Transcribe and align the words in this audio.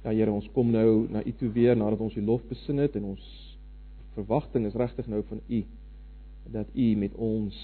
Ja 0.00 0.14
Here, 0.14 0.32
ons 0.32 0.48
kom 0.54 0.70
nou 0.72 1.04
na 1.12 1.20
U 1.20 1.32
toe 1.36 1.50
weer 1.52 1.76
nadat 1.76 2.00
ons 2.00 2.16
U 2.16 2.22
lof 2.24 2.44
besin 2.48 2.80
het 2.80 2.96
en 2.96 3.10
ons 3.12 3.24
verwagting 4.16 4.64
is 4.66 4.78
regtig 4.78 5.10
nou 5.12 5.20
van 5.28 5.42
U 5.44 5.60
dat 6.54 6.72
U 6.72 6.86
met 6.96 7.14
ons 7.20 7.58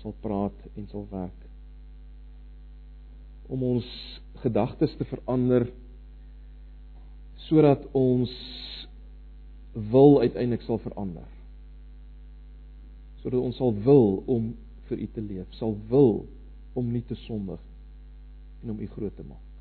sal 0.00 0.14
praat 0.24 0.64
en 0.72 0.88
sal 0.88 1.04
werk. 1.10 1.44
Om 3.52 3.62
ons 3.74 3.90
gedagtes 4.40 4.96
te 4.96 5.06
verander 5.12 5.68
sodat 7.44 7.84
ons 7.92 8.32
wil 9.92 10.20
uiteindelik 10.24 10.64
sal 10.64 10.80
verander. 10.80 11.28
Sodat 13.20 13.40
ons 13.40 13.60
sal 13.60 13.76
wil 13.84 14.22
om 14.26 14.52
vir 14.88 15.04
U 15.04 15.12
te 15.12 15.28
leef, 15.28 15.54
sal 15.60 15.76
wil 15.92 16.22
om 16.72 16.88
nie 16.88 17.04
te 17.04 17.18
sondig 17.28 17.60
en 18.62 18.72
om 18.72 18.80
U 18.80 18.92
groot 18.96 19.16
te 19.16 19.28
maak. 19.28 19.51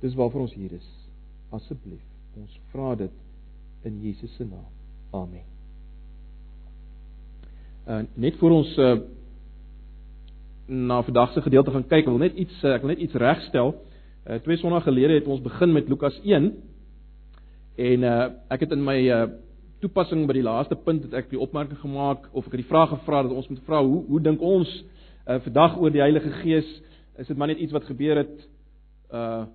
Dis 0.00 0.14
waarvoor 0.14 0.46
ons 0.46 0.54
hier 0.54 0.72
is. 0.72 0.88
Asseblief, 1.50 2.02
ons 2.38 2.58
vra 2.72 2.94
dit 2.98 3.14
in 3.88 4.00
Jesus 4.02 4.34
se 4.36 4.44
naam. 4.46 4.68
Amen. 5.16 5.46
Uh 7.88 8.02
net 8.14 8.36
voor 8.38 8.58
ons 8.60 8.74
uh 8.78 8.98
na 10.68 11.00
vandag 11.02 11.32
se 11.32 11.40
gedeelte 11.40 11.72
gaan 11.72 11.86
kyk, 11.88 12.04
wil 12.04 12.20
net 12.20 12.34
iets 12.36 12.52
uh, 12.60 12.74
ek 12.76 12.82
wil 12.84 12.92
net 12.92 13.00
iets 13.00 13.16
regstel. 13.16 13.72
Uh 14.28 14.36
twee 14.44 14.60
sonna 14.60 14.82
gelede 14.84 15.16
het 15.16 15.30
ons 15.30 15.40
begin 15.40 15.72
met 15.72 15.88
Lukas 15.88 16.18
1 16.22 16.50
en 17.88 18.04
uh 18.04 18.16
ek 18.52 18.66
het 18.66 18.74
in 18.76 18.84
my 18.84 18.98
uh 19.08 19.22
toepassing 19.80 20.26
by 20.28 20.36
die 20.36 20.44
laaste 20.44 20.76
punt 20.84 21.06
het 21.06 21.14
ek 21.14 21.30
die 21.32 21.40
opmerking 21.40 21.78
gemaak 21.80 22.28
of 22.32 22.46
ek 22.46 22.58
het 22.58 22.62
die 22.64 22.70
vraag 22.70 22.92
gevra 22.92 23.22
dat 23.24 23.32
ons 23.32 23.48
moet 23.48 23.62
vra 23.66 23.80
hoe 23.82 24.02
hoe 24.10 24.20
dink 24.20 24.42
ons 24.42 24.68
uh 25.26 25.40
vandag 25.46 25.78
oor 25.80 25.94
die 25.94 26.04
Heilige 26.04 26.30
Gees? 26.42 26.68
Is 27.18 27.26
dit 27.26 27.36
maar 27.36 27.48
net 27.48 27.62
iets 27.64 27.72
wat 27.72 27.88
gebeur 27.88 28.20
het 28.22 28.36
uh 29.10 29.46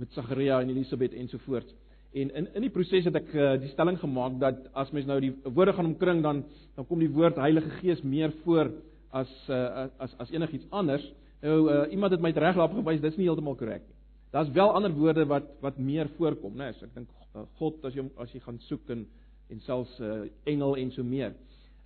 met 0.00 0.12
Sagaria 0.16 0.60
en 0.60 0.72
Elisabet 0.72 1.14
ensovoorts. 1.14 1.74
En 2.12 2.32
in 2.34 2.48
in 2.54 2.64
die 2.66 2.72
proses 2.74 3.06
het 3.06 3.16
ek 3.20 3.32
uh, 3.36 3.52
die 3.60 3.70
stelling 3.70 3.98
gemaak 4.00 4.38
dat 4.42 4.64
as 4.74 4.90
mens 4.96 5.06
nou 5.06 5.20
die 5.22 5.34
woorde 5.44 5.76
gaan 5.76 5.92
omkring 5.92 6.22
dan 6.24 6.42
dan 6.74 6.86
kom 6.88 6.98
die 6.98 7.12
woord 7.12 7.38
Heilige 7.38 7.70
Gees 7.78 8.02
meer 8.02 8.32
voor 8.42 8.72
as 9.14 9.30
uh, 9.48 9.86
as 9.98 10.14
as 10.18 10.32
enigiets 10.34 10.66
anders. 10.70 11.04
Nou 11.44 11.58
uh, 11.70 11.84
iemand 11.92 12.12
het 12.12 12.24
my 12.24 12.32
reg 12.34 12.56
laat 12.56 12.74
gewys 12.74 13.00
dis 13.04 13.16
nie 13.16 13.28
heeltemal 13.28 13.54
korrek 13.60 13.84
nie. 13.86 13.96
Daar's 14.34 14.50
wel 14.54 14.74
ander 14.74 14.92
woorde 14.94 15.26
wat 15.26 15.46
wat 15.60 15.78
meer 15.78 16.08
voorkom, 16.16 16.56
né? 16.56 16.70
Nee, 16.70 16.78
so 16.78 16.86
ek 16.86 16.94
dink 16.94 17.08
uh, 17.34 17.44
God 17.58 17.86
as 17.86 17.94
jy 17.94 18.06
as 18.22 18.34
jy 18.34 18.42
gaan 18.46 18.58
soek 18.66 18.90
en 18.96 19.06
en 19.50 19.62
selfs 19.66 19.96
uh, 20.00 20.22
engel 20.46 20.76
en 20.78 20.92
so 20.96 21.06
meer. 21.06 21.36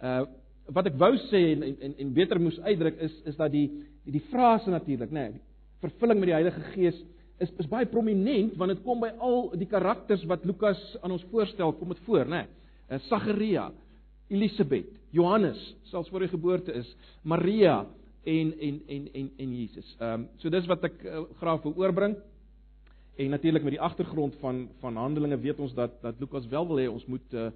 Uh 0.01 0.25
wat 0.73 0.87
ek 0.89 0.95
wou 0.97 1.11
sê 1.29 1.41
en 1.53 1.65
en 1.69 1.95
en 2.01 2.13
beter 2.17 2.41
moes 2.41 2.57
uitdruk 2.65 2.97
is 3.05 3.17
is 3.29 3.37
dat 3.37 3.53
die 3.53 3.67
die, 4.05 4.15
die 4.17 4.25
frase 4.31 4.73
natuurlik, 4.73 5.11
né? 5.13 5.27
Nee, 5.29 5.41
vervulling 5.85 6.21
met 6.21 6.31
die 6.31 6.37
Heilige 6.37 6.63
Gees 6.73 7.01
is 7.43 7.51
is 7.59 7.69
baie 7.71 7.87
prominent 7.91 8.55
want 8.61 8.75
dit 8.75 8.83
kom 8.85 9.01
by 9.03 9.11
al 9.19 9.51
die 9.59 9.69
karakters 9.71 10.25
wat 10.31 10.45
Lukas 10.45 10.81
aan 11.03 11.15
ons 11.17 11.25
voorstel, 11.31 11.73
kom 11.79 11.89
dit 11.95 12.05
voor, 12.07 12.29
né? 12.31 12.45
Nee. 12.45 12.99
Sagaria, 13.09 13.71
Elisabet, 14.29 14.91
Johannes, 15.11 15.59
selfs 15.91 16.11
voor 16.13 16.27
die 16.27 16.29
geboorte 16.29 16.73
is, 16.73 16.89
Maria 17.23 17.85
en 18.25 18.53
en 18.61 18.81
en 18.87 19.09
en 19.13 19.31
en 19.37 19.57
Jesus. 19.57 19.97
Ehm 19.99 20.21
um, 20.21 20.29
so 20.39 20.51
dis 20.51 20.67
wat 20.67 20.85
ek 20.85 21.03
uh, 21.05 21.25
graag 21.41 21.63
wil 21.63 21.77
oorbring. 21.77 22.17
En 23.17 23.31
natuurlik 23.31 23.63
met 23.63 23.77
die 23.77 23.81
agtergrond 23.81 24.35
van 24.41 24.69
van 24.81 24.97
Handelinge 24.97 25.39
weet 25.39 25.59
ons 25.59 25.75
dat 25.75 26.01
dat 26.03 26.19
Lukas 26.19 26.47
wel 26.47 26.67
wil 26.67 26.83
hê 26.83 26.89
ons 26.91 27.07
moet 27.07 27.35
uh 27.35 27.51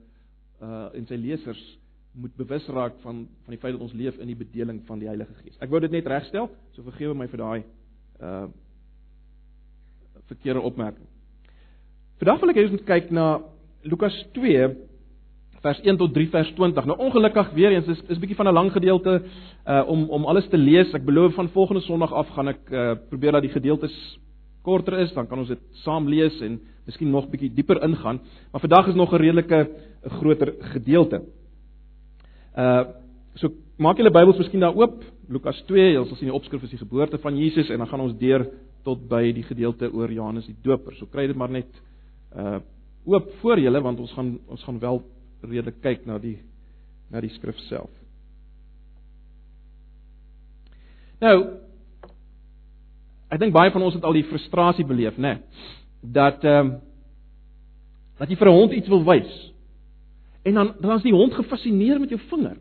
uh 0.62 0.89
in 0.93 1.06
sy 1.06 1.15
lesers 1.15 1.79
moet 2.12 2.34
bewus 2.37 2.67
raak 2.67 2.99
van 3.01 3.27
van 3.45 3.55
die 3.55 3.59
feit 3.59 3.73
dat 3.73 3.83
ons 3.83 3.93
leef 3.93 4.19
in 4.19 4.27
die 4.27 4.37
bedeling 4.37 4.83
van 4.87 4.99
die 4.99 5.09
Heilige 5.09 5.34
Gees. 5.43 5.59
Ek 5.59 5.71
wou 5.71 5.81
dit 5.81 5.91
net 5.91 6.06
regstel, 6.06 6.51
so 6.73 6.83
vergewe 6.83 7.15
my 7.15 7.29
vir 7.29 7.45
daai 7.45 7.62
uh 8.21 8.47
verkeerde 10.29 10.61
opmerking. 10.61 11.07
Vandag 12.19 12.41
wil 12.41 12.53
ek 12.53 12.57
hê 12.59 12.67
ons 12.67 12.77
moet 12.77 12.87
kyk 12.89 13.11
na 13.15 13.27
Lukas 13.87 14.15
2 14.34 14.69
vers 15.62 15.81
1 15.83 15.98
tot 15.98 16.15
3 16.15 16.31
vers 16.31 16.51
20. 16.55 16.87
Nou 16.87 16.97
ongelukkig 17.09 17.51
weer 17.57 17.75
eens 17.75 17.91
is 17.91 18.01
is 18.09 18.19
bietjie 18.19 18.37
van 18.38 18.49
'n 18.49 18.55
lang 18.55 18.72
gedeelte 18.72 19.22
uh 19.67 19.83
om 19.87 20.09
om 20.11 20.25
alles 20.25 20.49
te 20.49 20.59
lees. 20.59 20.94
Ek 20.94 21.05
beloof 21.05 21.34
van 21.34 21.49
volgende 21.49 21.83
Sondag 21.83 22.12
af 22.12 22.28
gaan 22.28 22.49
ek 22.49 22.71
uh 22.71 22.94
probeer 23.09 23.33
dat 23.33 23.43
die 23.43 23.55
gedeeltes 23.55 24.19
korter 24.62 24.99
is, 24.99 25.12
dan 25.12 25.27
kan 25.27 25.38
ons 25.38 25.49
dit 25.49 25.61
saam 25.84 26.09
lees 26.09 26.41
en 26.41 26.61
miskien 26.87 27.11
nog 27.11 27.28
bietjie 27.31 27.55
dieper 27.55 27.83
ingaan. 27.83 28.21
Maar 28.53 28.61
vandag 28.61 28.88
is 28.88 28.94
nog 28.94 29.12
'n 29.12 29.17
redelike 29.17 29.69
'n 30.05 30.11
groter 30.11 30.55
gedeelte. 30.61 31.22
Uh 32.56 32.84
so 33.34 33.49
maak 33.78 33.97
julle 33.97 34.11
Bybels 34.11 34.38
miskien 34.38 34.61
daar 34.61 34.75
oop. 34.75 35.05
Lukas 35.28 35.62
2, 35.67 35.93
jy 35.93 36.05
sal 36.05 36.17
sien 36.17 36.28
die 36.28 36.34
opskrif 36.34 36.62
is 36.62 36.71
die 36.71 36.78
geboorte 36.78 37.19
van 37.19 37.37
Jesus 37.37 37.71
en 37.71 37.78
dan 37.78 37.87
gaan 37.87 38.00
ons 38.00 38.19
deur 38.19 38.47
tot 38.84 39.09
by 39.09 39.33
die 39.33 39.44
gedeelte 39.47 39.91
oor 39.93 40.12
Johannes 40.12 40.47
die 40.47 40.56
Doper. 40.62 40.94
So 40.99 41.06
kry 41.06 41.27
dit 41.27 41.37
maar 41.37 41.50
net 41.50 41.71
uh 42.37 42.59
oop 43.09 43.31
voor 43.41 43.56
julle 43.56 43.81
want 43.81 44.00
ons 44.00 44.12
gaan 44.12 44.34
ons 44.53 44.62
gaan 44.66 44.78
wel 44.78 44.99
redelik 45.41 45.81
kyk 45.81 46.05
na 46.06 46.19
die 46.21 46.37
na 47.11 47.22
die 47.25 47.33
skrif 47.33 47.56
self. 47.69 47.91
Nou 51.22 51.37
ek 53.33 53.41
dink 53.41 53.55
baie 53.56 53.72
van 53.72 53.83
ons 53.83 53.97
het 53.97 54.05
al 54.05 54.17
die 54.17 54.27
frustrasie 54.28 54.87
beleef, 54.88 55.17
né? 55.17 55.38
Nee, 55.38 55.65
dat 56.03 56.44
ehm 56.44 56.67
um, 56.67 56.77
dat 58.19 58.31
jy 58.31 58.37
vir 58.37 58.49
'n 58.49 58.59
hond 58.59 58.72
iets 58.72 58.88
wil 58.88 59.05
wys. 59.05 59.53
En 60.43 60.55
dan 60.55 60.75
dan 60.81 60.97
is 60.97 61.03
die 61.03 61.15
hond 61.15 61.34
gefassineer 61.34 62.00
met 62.00 62.11
jou 62.11 62.21
vinger. 62.21 62.56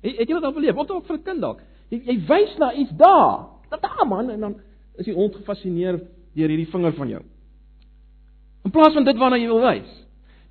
Het, 0.00 0.16
het 0.16 0.28
jy 0.28 0.34
dit 0.34 0.44
al 0.44 0.52
beleef? 0.52 0.76
Ook 0.76 1.06
vir 1.06 1.16
'n 1.16 1.22
kind 1.22 1.40
dalk. 1.40 1.60
Jy, 1.88 2.02
jy 2.04 2.16
wys 2.26 2.56
na 2.58 2.72
iets 2.72 2.90
daar. 2.96 3.46
Dat 3.70 3.82
daar 3.82 4.06
man 4.06 4.30
en 4.30 4.40
dan 4.40 4.60
is 4.98 5.08
die 5.08 5.16
hond 5.16 5.34
gefassineer 5.36 6.00
deur 6.34 6.50
hierdie 6.50 6.70
vinger 6.70 6.94
van 6.96 7.12
jou. 7.14 7.22
In 8.64 8.72
plaas 8.74 8.94
van 8.96 9.06
dit 9.06 9.18
waarna 9.20 9.38
jy 9.38 9.50
wil 9.50 9.62
wys. 9.64 9.90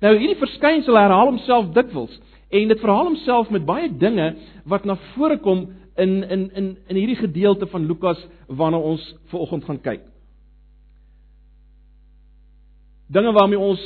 Nou 0.04 0.14
hierdie 0.18 0.38
verskynsel 0.40 0.98
herhaal 0.98 1.32
homself 1.32 1.70
dikwels 1.76 2.14
en 2.54 2.70
dit 2.70 2.80
verhaal 2.82 3.08
homself 3.10 3.50
met 3.54 3.64
baie 3.66 3.88
dinge 3.88 4.34
wat 4.70 4.84
na 4.86 4.96
vore 5.14 5.38
kom 5.42 5.66
in 6.00 6.22
in 6.22 6.48
in 6.54 6.66
in 6.88 6.96
hierdie 6.96 7.20
gedeelte 7.20 7.66
van 7.70 7.86
Lukas 7.86 8.20
waarna 8.48 8.78
ons 8.78 9.04
vanoggend 9.32 9.64
gaan 9.64 9.80
kyk. 9.80 10.02
Dinge 13.08 13.32
waarmee 13.32 13.58
ons 13.58 13.82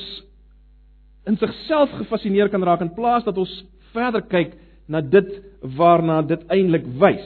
in 1.26 1.36
sigself 1.36 1.92
gefassineer 2.00 2.48
kan 2.48 2.64
raak 2.64 2.80
in 2.80 2.94
plaas 2.94 3.24
dat 3.24 3.38
ons 3.38 3.52
verder 3.92 4.22
kyk 4.22 4.56
na 4.88 5.00
dit 5.00 5.28
waarna 5.76 6.22
dit 6.22 6.44
eintlik 6.48 6.86
wys. 7.00 7.24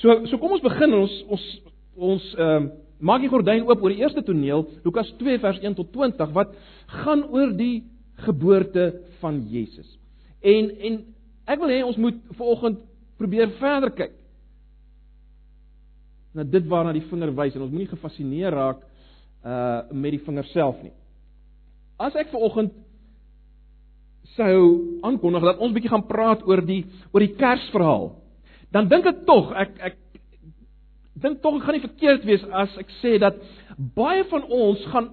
So 0.00 0.24
so 0.26 0.38
kom 0.38 0.56
ons 0.56 0.64
begin 0.64 0.94
ons 0.94 1.16
ons 1.28 1.46
ons 1.96 2.34
ehm 2.36 2.66
uh, 2.66 2.74
maak 2.96 3.20
die 3.20 3.28
gordyn 3.28 3.66
oop 3.68 3.82
oor 3.84 3.92
die 3.92 4.00
eerste 4.00 4.22
toneel 4.24 4.62
Lukas 4.84 5.10
2 5.20 5.36
vers 5.42 5.58
1 5.60 5.74
tot 5.76 5.90
20 5.92 6.30
wat 6.32 6.54
gaan 7.02 7.26
oor 7.28 7.50
die 7.52 7.84
geboorte 8.24 8.86
van 9.20 9.42
Jesus. 9.50 9.88
En 10.40 10.70
en 10.80 10.96
ek 11.44 11.60
wil 11.60 11.74
hê 11.74 11.82
ons 11.84 11.98
moet 12.00 12.16
vanoggend 12.38 12.80
probeer 13.20 13.52
verder 13.60 13.92
kyk 13.96 14.14
na 16.36 16.44
dit 16.44 16.66
waarna 16.68 16.92
die 16.92 17.04
vinger 17.08 17.32
wys 17.36 17.54
en 17.56 17.64
ons 17.64 17.72
moenie 17.72 17.92
gefassineer 17.92 18.52
raak 18.52 18.82
uh 19.46 19.92
met 19.92 20.16
die 20.16 20.24
vinger 20.24 20.48
self 20.52 20.80
nie. 20.82 20.92
As 21.96 22.16
ek 22.16 22.32
vanoggend 22.32 22.74
sou 24.36 24.56
aankondig 25.06 25.44
dat 25.48 25.60
ons 25.64 25.72
bietjie 25.72 25.92
gaan 25.92 26.04
praat 26.08 26.42
oor 26.44 26.60
die 26.66 26.82
oor 27.12 27.24
die 27.24 27.36
Kersverhaal, 27.38 28.10
dan 28.72 28.88
dink 28.90 29.06
ek 29.08 29.24
tog 29.28 29.52
ek 29.56 29.78
ek 29.90 29.96
dink 31.22 31.42
tog 31.42 31.56
ek 31.56 31.66
gaan 31.66 31.78
nie 31.78 31.86
verkeerd 31.88 32.24
wees 32.24 32.44
as 32.52 32.76
ek 32.78 32.90
sê 33.02 33.18
dat 33.18 33.38
baie 33.96 34.24
van 34.30 34.42
ons 34.42 34.86
gaan 34.92 35.10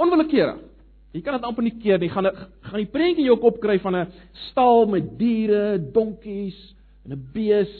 onwillekeurig 0.00 0.70
Jy 1.10 1.22
kan 1.26 1.34
dit 1.34 1.46
amper 1.46 1.66
nie 1.66 1.74
keer 1.82 1.98
nie. 1.98 2.10
Gaan 2.10 2.28
gaan 2.30 2.78
die 2.78 2.90
prentjie 2.90 3.26
jou 3.26 3.36
kop 3.42 3.58
kry 3.62 3.78
van 3.82 3.96
'n 3.96 4.12
stal 4.50 4.86
met 4.86 5.18
diere, 5.18 5.78
donkies 5.78 6.58
en 7.04 7.12
'n 7.12 7.30
bees, 7.34 7.72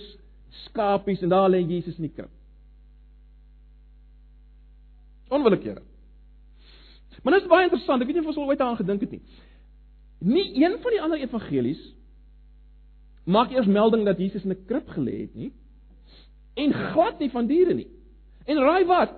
skapies 0.66 1.22
en 1.22 1.28
daar 1.28 1.50
lê 1.50 1.62
Jesus 1.62 1.96
in 1.98 2.08
die 2.08 2.14
krib. 2.14 2.30
Onwillekeurig. 5.28 5.84
Maar 7.22 7.32
dit 7.32 7.42
is 7.42 7.48
baie 7.48 7.64
interessant. 7.64 8.00
Ek 8.00 8.06
weet 8.06 8.16
nie 8.16 8.22
of 8.22 8.28
ons 8.28 8.36
al 8.36 8.48
ooit 8.48 8.58
daaraan 8.58 8.76
gedink 8.76 9.00
het 9.00 9.10
nie. 9.10 9.22
Nie 10.20 10.64
een 10.64 10.78
van 10.82 10.90
die 10.90 11.02
ander 11.02 11.18
evangelies 11.18 11.94
maak 13.24 13.50
eers 13.50 13.66
melding 13.66 14.04
dat 14.04 14.18
Jesus 14.18 14.44
in 14.44 14.50
'n 14.50 14.64
krib 14.66 14.88
gelê 14.88 15.20
het 15.20 15.34
nie 15.34 15.52
en 16.54 16.72
glad 16.72 17.18
nie 17.18 17.30
van 17.30 17.46
diere 17.46 17.74
nie. 17.74 17.88
En 18.46 18.58
raai 18.58 18.84
wat? 18.84 19.14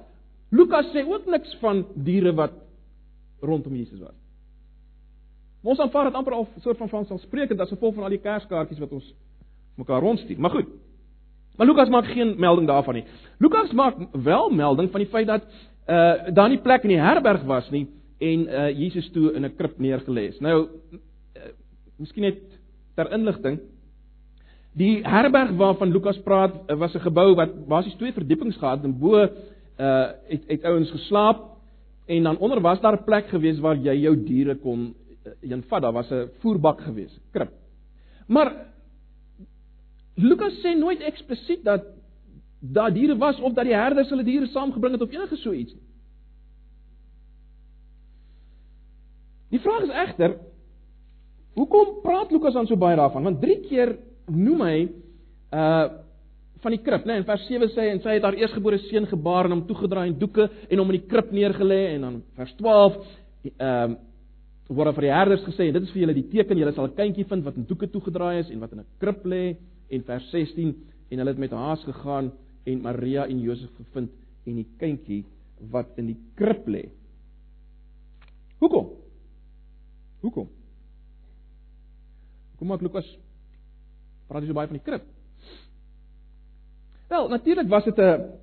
Lukas 0.52 0.90
sê 0.92 1.04
ook 1.08 1.26
niks 1.26 1.54
van 1.60 1.86
diere 1.94 2.34
wat 2.36 2.52
rondom 3.40 3.74
Jesus 3.76 4.00
was. 4.00 4.16
Ons 5.62 5.80
aanvaar 5.80 6.10
dit 6.10 6.18
amper 6.18 6.34
al 6.36 6.48
soort 6.60 6.78
van 6.78 6.88
van 6.88 7.06
selfsprekend 7.06 7.60
as 7.60 7.70
gevolg 7.70 7.94
van 7.94 8.04
al 8.04 8.16
die 8.16 8.22
kerskaartjies 8.22 8.82
wat 8.82 8.92
ons 8.92 9.12
mekaar 9.78 10.02
rondstuur. 10.02 10.40
Maar 10.40 10.50
goed. 10.50 10.72
Maar 11.56 11.66
Lukas 11.66 11.88
maak 11.88 12.08
geen 12.10 12.34
melding 12.40 12.66
daarvan 12.66 12.94
nie. 12.94 13.04
Lukas 13.38 13.72
maak 13.72 13.96
wel 14.12 14.50
melding 14.50 14.90
van 14.90 15.00
die 15.00 15.10
feit 15.10 15.26
dat 15.26 15.46
uh 15.88 16.34
daar 16.34 16.48
nie 16.48 16.60
plek 16.62 16.82
in 16.82 16.94
die 16.94 17.02
herberg 17.02 17.42
was 17.42 17.70
nie 17.70 17.86
en 18.18 18.46
uh 18.46 18.68
Jesus 18.78 19.10
toe 19.10 19.32
in 19.32 19.44
'n 19.44 19.56
krib 19.56 19.78
neergelê 19.78 20.28
is. 20.28 20.38
Nou 20.40 20.68
uh, 20.92 21.50
miskien 21.96 22.22
net 22.22 22.42
ter 22.94 23.12
inligting 23.12 23.60
Die 24.72 25.02
herberg 25.04 25.52
waarvan 25.60 25.92
Lukas 25.92 26.18
praat 26.24 26.54
was 26.66 26.94
'n 26.94 27.04
gebou 27.04 27.34
wat 27.34 27.66
basies 27.68 27.94
twee 27.94 28.12
verdiepings 28.12 28.56
gehad 28.56 28.84
en 28.84 28.98
bo 28.98 29.16
uh 29.22 29.28
het 30.28 30.44
het 30.46 30.64
ouens 30.64 30.90
geslaap 30.90 31.52
en 32.06 32.22
dan 32.22 32.38
onder 32.38 32.60
was 32.60 32.80
daar 32.80 32.96
'n 32.96 33.04
plek 33.04 33.28
gewees 33.28 33.58
waar 33.58 33.76
jy 33.76 33.94
jou 34.00 34.24
diere 34.24 34.54
kon 34.54 34.94
uh, 35.26 35.50
een 35.50 35.62
vat. 35.62 35.82
Daar 35.82 35.92
was 35.92 36.10
'n 36.10 36.28
voerbak 36.38 36.80
gewees, 36.80 37.20
krib. 37.30 37.50
Maar 38.26 38.66
Lukas 40.14 40.60
sê 40.60 40.78
nooit 40.78 41.00
eksplisiet 41.00 41.64
dat 41.64 41.84
daar 42.60 42.92
diere 42.92 43.16
was 43.16 43.40
of 43.40 43.52
dat 43.52 43.64
die 43.64 43.74
herders 43.74 44.08
hulle 44.08 44.24
diere 44.24 44.46
saamgebring 44.46 44.92
het 44.92 45.02
of 45.02 45.12
enige 45.12 45.36
so 45.36 45.52
iets 45.52 45.72
nie. 45.72 45.82
Die 49.48 49.60
vraag 49.60 49.82
is 49.82 49.94
egter 50.08 50.36
hoekom 51.54 52.00
praat 52.02 52.30
Lukas 52.30 52.52
dan 52.52 52.66
so 52.66 52.76
baie 52.76 52.96
daarvan? 52.96 53.22
Want 53.22 53.40
3 53.40 53.60
keer 53.60 53.96
noem 54.28 54.64
hy 54.68 54.78
uh 55.52 55.98
van 56.62 56.76
die 56.76 56.78
krib, 56.78 57.02
né? 57.02 57.16
Nee, 57.16 57.22
in 57.24 57.26
vers 57.26 57.42
7 57.48 57.68
sê 57.74 57.82
hy 57.82 57.92
en 57.96 58.00
sy 58.04 58.12
het 58.14 58.22
haar 58.22 58.36
eersgebore 58.38 58.78
seun 58.84 59.08
gebaar 59.10 59.48
en 59.48 59.56
hom 59.56 59.64
toegedraai 59.66 60.12
in 60.12 60.18
doeke 60.20 60.44
en 60.68 60.78
hom 60.78 60.92
in 60.92 61.00
die 61.00 61.08
krib 61.10 61.32
neergelê 61.34 61.80
en 61.96 62.06
dan 62.06 62.20
vers 62.38 62.52
12 62.60 62.98
ehm 63.58 63.96
uh, 63.96 64.00
word 64.72 64.94
vir 64.96 65.04
die 65.04 65.12
herders 65.12 65.42
gesê 65.44 65.66
dit 65.74 65.84
is 65.84 65.90
vir 65.92 66.04
julle 66.04 66.14
die 66.16 66.28
teken 66.30 66.56
julle 66.56 66.72
sal 66.72 66.86
'n 66.86 66.94
kindjie 66.96 67.26
vind 67.28 67.44
wat 67.44 67.56
in 67.58 67.66
doeke 67.66 67.90
toegedraai 67.90 68.38
is 68.40 68.50
en 68.50 68.60
wat 68.62 68.72
in 68.72 68.80
'n 68.80 68.86
krib 69.02 69.26
lê 69.26 69.56
en 69.90 70.02
vers 70.06 70.30
16 70.30 70.70
en 71.10 71.18
hulle 71.18 71.30
het 71.34 71.38
met 71.38 71.50
haas 71.50 71.82
gegaan 71.84 72.30
en 72.64 72.82
Maria 72.82 73.26
en 73.26 73.40
Josef 73.40 73.70
gevind 73.76 74.10
en 74.46 74.54
die 74.54 74.68
kindjie 74.78 75.24
wat 75.70 75.98
in 75.98 76.06
die 76.06 76.18
krib 76.36 76.66
lê. 76.66 76.88
Hoekom? 78.60 78.86
Hoekom? 80.22 80.48
Kom 82.58 82.68
maar 82.68 82.82
Lukas 82.82 83.18
praat 84.28 84.42
jy 84.42 84.48
so 84.48 84.54
baie 84.54 84.70
van 84.70 84.78
die 84.78 84.86
krib? 84.86 85.04
Wel, 87.12 87.28
natuurlik 87.28 87.68
was 87.68 87.84
dit 87.84 87.98
'n 87.98 88.40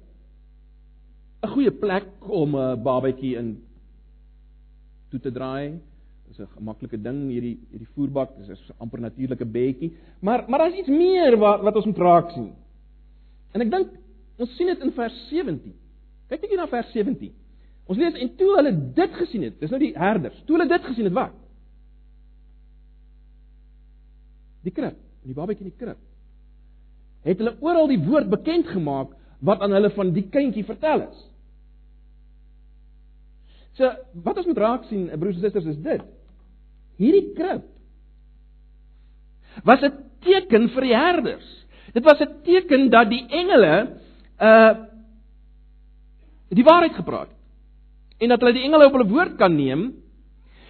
'n 1.43 1.47
goeie 1.47 1.71
plek 1.71 2.07
om 2.29 2.55
'n 2.55 2.83
babatjie 2.83 3.35
in 3.37 3.63
toe 5.09 5.19
te 5.19 5.31
draai. 5.31 5.79
Dit 6.27 6.37
is 6.37 6.39
'n 6.39 6.53
gemaklike 6.57 7.01
ding 7.01 7.29
hierdie 7.29 7.57
hierdie 7.71 7.91
voerbak, 7.95 8.37
dit 8.37 8.49
is 8.49 8.69
'n 8.69 8.77
amper 8.77 8.99
natuurlike 8.99 9.45
bedjie. 9.45 9.93
Maar 10.21 10.45
maar 10.47 10.59
daar's 10.59 10.77
iets 10.77 10.87
meer 10.87 11.37
wat 11.37 11.61
wat 11.61 11.75
ons 11.75 11.85
moet 11.85 11.97
raak 11.97 12.31
sien. 12.31 12.53
En 13.53 13.61
ek 13.61 13.71
dink 13.71 13.89
ons 14.37 14.55
sien 14.55 14.67
dit 14.67 14.79
in 14.79 14.91
vers 14.91 15.27
17. 15.29 15.73
Kyk 16.27 16.41
net 16.41 16.49
hier 16.49 16.59
na 16.59 16.67
vers 16.67 16.91
17. 16.91 17.33
Ons 17.89 17.97
lees 17.97 18.13
en 18.13 18.35
toe 18.35 18.55
hulle 18.55 18.73
dit 18.93 19.13
gesien 19.13 19.41
het, 19.41 19.59
dis 19.59 19.69
nou 19.69 19.79
die 19.79 19.95
herders. 19.97 20.43
Toe 20.45 20.57
hulle 20.57 20.69
dit 20.69 20.83
gesien 20.83 21.07
het, 21.09 21.13
wat? 21.13 21.33
Die 24.61 24.71
krib, 24.71 24.97
die 25.29 25.37
babatjie 25.37 25.65
in 25.65 25.71
die 25.71 25.79
krib 25.79 25.99
het 27.27 27.41
hulle 27.41 27.55
oral 27.65 27.89
die 27.91 27.99
woord 27.99 28.29
bekend 28.31 28.69
gemaak 28.71 29.11
wat 29.45 29.63
aan 29.63 29.75
hulle 29.75 29.91
van 29.95 30.13
die 30.15 30.25
kindjie 30.31 30.65
vertel 30.67 31.05
is. 31.05 31.19
So, 33.79 33.87
wat 34.25 34.39
ons 34.41 34.47
moet 34.49 34.59
raak 34.59 34.87
sien, 34.89 35.07
broers 35.19 35.37
en 35.39 35.45
susters, 35.45 35.69
is 35.71 35.79
dit. 35.83 36.03
Hierdie 36.99 37.29
krib 37.37 37.67
was 39.63 39.81
'n 39.83 39.93
teken 40.23 40.69
vir 40.69 40.83
die 40.83 40.95
herders. 40.95 41.47
Dit 41.93 42.03
was 42.03 42.19
'n 42.21 42.43
teken 42.43 42.89
dat 42.89 43.09
die 43.09 43.25
engele 43.27 43.99
uh 44.39 44.73
die 46.49 46.63
waarheid 46.63 46.95
gepraat 46.95 47.29
het 47.29 47.37
en 48.19 48.29
dat 48.29 48.41
hulle 48.41 48.53
die 48.53 48.63
engele 48.63 48.85
op 48.85 48.95
hulle 48.97 49.09
woord 49.09 49.35
kan 49.37 49.55
neem. 49.55 49.93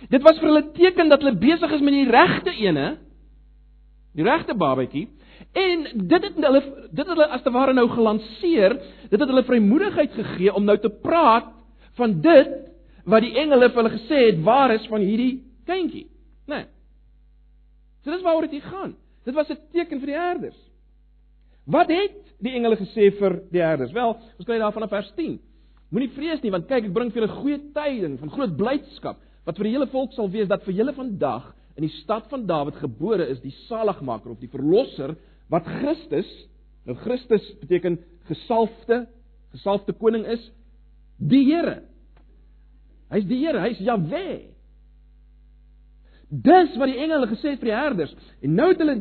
Dit 0.09 0.21
was 0.21 0.39
vir 0.39 0.47
hulle 0.47 0.71
teken 0.71 1.09
dat 1.09 1.21
hulle 1.21 1.37
besig 1.37 1.71
is 1.71 1.81
met 1.81 1.93
die 1.93 2.09
regte 2.09 2.51
ene, 2.51 2.97
die 4.19 4.27
regte 4.27 4.55
babatjie 4.59 5.07
En 5.51 5.85
dit 5.93 6.23
het 6.23 6.35
hulle 6.35 6.61
dit 6.91 6.97
het 7.05 7.07
hulle 7.07 7.27
as 7.33 7.43
te 7.43 7.51
ware 7.51 7.73
nou 7.73 7.87
gelanseer, 7.89 8.75
dit 9.09 9.19
het 9.19 9.29
hulle 9.29 9.45
vrymoedigheid 9.47 10.13
gegee 10.13 10.53
om 10.53 10.65
nou 10.67 10.77
te 10.77 10.91
praat 11.01 11.49
van 11.97 12.19
dit 12.21 12.55
wat 13.09 13.25
die 13.25 13.33
engele 13.39 13.69
vir 13.71 13.81
hulle 13.81 13.95
gesê 13.95 14.19
het 14.27 14.41
waar 14.45 14.73
is 14.75 14.85
van 14.91 15.01
hierdie 15.01 15.39
kindjie, 15.65 16.07
né? 16.45 16.59
Nee. 16.59 16.65
So 18.03 18.11
dis 18.11 18.23
waaroor 18.23 18.47
dit 18.47 18.63
gaan. 18.63 18.95
Dit 19.25 19.35
was 19.35 19.49
'n 19.49 19.57
teken 19.71 19.99
vir 19.99 20.07
die 20.07 20.19
herders. 20.19 20.59
Wat 21.65 21.89
het 21.89 22.17
die 22.39 22.53
engele 22.53 22.75
gesê 22.75 23.11
vir 23.17 23.41
die 23.51 23.61
herders? 23.61 23.91
Wel, 23.91 24.17
ons 24.37 24.45
kry 24.45 24.57
daarvan 24.57 24.83
in 24.83 24.89
vers 24.89 25.11
10. 25.15 25.39
Moenie 25.91 26.09
vrees 26.09 26.41
nie 26.41 26.51
want 26.51 26.67
kyk 26.67 26.85
ek 26.85 26.93
bring 26.93 27.11
vir 27.11 27.21
julle 27.21 27.41
goeie 27.41 27.59
tyding 27.73 28.19
van 28.19 28.29
groot 28.29 28.57
blydskap 28.57 29.17
wat 29.45 29.57
vir 29.57 29.63
die 29.63 29.73
hele 29.73 29.87
volk 29.87 30.13
sal 30.13 30.29
wees 30.29 30.47
dat 30.47 30.63
vir 30.63 30.73
julle 30.73 30.93
vandag 30.93 31.55
in 31.79 31.87
die 31.87 31.95
stad 32.01 32.27
van 32.27 32.43
Dawid 32.47 32.75
gebore 32.81 33.29
is 33.31 33.39
die 33.39 33.53
saligmaker 33.69 34.33
of 34.33 34.39
die 34.41 34.51
verlosser 34.51 35.13
wat 35.49 35.67
Christus, 35.79 36.27
nou 36.83 36.97
Christus 36.99 37.45
beteken 37.61 37.95
gesalfde, 38.27 39.05
gesalfde 39.55 39.95
koning 39.95 40.25
is, 40.27 40.43
die 41.17 41.45
Here. 41.47 41.77
Hy's 43.13 43.27
die 43.29 43.37
Here, 43.39 43.61
hy's 43.63 43.79
Jahwe. 43.79 44.25
Dis 46.29 46.75
wat 46.77 46.91
die 46.91 46.99
engele 46.99 47.29
gesê 47.31 47.55
het 47.55 47.63
vir 47.63 47.71
die 47.71 47.77
herders. 47.77 48.11
En 48.43 48.53
nou 48.59 48.67
het 48.73 48.83
hulle 48.83 48.97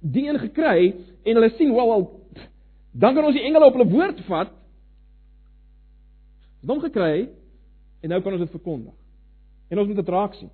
die 0.00 0.24
een 0.30 0.40
gekry 0.40 0.88
en 0.88 1.36
hulle 1.36 1.52
sien, 1.58 1.74
wel 1.76 1.92
wel 1.92 2.06
dan 2.90 3.14
kan 3.14 3.28
ons 3.28 3.36
die 3.36 3.44
engele 3.46 3.68
op 3.68 3.76
hulle 3.76 3.90
woord 3.92 4.24
vat. 4.26 4.56
Dom 6.66 6.80
gekry 6.82 7.28
en 8.00 8.10
nou 8.10 8.18
kan 8.24 8.34
ons 8.34 8.42
dit 8.42 8.56
verkondig. 8.56 8.96
En 9.70 9.78
ons 9.78 9.86
moet 9.92 10.00
dit 10.00 10.10
raak 10.16 10.34
sien. 10.40 10.50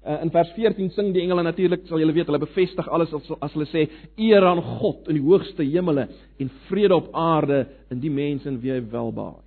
Uh, 0.00 0.22
in 0.24 0.30
vers 0.32 0.48
14 0.56 0.90
sing 0.96 1.10
die 1.12 1.20
engele 1.20 1.42
natuurlik, 1.44 1.82
sal 1.84 2.00
julle 2.00 2.14
weet, 2.16 2.30
hulle 2.30 2.40
bevestig 2.40 2.86
alles 2.88 3.12
as, 3.12 3.26
as 3.44 3.52
hulle 3.52 3.66
sê 3.68 3.82
eer 4.16 4.46
aan 4.48 4.62
God 4.80 5.10
in 5.12 5.18
die 5.18 5.24
hoogste 5.26 5.66
hemele 5.66 6.06
en 6.40 6.52
vrede 6.70 6.96
op 6.96 7.10
aarde 7.12 7.66
in 7.92 8.00
die 8.00 8.12
mense 8.12 8.48
in 8.48 8.56
wie 8.62 8.72
hy 8.72 8.80
welbehaag. 8.80 9.44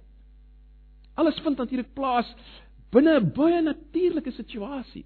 Alles 1.17 1.39
vind 1.41 1.57
natuurlik 1.57 1.89
plaas 1.97 2.29
binne 2.94 3.17
'n 3.19 3.31
baie 3.33 3.61
natuurlike 3.61 4.31
situasie. 4.31 5.05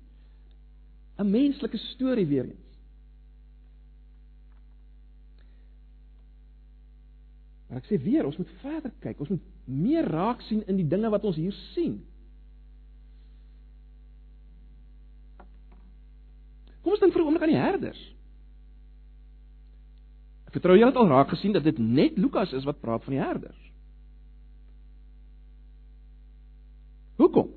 'n 1.18 1.32
Menslike 1.32 1.78
storie 1.78 2.28
weer 2.28 2.44
eens. 2.44 2.68
Maar 7.68 7.78
ek 7.78 7.88
sê 7.90 8.04
weer, 8.04 8.26
ons 8.26 8.38
moet 8.38 8.52
verder 8.62 8.92
kyk. 9.00 9.20
Ons 9.20 9.30
moet 9.30 9.42
meer 9.66 10.06
raak 10.08 10.42
sien 10.42 10.64
in 10.68 10.76
die 10.76 10.88
dinge 10.88 11.10
wat 11.10 11.24
ons 11.24 11.36
hier 11.36 11.56
sien. 11.74 12.00
Kom 16.88 16.96
ons 16.96 17.02
dink 17.04 17.12
vir 17.12 17.20
'n 17.20 17.26
oomblik 17.28 17.44
aan 17.44 17.52
die 17.52 17.60
herders. 17.60 18.02
Ek 20.48 20.54
vertrou 20.56 20.78
julle 20.78 20.88
het 20.88 20.96
al 20.96 21.10
raak 21.12 21.28
gesien 21.28 21.52
dat 21.52 21.66
dit 21.66 21.78
net 21.78 22.16
Lukas 22.16 22.54
is 22.56 22.64
wat 22.64 22.80
praat 22.80 23.04
van 23.04 23.12
die 23.12 23.20
herders. 23.20 23.60
Hoekom? 27.20 27.50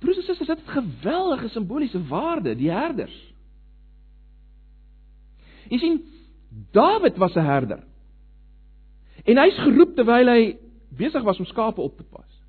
Broers 0.00 0.16
en 0.16 0.24
susters, 0.24 0.48
dit 0.48 0.58
het 0.58 0.72
geweldige 0.72 1.48
simboliese 1.52 2.00
waarde, 2.08 2.56
die 2.56 2.70
herders. 2.70 3.34
Jy 5.68 5.78
sien, 5.78 6.00
Dawid 6.72 7.18
was 7.18 7.36
'n 7.36 7.44
herder. 7.44 7.84
En 9.24 9.36
hy's 9.36 9.58
geroep 9.58 9.96
terwyl 9.96 10.28
hy 10.28 10.56
besig 10.96 11.22
was 11.22 11.38
om 11.38 11.44
skape 11.44 11.80
op 11.80 11.96
te 11.96 12.04
pas. 12.04 12.40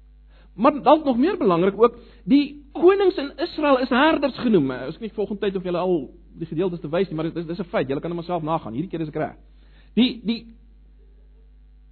Maar 0.56 0.84
dalk 0.84 1.04
nog 1.04 1.18
meer 1.18 1.38
belangrik 1.38 1.82
ook, 1.82 2.00
die 2.26 2.46
konings 2.74 3.18
in 3.22 3.32
Israel 3.38 3.80
is 3.84 3.92
herders 3.94 4.38
genoem. 4.42 4.72
Ek 4.72 4.96
weet 4.98 5.08
nie 5.08 5.18
volgende 5.18 5.46
tyd 5.46 5.60
of 5.60 5.68
julle 5.68 5.82
al 5.82 5.98
die 6.36 6.50
gedeeltes 6.50 6.82
te 6.84 6.90
wys 6.92 7.10
nie, 7.10 7.16
maar 7.16 7.30
dit 7.30 7.50
is 7.50 7.60
'n 7.60 7.70
feit. 7.72 7.88
Julle 7.88 8.02
kan 8.02 8.10
dit 8.10 8.20
maar 8.20 8.28
self 8.28 8.44
nagaan. 8.44 8.74
Hierdie 8.74 8.90
keer 8.90 9.02
is 9.02 9.14
ek 9.14 9.22
reg. 9.22 9.38
Die 9.96 10.22
die 10.26 10.42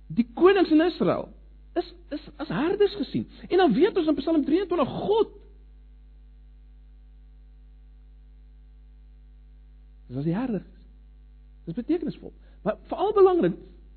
die 0.08 0.28
konings 0.34 0.72
in 0.72 0.82
Israel 0.82 1.30
is 1.76 1.94
is 2.10 2.30
as 2.38 2.48
herders 2.48 2.96
gesien. 2.96 3.28
En 3.50 3.58
dan 3.58 3.74
weet 3.74 3.98
ons 3.98 4.08
in 4.08 4.16
Psalm 4.16 4.46
23 4.46 4.88
God 4.88 5.30
Dis 10.14 10.22
as 10.22 10.28
die 10.30 10.36
herder. 10.36 10.62
Dis 11.66 11.74
betekenisvol. 11.74 12.34
Maar 12.64 12.78
veral 12.92 13.14
belangrik 13.14 13.56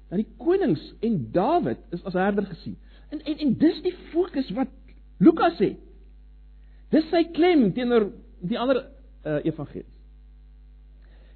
dat 0.09 0.21
die 0.23 0.29
konings 0.39 0.83
en 1.05 1.19
Dawid 1.33 1.79
is 1.91 2.05
as 2.09 2.15
herder 2.17 2.47
gesien. 2.47 2.79
En 3.11 3.21
en 3.21 3.39
en 3.39 3.57
dis 3.59 3.83
die 3.83 3.95
fokus 4.13 4.49
wat 4.57 4.73
Lukas 5.19 5.59
het. 5.59 5.83
Dis 6.95 7.07
sy 7.11 7.25
klem 7.35 7.69
teenoor 7.75 8.11
die 8.47 8.59
ander 8.59 8.83
uh, 9.27 9.41
evangelies. 9.45 9.89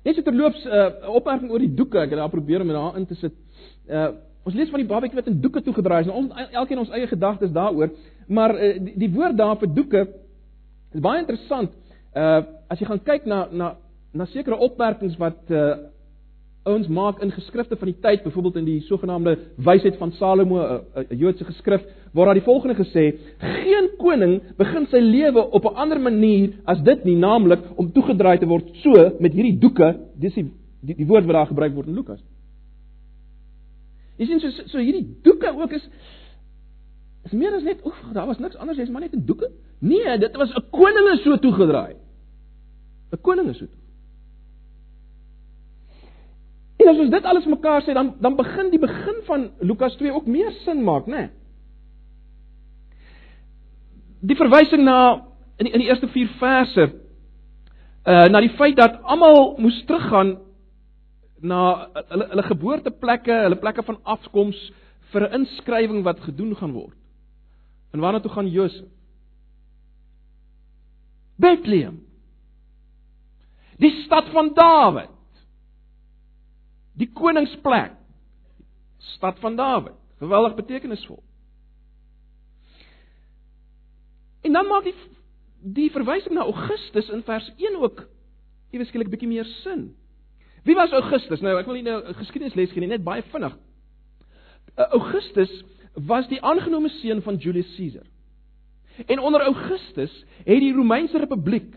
Net 0.05 0.17
so 0.17 0.25
terloops 0.25 0.63
'n 0.65 0.73
uh, 0.73 1.15
opmerking 1.19 1.51
oor 1.51 1.61
die 1.61 1.75
doeke, 1.75 1.99
ek 2.01 2.15
het 2.15 2.21
daar 2.21 2.33
probeer 2.33 2.63
om 2.63 2.71
dit 2.71 2.77
daar 2.77 2.97
in 2.97 3.07
te 3.07 3.15
sit. 3.15 3.35
Uh 3.89 4.11
ons 4.41 4.55
lees 4.57 4.71
van 4.73 4.81
die 4.81 4.89
babatjie 4.89 5.19
wat 5.19 5.27
in 5.29 5.41
doeke 5.41 5.61
toegedraai 5.63 6.01
is. 6.01 6.07
Nou 6.09 6.17
ons 6.17 6.33
elkeen 6.57 6.79
ons 6.79 6.93
eie 6.97 7.07
gedagtes 7.07 7.53
daaroor, 7.53 7.91
maar 8.27 8.55
uh, 8.57 8.79
die, 8.81 8.95
die 9.03 9.11
woord 9.13 9.37
daar 9.37 9.59
vir 9.61 9.69
doeke 9.75 10.07
is 10.95 11.01
baie 11.05 11.21
interessant. 11.21 11.75
Uh 12.17 12.43
as 12.71 12.81
jy 12.81 12.87
gaan 12.87 13.03
kyk 13.05 13.27
na 13.27 13.49
na 13.53 13.75
na 14.15 14.27
sekere 14.27 14.57
opmerkings 14.57 15.19
wat 15.19 15.51
uh 15.51 15.75
ouens 16.71 16.89
maak 16.89 17.21
in 17.25 17.33
geskrifte 17.35 17.77
van 17.77 17.91
die 17.91 17.97
tyd, 18.01 18.23
byvoorbeeld 18.25 18.61
in 18.61 18.69
die 18.69 18.81
sogenaamde 18.87 19.37
wysheid 19.57 19.97
van 19.99 20.13
Salomo, 20.13 20.61
'n 20.95 21.17
Joodse 21.19 21.45
geskrif, 21.45 21.83
waar 22.13 22.25
daar 22.25 22.39
die 22.39 22.49
volgende 22.49 22.75
gesê: 22.75 23.19
"Geen 23.39 23.91
koning 23.99 24.41
begin 24.57 24.87
sy 24.87 24.99
lewe 24.99 25.51
op 25.51 25.65
'n 25.65 25.75
ander 25.75 26.01
manier 26.01 26.53
as 26.65 26.83
dit 26.83 27.05
nie, 27.05 27.17
naamlik 27.17 27.61
om 27.77 27.93
toegedraai 27.93 28.39
te 28.39 28.47
word 28.47 28.71
so 28.83 29.17
met 29.19 29.33
hierdie 29.33 29.59
doeke." 29.59 29.97
Dis 30.19 30.35
die 30.35 30.51
die, 30.81 30.97
die 30.97 31.07
woord 31.07 31.25
wat 31.25 31.35
daar 31.35 31.47
gebruik 31.47 31.75
word 31.75 31.87
in 31.87 31.95
Lukas. 31.95 32.21
Jy 34.17 34.27
sien 34.27 34.41
so 34.41 34.51
so 34.67 34.79
hierdie 34.79 35.07
doeke 35.23 35.53
ook 35.57 35.73
is 35.73 35.89
is 37.25 37.33
meer 37.33 37.55
as 37.55 37.63
net 37.63 37.85
oef, 37.85 37.99
daar 38.13 38.27
was 38.27 38.39
niks 38.39 38.57
anders, 38.57 38.79
jy's 38.79 38.91
maar 38.91 39.01
net 39.01 39.15
'n 39.15 39.25
doeke. 39.25 39.51
Nee, 39.81 40.19
dit 40.19 40.37
was 40.37 40.51
'n 40.55 40.65
koninge 40.71 41.17
so 41.23 41.37
toegedraai. 41.37 41.95
'n 43.13 43.21
Koninge 43.21 43.55
so. 43.55 43.67
En 46.81 46.89
as 46.89 47.01
ons 47.03 47.11
dit 47.13 47.25
alles 47.29 47.49
mekaar 47.51 47.85
sê, 47.85 47.93
dan 47.97 48.15
dan 48.21 48.37
begin 48.39 48.71
die 48.73 48.81
begin 48.81 49.21
van 49.27 49.51
Lukas 49.61 49.97
2 50.01 50.13
ook 50.17 50.27
meer 50.27 50.53
sin 50.65 50.85
maak, 50.85 51.07
né? 51.07 51.17
Nee? 51.17 51.29
Die 54.21 54.37
verwysing 54.37 54.85
na 54.85 55.27
in 55.57 55.69
die, 55.69 55.73
in 55.73 55.81
die 55.81 55.89
eerste 55.89 56.09
4 56.09 56.37
verse 56.41 56.89
uh 58.09 58.27
na 58.33 58.41
die 58.41 58.55
feit 58.57 58.77
dat 58.77 59.01
almal 59.03 59.59
moes 59.61 59.77
teruggaan 59.89 60.39
na 61.41 61.61
hulle 62.09 62.27
hulle 62.33 62.45
geboorteplekke, 62.49 63.43
hulle 63.45 63.61
plekke 63.61 63.85
van 63.85 63.99
afkoms 64.05 64.59
vir 65.13 65.29
'n 65.29 65.41
inskrywing 65.41 66.03
wat 66.05 66.21
gedoen 66.21 66.57
gaan 66.57 66.73
word. 66.73 66.97
En 67.93 68.01
waarna 68.01 68.21
toe 68.21 68.31
gaan 68.31 68.49
Josef? 68.49 68.89
Bethlehem. 71.37 72.01
Die 73.79 73.91
stad 74.05 74.29
van 74.29 74.55
Dawid. 74.55 75.20
Die 76.99 77.11
koningsplek. 77.13 77.93
Stad 78.99 79.39
van 79.39 79.57
Dawid. 79.57 79.97
Geweldig 80.19 80.55
betekenisvol. 80.55 81.23
En 84.41 84.53
dan 84.53 84.67
maak 84.67 84.85
die 84.85 84.95
die 85.61 85.91
verwysing 85.93 86.35
na 86.35 86.47
Augustus 86.49 87.09
in 87.13 87.23
vers 87.23 87.51
1 87.57 87.75
ook 87.77 88.07
ewe 88.73 88.85
skielik 88.89 89.11
bietjie 89.13 89.29
meer 89.29 89.45
sin. 89.45 89.91
Wie 90.65 90.77
was 90.77 90.93
Augustus? 90.97 91.43
Nou 91.45 91.59
ek 91.59 91.69
wil 91.69 91.77
nie 91.77 91.85
nou 91.85 91.99
geskiedenisles 92.21 92.73
gee 92.73 92.81
nie, 92.81 92.89
net 92.95 93.05
baie 93.05 93.25
vinnig. 93.33 93.57
Uh, 94.77 94.87
Augustus 94.97 95.53
was 96.09 96.29
die 96.31 96.41
aangenome 96.41 96.89
seun 97.01 97.21
van 97.27 97.37
Julius 97.37 97.69
Caesar. 97.77 98.07
En 99.07 99.21
onder 99.21 99.45
Augustus 99.45 100.15
het 100.45 100.65
die 100.65 100.73
Romeinse 100.73 101.19
Republiek 101.19 101.77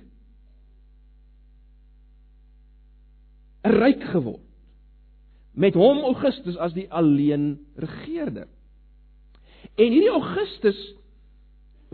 'n 3.63 3.75
ryk 3.79 4.03
geword. 4.12 4.43
Met 5.53 5.77
hom 5.77 6.01
Augustus 6.10 6.57
as 6.57 6.74
die 6.74 6.88
alleen 6.89 7.60
regerder. 7.75 8.48
En 9.77 9.89
hierdie 9.89 10.13
Augustus 10.13 10.79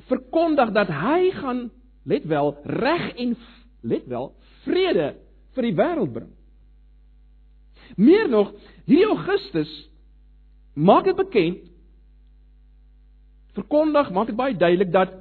verkondig 0.08 0.72
dat 0.76 0.92
hy 0.92 1.32
gaan 1.36 1.68
let 2.08 2.26
wel 2.28 2.54
reg 2.64 3.12
en 3.20 3.36
let 3.82 4.08
wel 4.08 4.32
vrede 4.64 5.14
vir 5.56 5.68
die 5.68 5.76
wêreld 5.76 6.14
bring. 6.16 6.32
Meer 8.00 8.30
nog, 8.30 8.54
hierdie 8.86 9.10
Augustus 9.10 9.72
maak 10.74 11.08
dit 11.10 11.18
bekend 11.18 11.66
verkondig, 13.58 14.12
maak 14.16 14.30
dit 14.30 14.38
baie 14.38 14.56
duidelik 14.56 14.92
dat 14.94 15.16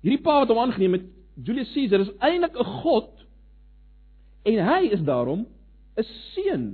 hierdie 0.00 0.22
pa 0.24 0.38
wat 0.40 0.52
hom 0.52 0.62
aangeneem 0.62 0.96
het, 0.96 1.08
Julius 1.44 1.72
Caesar 1.74 2.04
is 2.04 2.12
eintlik 2.24 2.56
'n 2.56 2.72
god 2.82 3.10
en 4.48 4.58
hy 4.66 4.80
is 4.96 5.02
daarom 5.04 5.46
'n 6.00 6.08
seun 6.34 6.64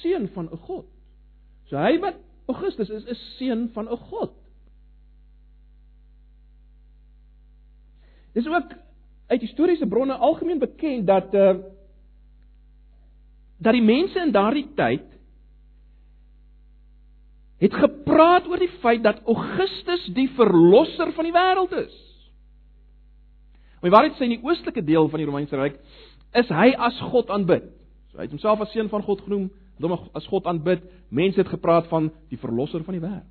seun 0.00 0.28
van 0.34 0.48
'n 0.50 0.58
god. 0.66 0.86
So 1.68 1.76
hy 1.76 1.98
wat 1.98 2.16
Augustus 2.46 2.90
is, 2.90 3.04
is 3.04 3.20
seun 3.38 3.68
van 3.72 3.88
'n 3.88 3.96
god. 4.10 4.32
Dis 8.34 8.46
ook 8.46 8.74
uit 9.26 9.40
historiese 9.40 9.86
bronne 9.86 10.14
algemeen 10.14 10.58
bekend 10.58 11.06
dat 11.06 11.34
uh 11.34 11.56
dat 13.64 13.72
die 13.72 13.82
mense 13.82 14.18
in 14.20 14.32
daardie 14.32 14.66
tyd 14.76 15.06
het 17.62 17.74
gepraat 17.74 18.48
oor 18.50 18.60
die 18.60 18.72
feit 18.82 19.02
dat 19.02 19.22
Augustus 19.24 20.04
die 20.12 20.28
verlosser 20.36 21.12
van 21.16 21.24
die 21.24 21.32
wêreld 21.32 21.72
is. 21.78 21.94
Maar 23.80 23.90
waarheid 23.90 24.18
sê 24.18 24.26
in 24.26 24.34
die 24.36 24.42
oostelike 24.44 24.84
deel 24.84 25.08
van 25.08 25.22
die 25.22 25.28
Romeinse 25.28 25.56
ryk 25.56 25.78
is 26.34 26.50
hy 26.50 26.74
as 26.76 26.98
God 27.12 27.30
aanbid. 27.30 27.70
So 28.14 28.20
hy 28.22 28.28
het 28.28 28.34
homself 28.36 28.60
as 28.62 28.70
seun 28.70 28.86
van 28.92 29.02
God 29.02 29.24
genoem, 29.26 29.48
hom 29.82 29.94
as 30.14 30.26
God 30.30 30.46
aanbid. 30.46 30.84
Mense 31.10 31.40
het 31.42 31.50
gepraat 31.50 31.88
van 31.90 32.12
die 32.30 32.38
verlosser 32.38 32.84
van 32.86 32.94
die 32.94 33.02
wêreld. 33.02 33.26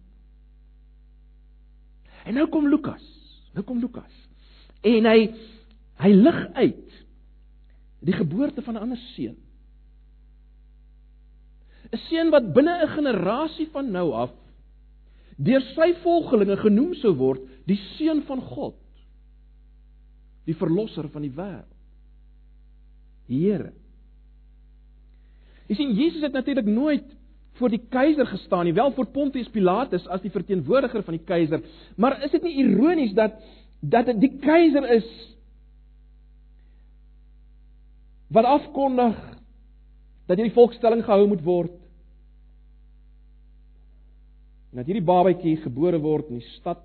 En 2.28 2.36
nou 2.36 2.50
kom 2.52 2.68
Lukas. 2.68 3.04
Nou 3.56 3.64
kom 3.64 3.80
Lukas. 3.80 4.12
En 4.84 5.08
hy 5.08 5.32
hy 6.04 6.10
lig 6.12 6.40
uit 6.58 6.94
die 8.04 8.16
geboorte 8.18 8.62
van 8.66 8.76
'n 8.76 8.84
ander 8.84 9.00
seun. 9.16 9.38
'n 11.94 12.02
seun 12.10 12.30
wat 12.30 12.54
binne 12.54 12.84
'n 12.84 12.96
generasie 12.98 13.70
van 13.72 13.92
nou 13.92 14.12
af 14.12 14.32
deur 15.38 15.62
sy 15.62 15.94
volgelinge 16.04 16.58
genoem 16.58 16.94
sou 16.94 17.14
word 17.16 17.42
die 17.66 17.80
seun 17.96 18.22
van 18.24 18.42
God. 18.42 18.76
Die 20.46 20.56
verlosser 20.56 21.08
van 21.10 21.22
die 21.22 21.32
wêreld. 21.32 21.72
Die 23.28 23.40
Here. 23.40 23.74
Jy 25.70 25.78
sien 25.80 25.94
Jesus 25.98 26.22
het 26.26 26.36
natuurlik 26.36 26.68
nooit 26.68 27.06
voor 27.60 27.70
die 27.70 27.82
keiser 27.90 28.26
gestaan 28.26 28.66
nie, 28.66 28.74
wel 28.74 28.92
voor 28.96 29.12
Pontius 29.14 29.50
Pilatus 29.54 30.08
as 30.10 30.24
die 30.24 30.34
verteenwoordiger 30.34 31.04
van 31.06 31.18
die 31.18 31.26
keiser, 31.26 31.62
maar 31.96 32.18
is 32.26 32.32
dit 32.34 32.44
nie 32.44 32.58
ironies 32.66 33.14
dat 33.14 33.38
dat 33.84 34.08
dit 34.08 34.20
die 34.22 34.32
keiser 34.40 34.86
is 34.96 35.08
wat 38.32 38.48
afkondig 38.48 39.18
dat 40.26 40.40
hierdie 40.40 40.56
volkstelling 40.56 41.04
gehou 41.04 41.28
moet 41.28 41.44
word 41.44 41.74
En 44.74 44.80
dat 44.82 44.88
hierdie 44.90 45.06
babatjie 45.06 45.60
gebore 45.62 46.00
word 46.02 46.32
in 46.34 46.40
die 46.40 46.52
stad 46.56 46.80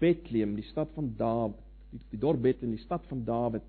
Bethlehem, 0.00 0.54
die 0.56 0.64
stad 0.70 0.88
van 0.96 1.10
Dawid, 1.18 1.58
die, 1.92 1.98
die 2.14 2.20
dorp 2.22 2.40
Bethlehem, 2.40 2.72
die 2.72 2.80
stad 2.80 3.04
van 3.10 3.20
Dawid 3.28 3.66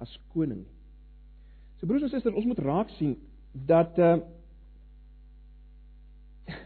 as 0.00 0.14
koning. 0.32 0.62
So 1.80 1.88
broers 1.88 2.02
en 2.04 2.12
susters, 2.12 2.36
ons 2.36 2.44
moet 2.44 2.58
raak 2.60 2.92
sien 2.98 3.16
dat 3.66 3.98
uh 3.98 4.18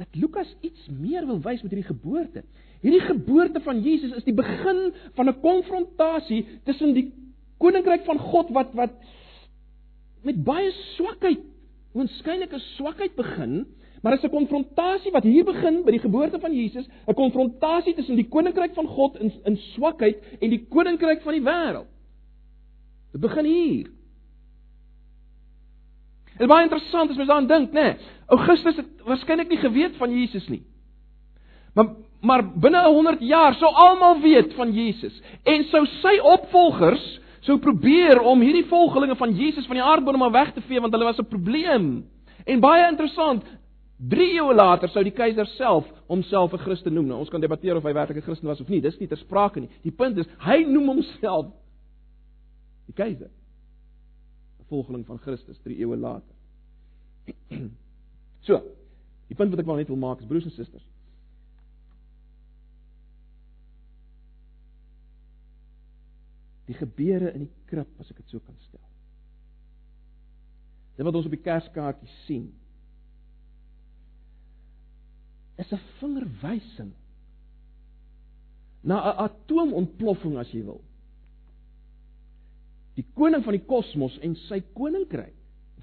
dat 0.00 0.16
Lukas 0.18 0.56
iets 0.64 0.88
meer 0.88 1.26
wil 1.28 1.40
wys 1.44 1.62
met 1.62 1.70
hierdie 1.70 1.90
geboorte. 1.90 2.42
Hierdie 2.80 3.04
geboorte 3.04 3.60
van 3.64 3.82
Jesus 3.84 4.16
is 4.16 4.24
die 4.24 4.34
begin 4.34 4.88
van 5.14 5.28
'n 5.28 5.40
konfrontasie 5.40 6.46
tussen 6.64 6.94
die 6.96 7.12
koninkryk 7.58 8.04
van 8.08 8.18
God 8.18 8.50
wat 8.56 8.72
wat 8.74 8.96
met 10.24 10.44
baie 10.44 10.72
swakheid 10.96 11.44
oënskynlike 11.94 12.58
swakheid 12.74 13.14
begin, 13.14 13.66
maar 14.02 14.16
dit 14.16 14.24
is 14.24 14.30
'n 14.30 14.34
konfrontasie 14.34 15.12
wat 15.12 15.22
hier 15.22 15.44
begin 15.44 15.84
by 15.84 15.90
die 15.90 16.02
geboorte 16.02 16.40
van 16.40 16.52
Jesus, 16.52 16.88
'n 17.06 17.14
konfrontasie 17.14 17.94
tussen 17.94 18.16
die 18.16 18.28
koninkryk 18.28 18.74
van 18.74 18.86
God 18.86 19.16
in 19.16 19.32
in 19.44 19.56
swakheid 19.56 20.16
en 20.40 20.50
die 20.50 20.66
koninkryk 20.68 21.22
van 21.22 21.32
die 21.32 21.42
wêreld. 21.42 21.93
Dit 23.14 23.22
begin 23.22 23.46
hier. 23.46 23.90
Dit 26.34 26.42
is 26.42 26.50
baie 26.50 26.66
interessant 26.66 27.12
as 27.12 27.18
mens 27.18 27.28
daaraan 27.30 27.46
dink, 27.46 27.74
né? 27.76 27.82
Nee, 27.92 28.14
Augustus 28.34 28.80
het 28.80 29.04
waarskynlik 29.06 29.52
nie 29.52 29.60
geweet 29.60 30.00
van 30.00 30.10
Jesus 30.10 30.48
nie. 30.50 30.64
Maar 31.74 31.94
maar 32.24 32.40
binne 32.56 32.80
100 32.88 33.20
jaar 33.20 33.52
sou 33.60 33.68
almal 33.68 34.20
weet 34.22 34.54
van 34.56 34.70
Jesus 34.72 35.18
en 35.44 35.66
sou 35.68 35.82
sy 36.00 36.14
opvolgers 36.24 37.02
sou 37.44 37.58
probeer 37.60 38.22
om 38.24 38.40
hierdie 38.40 38.64
volgelinge 38.70 39.14
van 39.20 39.34
Jesus 39.36 39.66
van 39.68 39.76
die 39.76 39.84
aardbodem 39.84 40.24
af 40.24 40.32
weg 40.32 40.54
te 40.56 40.62
vee 40.64 40.80
want 40.80 40.94
hulle 40.96 41.04
was 41.04 41.20
'n 41.20 41.28
probleem. 41.28 42.06
En 42.46 42.60
baie 42.60 42.88
interessant, 42.88 43.44
3 44.08 44.32
eeue 44.32 44.54
later 44.54 44.88
sou 44.88 45.04
die 45.04 45.12
keiser 45.12 45.46
self 45.46 45.84
homself 46.08 46.52
'n 46.52 46.64
Christen 46.64 46.94
noem. 46.94 47.06
Nou 47.06 47.18
ons 47.18 47.28
kan 47.28 47.40
debatteer 47.40 47.76
of 47.76 47.84
hy 47.84 47.92
werklik 47.92 48.16
'n 48.16 48.22
Christen 48.22 48.48
was 48.48 48.60
of 48.60 48.68
nie. 48.68 48.80
Dis 48.80 48.98
nie 48.98 49.08
ter 49.08 49.18
sprake 49.18 49.60
nie. 49.60 49.68
Die 49.82 49.92
punt 49.92 50.18
is 50.18 50.26
hy 50.38 50.64
noem 50.64 50.86
homself 50.86 51.46
die 52.86 52.96
keiser. 52.96 53.30
'n 54.60 54.68
Volgeling 54.68 55.06
van 55.06 55.18
Christus 55.18 55.58
3 55.62 55.78
eeue 55.78 55.96
later. 55.96 56.34
So, 58.44 58.58
die 59.28 59.34
punt 59.34 59.50
wat 59.50 59.60
ek 59.62 59.66
wel 59.66 59.78
net 59.80 59.88
wil 59.88 59.96
maak 59.96 60.20
is 60.20 60.26
broers 60.28 60.44
en 60.44 60.52
susters. 60.52 60.84
die 66.68 66.76
gebeure 66.78 67.32
in 67.34 67.44
die 67.44 67.52
krib 67.68 67.88
as 68.00 68.10
ek 68.10 68.20
dit 68.22 68.32
so 68.32 68.42
kan 68.44 68.56
stel. 68.64 68.82
Dit 70.96 71.06
wat 71.06 71.16
ons 71.18 71.28
op 71.28 71.34
die 71.34 71.44
kerskaartjie 71.44 72.10
sien 72.24 72.52
is 75.60 75.72
'n 75.72 75.82
vingerwysing 76.00 76.92
na 78.82 78.96
'n 79.00 79.18
atoomontploffing 79.28 80.38
as 80.38 80.50
jy 80.52 80.64
wil. 80.64 80.82
Die 82.94 83.06
koning 83.18 83.42
van 83.44 83.56
die 83.56 83.64
kosmos 83.66 84.18
en 84.22 84.36
sy 84.48 84.60
koninkryk. 84.76 85.34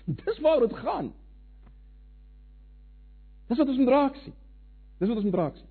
Dis 0.25 0.39
waaroor 0.43 0.67
dit 0.67 0.77
gaan. 0.79 1.11
Dis 3.51 3.59
wat 3.59 3.67
ons 3.67 3.81
moet 3.81 3.91
raak 3.91 4.15
sien. 4.23 4.35
Dis 5.01 5.09
wat 5.09 5.17
ons 5.17 5.27
moet 5.27 5.39
raak 5.41 5.57
sien. 5.59 5.67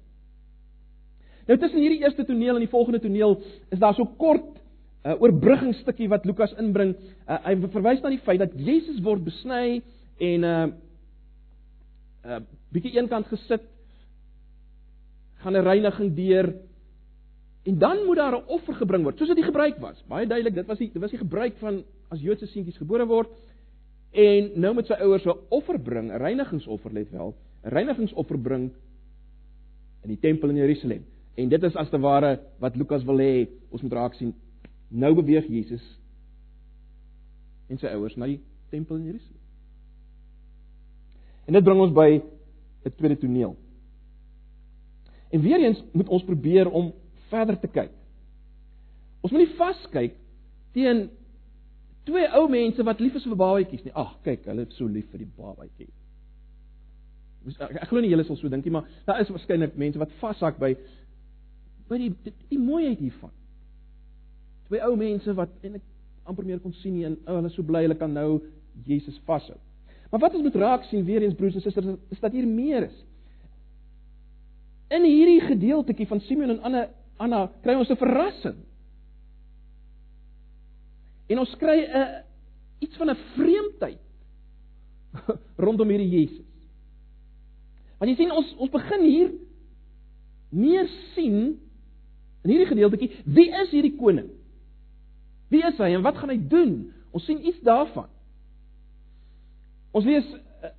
Nou 1.49 1.57
tussen 1.59 1.81
hierdie 1.83 2.03
eerste 2.05 2.25
toneel 2.29 2.59
en 2.59 2.63
die 2.63 2.71
volgende 2.71 3.01
toneel 3.03 3.39
is 3.73 3.81
daar 3.81 3.97
so 3.97 4.05
kort 4.21 4.59
'n 5.01 5.15
uh, 5.15 5.23
oorbruggingsstukkie 5.23 6.09
wat 6.09 6.25
Lukas 6.29 6.53
inbring. 6.61 6.93
Uh, 7.25 7.39
hy 7.45 7.55
verwys 7.73 8.03
na 8.03 8.11
die 8.13 8.21
feit 8.21 8.39
dat 8.39 8.53
Jesus 8.53 9.01
word 9.01 9.25
besny 9.25 9.81
en 10.21 10.41
'n 10.41 10.45
uh, 10.45 10.67
uh, 12.29 12.41
bietjie 12.69 12.99
eenkant 13.01 13.27
gesit 13.33 13.65
gaan 15.41 15.57
'n 15.57 15.65
reiniging 15.65 16.15
deur 16.17 16.53
en 17.63 17.79
dan 17.79 18.05
moet 18.07 18.17
daar 18.17 18.37
'n 18.37 18.47
offer 18.47 18.75
gebring 18.75 19.03
word, 19.03 19.19
soos 19.19 19.29
dit 19.29 19.37
die 19.37 19.45
gebruik 19.45 19.79
was. 19.79 20.05
Baie 20.09 20.27
duidelik, 20.27 20.55
dit 20.55 20.67
was 20.67 20.79
die 20.79 20.91
dit 20.93 21.03
was 21.03 21.11
die 21.11 21.19
gebruik 21.19 21.57
van 21.57 21.85
as 22.09 22.21
Joodse 22.21 22.47
seentjies 22.47 22.77
gebore 22.77 23.07
word 23.07 23.29
en 24.11 24.51
nou 24.55 24.75
met 24.75 24.87
sy 24.87 24.93
ouers 24.93 25.27
'n 25.27 25.39
offer 25.49 25.79
bring, 25.79 26.11
'n 26.11 26.17
reinigingsoffer 26.17 26.93
let 26.93 27.11
wel, 27.11 27.35
'n 27.65 27.69
reinigingsoffer 27.69 28.39
bring 28.39 28.71
in 30.03 30.09
die 30.09 30.19
tempel 30.19 30.49
in 30.49 30.57
Jerusalem. 30.57 31.05
En 31.35 31.49
dit 31.49 31.63
is 31.63 31.77
as 31.77 31.91
te 31.91 31.99
ware 31.99 32.41
wat 32.59 32.77
Lukas 32.77 33.05
wil 33.05 33.19
hê 33.19 33.49
ons 33.71 33.83
moet 33.83 33.93
raak 33.93 34.15
sien. 34.15 34.35
Nou 34.89 35.15
beweeg 35.15 35.47
Jesus 35.47 35.99
en 37.69 37.79
sy 37.79 37.87
ouers 37.87 38.17
na 38.17 38.27
die 38.27 38.41
tempel 38.71 38.97
in 38.97 39.05
Jerusalem. 39.05 39.41
En 41.47 41.53
dit 41.53 41.65
bring 41.65 41.81
ons 41.81 41.93
by 41.93 42.23
'n 42.85 42.95
tweede 42.97 43.19
toneel. 43.19 43.57
En 45.31 45.41
weer 45.41 45.61
eens 45.61 45.85
moet 45.93 46.09
ons 46.09 46.25
probeer 46.25 46.71
om 46.71 46.93
verder 47.31 47.59
te 47.61 47.71
kyk. 47.71 47.95
Ons 49.21 49.33
moet 49.33 49.45
nie 49.45 49.57
vaskyk 49.59 50.19
teen 50.77 51.09
twee 52.09 52.29
ou 52.39 52.47
mense 52.51 52.85
wat 52.87 53.01
lief 53.03 53.17
is 53.19 53.27
vir 53.29 53.39
babatjies 53.39 53.85
nie. 53.85 53.95
Ag, 53.99 54.15
kyk, 54.25 54.47
hulle 54.49 54.67
is 54.67 54.79
so 54.79 54.89
lief 54.89 55.09
vir 55.13 55.25
die 55.25 55.33
babatjie. 55.37 55.91
Ek, 57.51 57.77
ek 57.85 57.89
glo 57.89 58.03
nie 58.03 58.11
julle 58.13 58.25
sal 58.29 58.39
so 58.39 58.51
dink 58.53 58.67
nie, 58.67 58.75
maar 58.75 58.89
daar 59.07 59.23
is 59.23 59.31
waarskynlik 59.33 59.77
mense 59.81 60.01
wat 60.01 60.13
vashak 60.21 60.59
by 60.61 60.75
by 61.91 61.99
die 61.99 62.11
die, 62.27 62.35
die 62.53 62.61
mooiheid 62.61 63.01
hiervan. 63.03 63.33
Twee 64.69 64.83
ou 64.87 64.95
mense 64.99 65.35
wat 65.37 65.53
ek 65.67 65.81
amper 66.29 66.47
meer 66.47 66.61
kon 66.63 66.75
sien 66.79 66.95
nie 66.95 67.09
en 67.09 67.17
oh, 67.25 67.39
hulle 67.39 67.51
is 67.51 67.57
so 67.59 67.67
bly 67.67 67.85
hulle 67.87 67.99
kan 67.99 68.13
nou 68.15 68.41
Jesus 68.87 69.19
vashou. 69.27 69.57
Maar 70.11 70.25
wat 70.25 70.35
ons 70.35 70.45
moet 70.47 70.59
raak 70.59 70.87
sien 70.89 71.05
weer 71.07 71.23
eens 71.23 71.37
broers 71.39 71.57
en 71.59 71.65
susters 71.65 71.97
is 72.11 72.23
dat 72.23 72.35
hier 72.35 72.47
meer 72.47 72.89
is. 72.89 72.97
In 74.91 75.07
hierdie 75.07 75.41
gedeeltjie 75.47 76.07
van 76.11 76.23
Simeon 76.27 76.57
en 76.57 76.65
Anna 76.67 76.89
Anna 77.21 77.47
kry 77.63 77.77
ons 77.77 77.91
'n 77.91 78.01
verrassing. 78.01 78.59
En 81.29 81.39
ons 81.39 81.57
kry 81.61 81.79
'n 81.85 82.25
iets 82.81 82.97
van 82.97 83.11
'n 83.11 83.19
vreemdheid 83.37 84.01
rondom 85.65 85.89
hierdie 85.89 86.11
Jesus. 86.11 86.49
Want 87.99 88.11
jy 88.11 88.17
sien 88.17 88.33
ons 88.33 88.55
ons 88.57 88.73
begin 88.73 89.03
hier 89.05 89.33
meer 90.51 90.89
sien 91.15 91.61
in 92.41 92.51
hierdie 92.51 92.71
gedeeltjie 92.71 93.11
wie 93.25 93.51
is 93.53 93.71
hierdie 93.71 93.97
koning? 93.99 94.31
Wie 95.53 95.63
is 95.67 95.77
hy 95.79 95.93
en 95.95 96.07
wat 96.07 96.17
gaan 96.17 96.33
hy 96.33 96.39
doen? 96.41 96.93
Ons 97.13 97.27
sien 97.27 97.43
iets 97.45 97.61
daarvan. 97.67 98.09
Ons 99.93 100.07
lees 100.07 100.27
uh, 100.31 100.71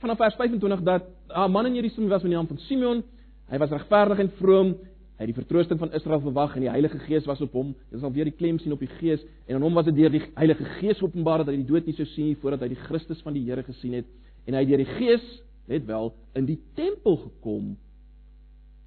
vanaf 0.00 0.20
vers 0.22 0.38
25 0.38 0.82
dat 0.86 1.04
'n 1.28 1.50
man 1.50 1.66
in 1.66 1.74
Jerusalem 1.74 2.08
was 2.08 2.22
met 2.22 2.30
die 2.30 2.38
naam 2.38 2.46
van 2.46 2.58
Simeon. 2.58 3.02
Hy 3.50 3.58
was 3.58 3.70
regverdig 3.70 4.18
en 4.18 4.30
vroom. 4.38 4.76
Hy 5.14 5.22
het 5.22 5.30
die 5.30 5.36
vertroosting 5.36 5.78
van 5.78 5.92
Israel 5.94 6.20
verwag 6.24 6.56
en 6.56 6.64
die 6.64 6.70
Heilige 6.72 6.98
Gees 7.04 7.26
was 7.30 7.40
op 7.44 7.52
hom. 7.54 7.70
Dit 7.92 8.00
sal 8.02 8.10
weer 8.12 8.26
die 8.26 8.34
klem 8.34 8.58
sien 8.58 8.74
op 8.74 8.82
die 8.82 8.90
Gees 8.96 9.22
en 9.46 9.56
aan 9.56 9.62
hom 9.62 9.78
was 9.78 9.86
dit 9.86 9.94
deur 10.00 10.10
die 10.10 10.24
Heilige 10.34 10.66
Gees 10.80 11.02
openbaar 11.06 11.44
dat 11.44 11.52
hy 11.52 11.60
die 11.60 11.68
dood 11.68 11.86
nie 11.86 11.94
sou 11.94 12.06
sien 12.16 12.34
voordat 12.42 12.64
hy 12.66 12.72
die 12.72 12.82
Christus 12.88 13.22
van 13.22 13.36
die 13.36 13.44
Here 13.46 13.62
gesien 13.62 13.94
het 14.00 14.10
en 14.48 14.58
hy 14.58 14.64
het 14.64 14.72
deur 14.72 14.82
die 14.82 14.90
Gees 14.96 15.28
net 15.70 15.86
wel 15.86 16.10
in 16.34 16.48
die 16.50 16.58
tempel 16.74 17.20
gekom. 17.22 17.74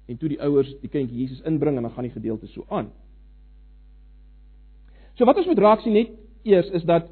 En 0.08 0.20
toe 0.20 0.28
die 0.34 0.40
ouers 0.44 0.68
die 0.82 0.92
kindjie 0.92 1.24
Jesus 1.24 1.40
inbring 1.48 1.80
en 1.80 1.88
dan 1.88 1.96
gaan 1.96 2.08
die 2.10 2.14
gedeelte 2.14 2.48
so 2.52 2.68
aan. 2.68 2.92
So 5.16 5.24
wat 5.24 5.40
ons 5.40 5.48
moet 5.48 5.64
raak 5.64 5.80
sien 5.82 5.96
net 5.96 6.12
eers 6.44 6.68
is 6.76 6.84
dat 6.88 7.08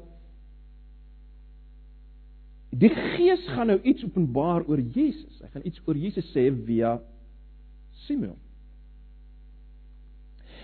Die 2.77 2.89
Gees 2.93 3.41
gaan 3.55 3.71
nou 3.71 3.79
iets 3.81 4.03
openbaar 4.05 4.67
oor 4.69 4.79
Jesus. 4.79 5.39
Hy 5.41 5.47
gaan 5.49 5.65
iets 5.65 5.81
oor 5.85 5.97
Jesus 5.97 6.27
sê 6.29 6.45
via 6.67 6.99
Simeon. 8.05 8.37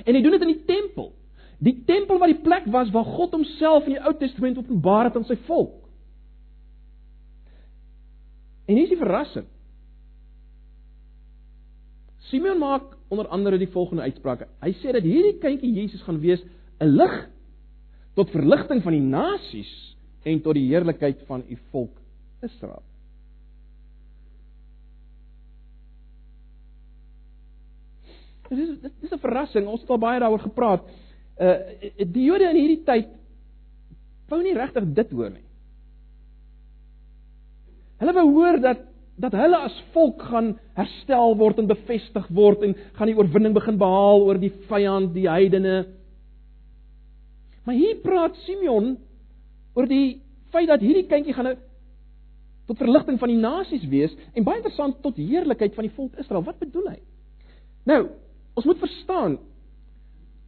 En 0.06 0.16
hy 0.16 0.22
doen 0.22 0.36
dit 0.36 0.46
in 0.46 0.54
die 0.54 0.66
tempel. 0.66 1.12
Die 1.64 1.76
tempel 1.88 2.20
wat 2.20 2.32
die 2.34 2.42
plek 2.44 2.66
was 2.72 2.92
waar 2.92 3.08
God 3.08 3.36
homself 3.38 3.88
in 3.88 3.96
die 3.96 4.04
Ou 4.04 4.14
Testament 4.20 4.58
openbaar 4.60 5.10
het 5.10 5.20
aan 5.20 5.28
sy 5.30 5.38
volk. 5.48 5.80
En 8.68 8.76
hier 8.76 8.88
is 8.88 8.96
die 8.96 9.00
verrassing. 9.00 9.48
Simeon 12.32 12.60
maak 12.60 12.96
onder 13.14 13.28
andere 13.28 13.60
die 13.62 13.70
volgende 13.72 14.08
uitsprake. 14.08 14.48
Hy 14.64 14.72
sê 14.80 14.94
dat 14.96 15.06
hierdie 15.06 15.38
kindjie 15.44 15.74
Jesus 15.76 16.02
gaan 16.08 16.22
wees 16.24 16.42
'n 16.80 16.96
lig 16.98 17.16
tot 18.16 18.32
verligting 18.32 18.82
van 18.84 18.94
die 18.94 19.02
nasies 19.04 19.74
en 20.24 20.42
tot 20.42 20.56
die 20.56 20.68
heerlikheid 20.68 21.22
van 21.28 21.44
u 21.50 21.58
volk 21.72 22.00
Israel. 22.42 22.84
Dit 28.50 28.60
is 28.60 28.80
dit 28.82 28.92
is 29.02 29.12
'n 29.12 29.20
verrassing. 29.20 29.68
Ons 29.68 29.82
het 29.82 29.90
al 29.90 29.98
baie 29.98 30.20
daaroor 30.20 30.40
gepraat. 30.40 30.84
Uh 31.40 31.58
die 31.98 32.26
Jode 32.26 32.50
in 32.50 32.60
hierdie 32.60 32.84
tyd 32.86 33.10
wou 34.30 34.42
nie 34.44 34.54
regtig 34.54 34.94
dit 34.94 35.12
hoor 35.12 35.30
nie. 35.30 35.46
Hulle 38.00 38.14
wou 38.14 38.28
hoor 38.32 38.60
dat 38.60 38.80
dat 39.16 39.36
hulle 39.38 39.58
as 39.58 39.76
volk 39.94 40.22
gaan 40.22 40.56
herstel 40.74 41.36
word 41.38 41.60
en 41.60 41.68
bevestig 41.70 42.28
word 42.34 42.64
en 42.66 42.74
gaan 42.98 43.08
die 43.08 43.18
oorwinning 43.18 43.54
begin 43.54 43.78
behaal 43.78 44.24
oor 44.26 44.40
die 44.42 44.52
vyand, 44.70 45.14
die 45.14 45.30
heidene. 45.30 45.86
Maar 47.64 47.76
hier 47.76 48.00
praat 48.02 48.36
Simeon 48.48 48.98
oor 49.78 49.86
die 49.88 50.22
feit 50.54 50.68
dat 50.68 50.82
hierdie 50.82 51.06
kindjie 51.08 51.34
gaan 51.34 51.48
'n 51.48 51.58
tot 52.68 52.78
verligting 52.78 53.20
van 53.20 53.30
die 53.30 53.38
nasies 53.38 53.86
wees 53.92 54.14
en 54.34 54.44
baie 54.44 54.58
interessant 54.58 55.02
tot 55.04 55.18
heerlikheid 55.18 55.76
van 55.76 55.84
die 55.84 55.96
volk 55.96 56.16
Israel. 56.18 56.44
Wat 56.44 56.60
bedoel 56.60 56.90
hy? 56.90 57.00
Nou, 57.86 58.10
ons 58.54 58.66
moet 58.66 58.80
verstaan 58.80 59.38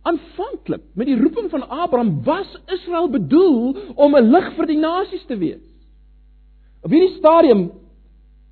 aanvanklik 0.05 0.83
met 0.93 1.09
die 1.09 1.17
roeping 1.17 1.49
van 1.49 1.69
Abraham 1.69 2.23
was 2.23 2.59
Israel 2.65 3.09
bedoel 3.09 3.77
om 3.95 4.15
'n 4.15 4.29
lig 4.31 4.53
vir 4.55 4.65
die 4.65 4.77
nasies 4.77 5.25
te 5.25 5.37
wees. 5.37 5.65
Op 6.81 6.91
hierdie 6.91 7.17
stadium 7.17 7.71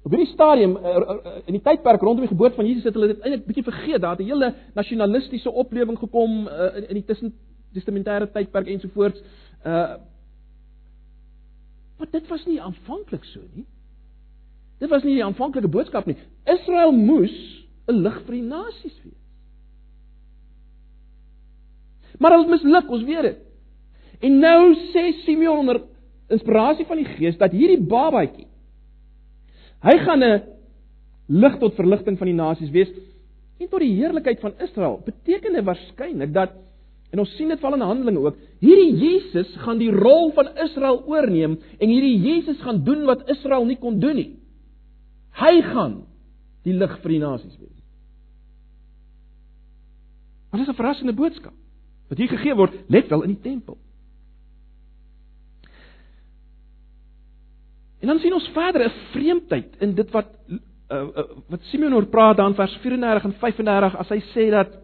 op 0.04 0.12
hierdie 0.12 0.34
stadium 0.34 0.78
eh, 0.78 0.96
eh, 0.96 1.02
eh, 1.10 1.42
in 1.46 1.54
die 1.54 1.62
tydperk 1.64 2.02
rondom 2.02 2.26
die 2.26 2.34
geboorte 2.34 2.56
van 2.56 2.68
Jesus 2.68 2.84
het 2.84 2.94
hulle 2.94 3.14
dit 3.14 3.22
eintlik 3.22 3.46
bietjie 3.46 3.64
vergeet. 3.64 4.02
Daar 4.02 4.18
het 4.18 4.20
'n 4.20 4.32
hele 4.32 4.54
nasionalistiese 4.74 5.52
oplewing 5.52 5.98
gekom 6.00 6.48
in 6.88 6.96
die 7.00 7.06
tussen 7.06 7.34
testamentêre 7.74 8.32
tydperk 8.32 8.68
ensovoorts. 8.68 9.22
Uh 9.66 9.96
Maar 11.98 12.12
dit 12.12 12.28
was 12.28 12.46
nie 12.46 12.62
aanvanklik 12.62 13.24
so 13.24 13.40
nie. 13.54 13.66
Dit 14.80 14.90
was 14.90 15.04
nie 15.04 15.14
die 15.14 15.24
aanvanklike 15.24 15.68
boodskap 15.68 16.06
nie. 16.06 16.18
Israel 16.44 16.92
moes 16.92 17.66
'n 17.88 18.02
lig 18.02 18.22
vir 18.26 18.34
die 18.34 18.42
nasies 18.42 18.98
wees. 19.04 19.23
Maar 22.24 22.38
dit 22.40 22.54
misluk, 22.54 22.92
ons 22.96 23.04
weet 23.04 23.28
dit. 23.28 23.40
En 24.24 24.40
nou 24.40 24.60
sê 24.94 25.10
Simeon 25.26 25.66
onder 25.66 25.82
inspirasie 26.32 26.88
van 26.88 27.02
die 27.02 27.10
Gees 27.18 27.36
dat 27.38 27.52
hierdie 27.52 27.82
babatjie 27.84 28.48
hy 29.84 29.98
gaan 30.00 30.24
'n 30.24 30.42
lig 31.28 31.58
tot 31.60 31.76
verligting 31.76 32.18
van 32.18 32.28
die 32.28 32.40
nasies 32.40 32.72
wees 32.72 32.90
en 33.60 33.68
tot 33.68 33.80
die 33.84 33.96
heerlikheid 34.00 34.40
van 34.40 34.54
Israel. 34.60 35.02
Beteken 35.06 35.54
dit 35.54 35.66
waarskynlik 35.66 36.34
dat 36.34 36.56
En 37.14 37.20
ons 37.22 37.36
sien 37.38 37.52
dit 37.52 37.60
val 37.62 37.76
in 37.78 37.86
Handelinge 37.86 38.24
ook. 38.26 38.38
Hierdie 38.64 38.96
Jesus 38.98 39.52
gaan 39.62 39.78
die 39.78 39.92
rol 39.94 40.32
van 40.34 40.50
Israel 40.58 41.04
oorneem 41.06 41.60
en 41.78 41.92
hierdie 41.92 42.18
Jesus 42.18 42.62
gaan 42.66 42.84
doen 42.84 43.06
wat 43.06 43.30
Israel 43.30 43.68
nie 43.70 43.78
kon 43.78 44.00
doen 44.02 44.16
nie. 44.18 44.32
Hy 45.38 45.62
gaan 45.62 46.00
die 46.66 46.74
lig 46.74 46.96
vir 47.04 47.14
die 47.14 47.22
nasies 47.22 47.54
wees. 47.60 47.78
Wat 50.50 50.62
is 50.62 50.68
'n 50.68 50.74
verrassende 50.74 51.14
boodskap 51.14 51.54
wat 52.14 52.22
hier 52.22 52.38
gegee 52.38 52.54
word, 52.58 52.76
let 52.94 53.10
wel 53.10 53.26
in 53.26 53.34
die 53.34 53.42
tempel. 53.42 53.80
En 58.04 58.12
dan 58.12 58.20
sien 58.20 58.36
ons 58.36 58.50
verder 58.54 58.86
'n 58.86 58.94
vreemdheid 59.12 59.76
in 59.80 59.96
dit 59.96 60.10
wat 60.12 60.30
uh, 60.50 60.58
uh, 60.92 61.24
wat 61.50 61.62
Simeon 61.72 61.94
oor 61.94 62.06
praat 62.06 62.38
dan 62.38 62.56
vers 62.56 62.76
34 62.84 63.24
en 63.24 63.34
35 63.40 63.96
as 63.96 64.10
hy 64.10 64.20
sê 64.34 64.50
dat 64.52 64.76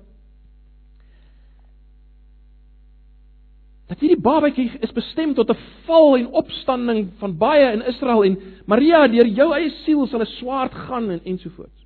dat 3.90 4.00
hierdie 4.00 4.22
babatjie 4.22 4.72
is 4.80 4.94
bestem 4.94 5.34
tot 5.34 5.50
'n 5.50 5.60
val 5.86 6.18
en 6.18 6.32
opstanding 6.32 7.12
van 7.20 7.38
baie 7.38 7.74
in 7.74 7.82
Israel 7.82 8.24
en 8.24 8.38
Maria 8.66 9.08
deur 9.08 9.28
jou 9.28 9.54
eie 9.54 9.70
siel 9.84 10.08
sal 10.08 10.22
'n 10.22 10.26
swaard 10.40 10.74
gaan 10.74 11.10
en 11.10 11.22
ensovoorts. 11.24 11.86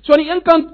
So 0.00 0.12
aan 0.12 0.24
die 0.24 0.30
een 0.30 0.42
kant 0.42 0.72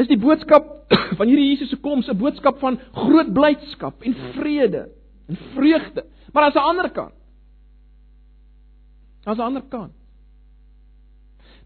is 0.00 0.08
die 0.08 0.18
boodskap 0.20 0.66
van 1.18 1.28
hierdie 1.28 1.50
Jesus 1.52 1.70
se 1.70 1.78
koms 1.80 2.08
'n 2.08 2.18
boodskap 2.18 2.58
van 2.62 2.78
groot 2.92 3.32
blydskap 3.32 4.02
en 4.02 4.16
vrede 4.34 4.88
en 5.28 5.40
vreugde. 5.54 6.04
Maar 6.32 6.48
aan 6.48 6.52
'n 6.56 6.68
ander 6.72 6.90
kant 6.90 7.16
aan 9.24 9.36
'n 9.36 9.40
ander 9.40 9.66
kant 9.68 9.92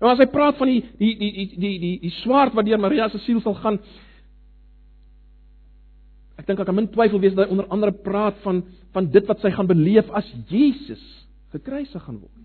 Nou 0.00 0.10
as 0.12 0.18
hy 0.18 0.26
praat 0.26 0.56
van 0.58 0.68
die 0.68 0.82
die 0.98 1.14
die 1.18 1.32
die 1.32 1.58
die 1.58 1.78
die, 1.78 2.00
die 2.00 2.10
swaard 2.10 2.54
wat 2.54 2.66
deur 2.66 2.80
Maria 2.80 3.08
se 3.08 3.18
siel 3.18 3.40
sal 3.40 3.54
gaan, 3.54 3.78
Ek 6.34 6.48
dink 6.48 6.60
ek 6.60 6.66
kan 6.66 6.74
min 6.74 6.90
twyfel 6.90 7.20
wees 7.22 7.34
dat 7.36 7.46
hy 7.46 7.54
onder 7.54 7.68
andere 7.72 7.94
praat 8.04 8.40
van 8.42 8.64
van 8.94 9.06
dit 9.10 9.26
wat 9.30 9.42
sy 9.42 9.50
gaan 9.54 9.70
beleef 9.70 10.10
as 10.14 10.26
Jesus 10.50 11.02
gekruisig 11.54 12.02
gaan 12.02 12.18
word. 12.18 12.42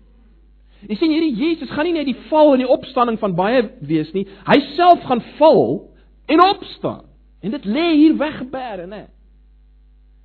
Jy 0.88 0.96
sien 0.96 1.12
hierdie 1.12 1.36
Jesus 1.36 1.70
gaan 1.70 1.84
nie 1.84 1.96
net 1.96 2.08
die 2.08 2.18
val 2.30 2.54
en 2.54 2.62
die 2.62 2.68
opstanding 2.70 3.18
van 3.20 3.34
baie 3.36 3.62
wees 3.84 4.12
nie. 4.16 4.24
Hy 4.46 4.58
self 4.76 5.02
gaan 5.08 5.22
val 5.38 5.64
en 6.30 6.42
opstaan. 6.44 7.04
En 7.44 7.50
dit 7.56 7.64
lê 7.68 7.86
hier 7.96 8.16
weggeberg, 8.20 8.86
né? 8.88 9.06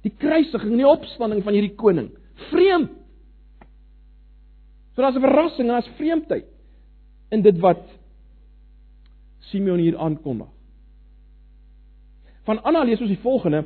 Die 0.05 0.13
kruisiging 0.21 0.75
en 0.75 0.83
die 0.83 0.87
opstanding 0.87 1.41
van 1.43 1.57
hierdie 1.57 1.75
koning. 1.75 2.11
Vreemd. 2.51 2.91
So 4.95 5.01
daar's 5.01 5.15
'n 5.15 5.21
verrassing, 5.21 5.67
daar's 5.67 5.89
vreemdheid 5.97 6.45
in 7.31 7.41
dit 7.41 7.59
wat 7.59 7.83
Simeon 9.39 9.79
hier 9.79 9.97
aankondig. 9.97 10.47
Van 12.45 12.63
Anna 12.63 12.83
lees 12.83 13.01
ons 13.01 13.09
die 13.09 13.19
volgende. 13.21 13.65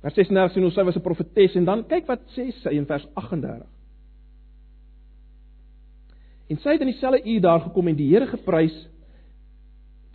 Vers 0.00 0.14
36 0.14 0.52
sê 0.52 0.64
ons 0.64 0.74
sy 0.74 0.84
was 0.84 0.96
'n 0.96 1.02
profetes 1.02 1.54
en 1.54 1.64
dan 1.64 1.86
kyk 1.86 2.06
wat 2.06 2.20
sê 2.36 2.52
sy 2.62 2.70
in 2.70 2.86
vers 2.86 3.06
38. 3.14 3.66
En 6.48 6.60
sy 6.62 6.76
het 6.76 6.84
in 6.84 6.92
dieselfde 6.92 7.22
uur 7.24 7.40
daar 7.44 7.64
gekom 7.66 7.90
en 7.90 7.96
die 7.98 8.08
Here 8.08 8.28
geprys. 8.30 8.76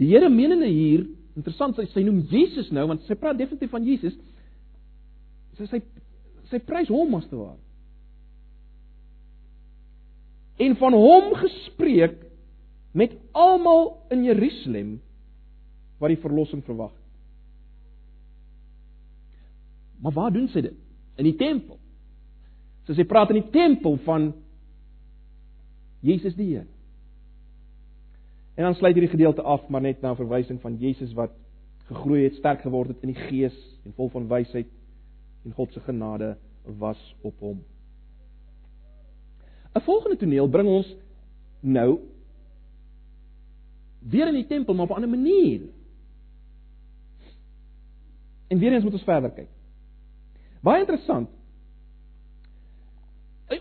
Die 0.01 0.09
Here 0.09 0.29
menende 0.33 0.69
hier, 0.69 1.05
interessant, 1.37 1.77
sy, 1.77 1.85
sy 1.93 2.05
noem 2.05 2.23
Jesus 2.31 2.71
nou 2.73 2.87
want 2.89 3.05
sy 3.07 3.17
praat 3.17 3.37
definitief 3.37 3.73
van 3.73 3.85
Jesus. 3.85 4.15
Sy 5.57 5.69
sy 5.69 5.83
sy 6.49 6.59
prys 6.61 6.89
hom 6.91 7.15
as 7.17 7.25
te 7.29 7.37
waar. 7.37 7.57
En 10.61 10.75
van 10.77 10.93
hom 10.93 11.31
gespreek 11.39 12.19
met 12.93 13.15
almal 13.33 13.95
in 14.13 14.25
Jerusalem 14.27 14.91
wat 16.01 16.13
die 16.13 16.21
verlossing 16.21 16.61
verwag. 16.67 16.91
Maar 20.03 20.13
waar 20.13 20.33
doen 20.35 20.49
sy 20.51 20.61
dit? 20.65 20.77
In 21.17 21.25
die 21.25 21.37
tempel. 21.39 21.79
So 22.85 22.93
sy 22.93 23.05
praat 23.07 23.31
in 23.33 23.39
die 23.39 23.53
tempel 23.53 23.97
van 24.05 24.33
Jesus 26.03 26.35
die 26.35 26.49
Here. 26.51 26.67
En 28.53 28.67
dan 28.67 28.75
sluit 28.75 28.93
hierdie 28.93 29.11
gedeelte 29.11 29.41
af 29.41 29.67
maar 29.67 29.81
net 29.81 30.01
na 30.01 30.11
'n 30.11 30.19
verwysing 30.19 30.61
van 30.61 30.77
Jesus 30.77 31.13
wat 31.13 31.31
gegroei 31.87 32.23
het, 32.23 32.35
sterk 32.35 32.61
geword 32.61 32.87
het 32.87 33.01
in 33.01 33.13
die 33.13 33.21
gees 33.27 33.55
en 33.85 33.93
vol 33.93 34.09
van 34.09 34.27
wysheid 34.27 34.67
en 35.43 35.51
God 35.51 35.73
se 35.73 35.79
genade 35.79 36.37
was 36.63 37.15
op 37.21 37.39
hom. 37.39 37.63
'n 39.75 39.81
Volgende 39.81 40.17
toneel 40.17 40.47
bring 40.47 40.67
ons 40.67 40.95
nou 41.59 41.99
weer 43.99 44.27
in 44.27 44.33
die 44.33 44.47
tempel 44.47 44.73
maar 44.73 44.85
op 44.85 44.91
'n 44.91 45.01
ander 45.01 45.09
manier. 45.09 45.61
En 48.47 48.57
weer 48.57 48.73
eens 48.73 48.83
moet 48.83 48.93
ons 48.93 49.03
verder 49.03 49.31
kyk. 49.31 49.49
Baie 50.61 50.79
interessant. 50.79 51.29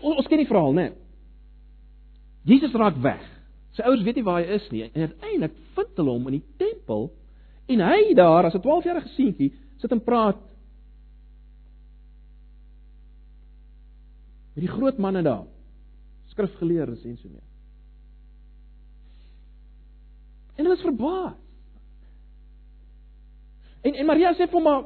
Ons, 0.01 0.27
ken 0.27 0.37
die 0.37 0.47
verhaal, 0.47 0.73
né? 0.73 1.02
Jesus 2.47 2.75
raak 2.75 2.97
weg. 3.03 3.21
Sy 3.73 3.85
ouers 3.87 4.03
weet 4.05 4.19
nie 4.19 4.25
waar 4.25 4.41
hy 4.43 4.57
is 4.57 4.65
nie 4.71 4.83
en 4.85 5.07
uiteindelik 5.07 5.55
vind 5.75 5.99
hulle 5.99 6.15
hom 6.15 6.27
in 6.29 6.37
die 6.37 6.47
tempel 6.61 7.07
en 7.73 7.85
hy 7.87 8.13
daar 8.17 8.45
as 8.45 8.55
'n 8.55 8.61
12-jarige 8.61 9.09
seentjie 9.15 9.53
sit 9.81 9.91
en 9.91 10.03
praat 10.03 10.39
met 14.55 14.65
die 14.67 14.73
groot 14.75 14.97
manne 14.97 15.23
daar. 15.23 15.47
Skrifgeleerdes 16.27 17.05
en 17.05 17.17
so 17.17 17.29
meer. 17.29 17.47
En 20.55 20.65
hulle 20.65 20.77
is 20.77 20.85
verbaas. 20.85 21.39
En 23.83 23.95
en 23.95 24.05
Maria 24.05 24.33
sê 24.33 24.47
vir 24.47 24.53
hom 24.53 24.63
maar 24.63 24.83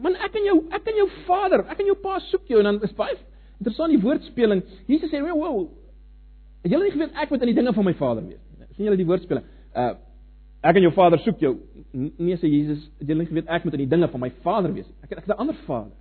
Man 0.00 0.16
ek 0.22 0.36
en 0.38 0.46
jou 0.48 0.56
ek 0.72 0.86
en 0.88 1.00
jou 1.02 1.08
vader, 1.26 1.64
ek 1.72 1.82
en 1.82 1.90
jou 1.90 1.96
pa 2.00 2.20
soek 2.30 2.48
jou 2.48 2.60
en 2.62 2.70
dan 2.70 2.80
is 2.86 2.94
baie 2.96 3.18
interessant 3.60 3.92
die 3.92 4.00
woordspeling. 4.00 4.62
Jesus 4.88 5.10
sê, 5.12 5.20
"Wow, 5.20 5.40
wow, 5.42 5.68
Het 6.62 6.72
julle 6.72 6.84
nie 6.84 6.92
geweet 6.92 7.16
ek 7.16 7.30
moet 7.30 7.40
in 7.40 7.52
die 7.52 7.56
dinge 7.56 7.72
van 7.72 7.84
my 7.84 7.94
Vader 7.94 8.24
wees 8.26 8.40
nie? 8.58 8.66
sien 8.76 8.88
julle 8.88 9.00
die 9.00 9.08
woordspeling? 9.08 9.44
Uh 9.74 9.92
ek 10.60 10.76
en 10.76 10.84
jou 10.84 10.92
Vader 10.92 11.16
soek 11.24 11.40
jou. 11.40 11.54
Nee 11.96 12.36
sê 12.36 12.48
Jesus, 12.52 12.82
het 13.00 13.08
julle 13.08 13.24
nie 13.24 13.30
geweet 13.30 13.48
ek 13.48 13.64
moet 13.64 13.78
in 13.78 13.84
die 13.86 13.92
dinge 13.94 14.10
van 14.12 14.20
my 14.20 14.28
Vader 14.44 14.74
wees 14.74 14.88
nie? 14.88 14.96
Ek 15.06 15.12
ek 15.12 15.22
het 15.24 15.32
'n 15.32 15.40
ander 15.40 15.56
Vader. 15.66 15.96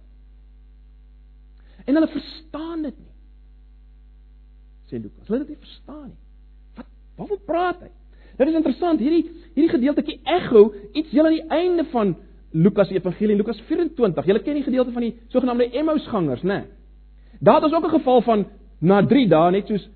En 1.86 1.95
hulle 1.95 2.08
verstaan 2.08 2.82
dit 2.84 2.98
nie. 3.00 3.13
Sê 4.89 5.02
Lukas, 5.02 5.28
hulle 5.28 5.39
het 5.39 5.48
dit 5.48 5.56
nie 5.56 5.65
verstaan 5.65 6.08
nie. 6.10 6.19
Wat 6.76 6.86
waarvan 7.15 7.39
praat 7.45 7.80
hy? 7.82 7.91
Dit 8.38 8.48
is 8.48 8.56
interessant, 8.56 9.00
hierdie 9.00 9.32
hierdie 9.56 9.72
gedeeltetjie 9.72 10.19
echo 10.24 10.74
iets 10.93 11.12
heel 11.12 11.26
aan 11.26 11.36
die 11.36 11.48
einde 11.50 11.86
van 11.91 12.15
Lukas 12.52 12.89
Evangelie, 12.89 13.36
Lukas 13.36 13.60
24. 13.67 14.26
Julle 14.26 14.41
ken 14.41 14.54
die 14.54 14.63
gedeelte 14.63 14.91
van 14.91 15.02
die 15.02 15.13
sogenaamde 15.28 15.69
Emmausgangers, 15.72 16.43
né? 16.43 16.63
Daar 17.39 17.56
het 17.60 17.63
ons 17.63 17.74
ook 17.74 17.86
'n 17.86 17.98
geval 18.00 18.22
van 18.22 18.45
na 18.80 19.06
3 19.06 19.28
dae 19.28 19.52
net 19.52 19.67
soos 19.67 19.89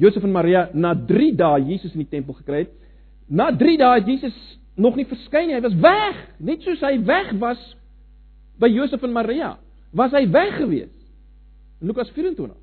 Josef 0.00 0.24
en 0.24 0.32
Maria 0.32 0.68
na 0.72 0.94
3 0.94 1.34
dae 1.36 1.60
Jesus 1.68 1.92
in 1.92 2.04
die 2.04 2.08
tempel 2.08 2.38
gekry 2.40 2.64
het. 2.64 2.72
Na 3.28 3.50
3 3.56 3.76
dae 3.80 3.98
het 3.98 4.08
Jesus 4.08 4.36
nog 4.80 4.96
nie 4.96 5.06
verskyn 5.08 5.50
nie. 5.50 5.58
Hy 5.58 5.64
was 5.66 5.76
weg, 5.82 6.22
net 6.40 6.64
soos 6.64 6.80
hy 6.84 6.94
weg 7.04 7.34
was 7.42 7.60
by 8.60 8.70
Josef 8.72 9.04
en 9.04 9.12
Maria. 9.12 9.54
Was 9.96 10.14
hy 10.16 10.24
weg 10.32 10.56
gewees? 10.56 10.94
In 11.80 11.92
Lukas 11.92 12.10
24. 12.16 12.56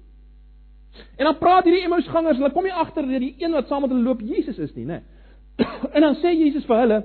En 1.18 1.26
dan 1.30 1.38
praat 1.38 1.68
hierdie 1.68 1.84
Emmausgangers, 1.86 2.40
hulle 2.40 2.54
kom 2.56 2.66
nie 2.66 2.74
agter 2.74 3.06
dat 3.06 3.22
die 3.22 3.36
een 3.38 3.54
wat 3.54 3.70
saam 3.70 3.84
met 3.86 3.94
hulle 3.94 4.06
loop 4.06 4.22
Jesus 4.26 4.58
is 4.62 4.74
nie, 4.78 4.86
né? 4.90 5.04
En 5.96 6.02
dan 6.02 6.18
sê 6.22 6.34
Jesus 6.34 6.66
vir 6.66 6.82
hulle: 6.84 7.00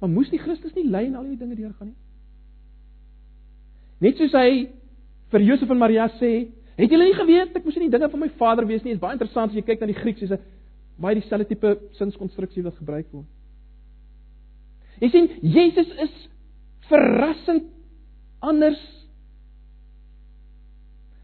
"Maar 0.00 0.10
moes 0.10 0.30
die 0.30 0.40
Christus 0.42 0.74
nie 0.74 0.88
ly 0.88 1.04
en 1.06 1.18
al 1.18 1.28
hierdie 1.28 1.44
dinge 1.44 1.58
deurgaan 1.58 1.92
nie?" 1.92 1.98
Net 4.02 4.18
soos 4.18 4.34
hy 4.34 4.66
vir 5.30 5.46
Josef 5.46 5.70
en 5.70 5.78
Maria 5.78 6.08
sê, 6.18 6.32
Het 6.76 6.90
julle 6.90 7.04
nie 7.04 7.16
geweet 7.18 7.56
ek 7.56 7.66
moes 7.66 7.76
nie 7.76 7.90
dinge 7.92 8.08
van 8.08 8.22
my 8.22 8.30
Vader 8.40 8.66
wees 8.68 8.84
nie? 8.84 8.94
Dit 8.94 9.00
is 9.00 9.04
baie 9.04 9.16
interessant 9.16 9.52
as 9.52 9.58
jy 9.58 9.64
kyk 9.66 9.82
na 9.82 9.90
die 9.90 9.98
Grieks, 9.98 10.22
is 10.24 10.32
'n 10.32 10.40
baie 10.98 11.14
dieselfde 11.18 11.48
tipe 11.48 11.78
sinskonstruksie 11.98 12.62
wat 12.62 12.76
gebruik 12.76 13.12
word. 13.12 13.28
Jy 15.00 15.08
sien, 15.10 15.28
Jesus 15.42 15.88
is 15.98 16.28
verrassend 16.88 17.68
anders. 18.40 18.80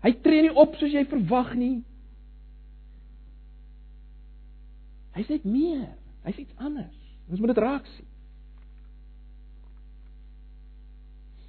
Hy 0.03 0.13
tree 0.23 0.43
nie 0.43 0.55
op 0.55 0.75
soos 0.77 0.93
jy 0.93 1.05
verwag 1.05 1.55
nie. 1.55 1.85
Hy 5.15 5.23
sê 5.23 5.41
meer. 5.45 5.89
Hy 6.25 6.33
sê 6.33 6.41
iets 6.41 6.57
anders. 6.57 6.95
Ons 7.31 7.41
moet 7.41 7.55
dit 7.55 7.65
raak 7.65 7.87
sien. 7.87 8.07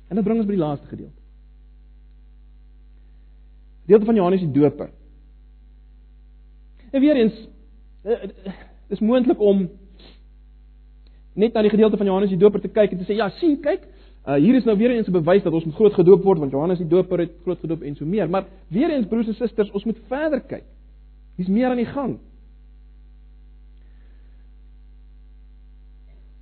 En 0.09 0.15
dit 0.15 0.25
bring 0.25 0.39
ons 0.39 0.47
by 0.47 0.55
die 0.55 0.63
laaste 0.63 0.87
gedeelte 0.87 1.18
gedeelte 3.89 4.05
van 4.05 4.15
Johannes 4.15 4.39
die 4.39 4.51
Doper. 4.51 4.89
En 6.91 7.01
weer 7.01 7.15
eens 7.15 7.47
eh, 8.03 8.23
eh, 8.23 8.53
is 8.87 8.99
moontlik 8.99 9.39
om 9.39 9.69
net 11.33 11.53
na 11.53 11.61
die 11.61 11.69
gedeelte 11.69 11.97
van 11.97 12.05
Johannes 12.05 12.29
die 12.29 12.37
Doper 12.37 12.61
te 12.61 12.69
kyk 12.69 12.91
en 12.91 12.97
te 13.01 13.07
sê 13.07 13.17
ja, 13.17 13.29
sien, 13.39 13.55
kyk, 13.61 13.87
uh, 14.27 14.35
hier 14.35 14.55
is 14.55 14.65
nou 14.67 14.75
weer 14.77 14.91
eens 14.91 15.07
'n 15.07 15.11
bewys 15.11 15.43
dat 15.43 15.53
ons 15.53 15.65
moet 15.65 15.75
groot 15.75 15.93
gedoop 15.93 16.23
word 16.23 16.39
want 16.39 16.51
Johannes 16.51 16.77
die 16.77 16.87
Doper 16.87 17.19
het 17.19 17.31
groot 17.41 17.59
gedoop 17.59 17.81
en 17.81 17.95
so 17.95 18.05
meer. 18.05 18.29
Maar 18.29 18.45
weer 18.67 18.89
eens 18.89 19.07
broers 19.07 19.27
en 19.27 19.33
susters, 19.33 19.71
ons 19.71 19.85
moet 19.85 19.97
verder 20.07 20.41
kyk. 20.41 20.63
Dis 21.37 21.47
meer 21.47 21.69
aan 21.69 21.77
die 21.77 21.85
gang. 21.85 22.19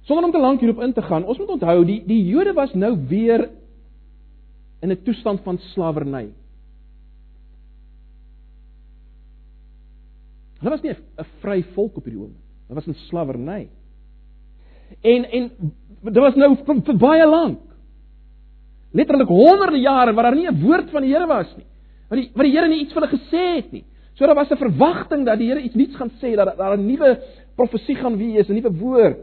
Sonder 0.01 0.25
om 0.25 0.31
te 0.31 0.39
lank 0.39 0.59
hierop 0.59 0.81
in 0.81 0.93
te 0.93 1.01
gaan, 1.01 1.25
ons 1.25 1.37
moet 1.37 1.49
onthou 1.49 1.85
die 1.85 2.03
die 2.05 2.25
Jode 2.25 2.53
was 2.53 2.73
nou 2.73 2.97
weer 3.07 3.49
in 4.81 4.91
'n 4.91 5.01
toestand 5.03 5.41
van 5.41 5.57
slawerny. 5.57 6.31
Hulle 10.67 10.75
was 10.75 10.83
nie 10.83 10.91
'n 10.91 11.25
vry 11.41 11.63
volk 11.75 11.97
op 11.97 12.03
hierdie 12.03 12.19
oomblik. 12.19 12.43
Hulle 12.67 12.75
was 12.75 12.87
in 12.87 12.95
slawerny. 13.07 13.69
En 15.01 15.25
en 15.31 15.51
dit 16.03 16.23
was 16.23 16.35
nou 16.35 16.55
vir, 16.55 16.81
vir 16.83 16.97
baie 16.97 17.25
lank. 17.25 17.59
Letterlik 18.91 19.27
honderde 19.27 19.79
jare 19.79 20.13
waar 20.13 20.23
daar 20.23 20.35
nie 20.35 20.47
'n 20.47 20.61
woord 20.61 20.89
van 20.91 21.01
die 21.01 21.13
Here 21.13 21.27
was 21.27 21.55
nie. 21.55 21.65
Wat 22.09 22.19
die 22.19 22.31
wat 22.33 22.43
die 22.43 22.51
Here 22.51 22.67
nie 22.67 22.81
iets 22.81 22.93
vir 22.93 23.01
hulle 23.01 23.17
gesê 23.17 23.55
het 23.55 23.71
nie. 23.71 23.85
So 24.15 24.25
daar 24.25 24.35
was 24.35 24.51
'n 24.51 24.57
verwagting 24.57 25.25
dat 25.25 25.39
die 25.39 25.47
Here 25.47 25.61
iets 25.61 25.75
nuuts 25.75 25.95
gaan 25.95 26.11
sê, 26.21 26.35
dat 26.35 26.57
daar 26.57 26.77
'n 26.77 26.85
nuwe 26.85 27.21
profesie 27.55 27.95
gaan 27.95 28.17
wees, 28.17 28.49
'n 28.49 28.53
nuwe 28.53 28.71
woord. 28.71 29.17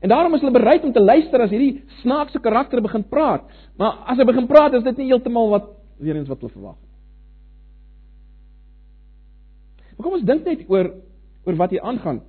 En 0.00 0.08
daarom 0.08 0.34
is 0.34 0.40
hulle 0.40 0.52
bereid 0.52 0.84
om 0.84 0.92
te 0.92 1.00
luister 1.00 1.40
as 1.40 1.50
hierdie 1.50 1.84
snaakse 2.02 2.40
karakter 2.40 2.80
begin 2.80 3.04
praat. 3.04 3.42
Maar 3.76 3.92
as 4.06 4.16
hy 4.16 4.24
begin 4.24 4.46
praat, 4.46 4.74
is 4.74 4.82
dit 4.82 4.96
nie 4.96 5.06
heeltemal 5.06 5.50
wat 5.50 5.64
weer 5.98 6.16
eens 6.16 6.28
wat 6.28 6.40
hulle 6.40 6.52
verwag 6.52 6.76
nie. 6.80 6.89
Maar 10.00 10.08
kom 10.08 10.16
ons 10.16 10.24
dink 10.24 10.46
net 10.48 10.62
oor 10.72 10.94
oor 11.44 11.56
wat 11.60 11.74
hier 11.74 11.82
aangaan. 11.84 12.22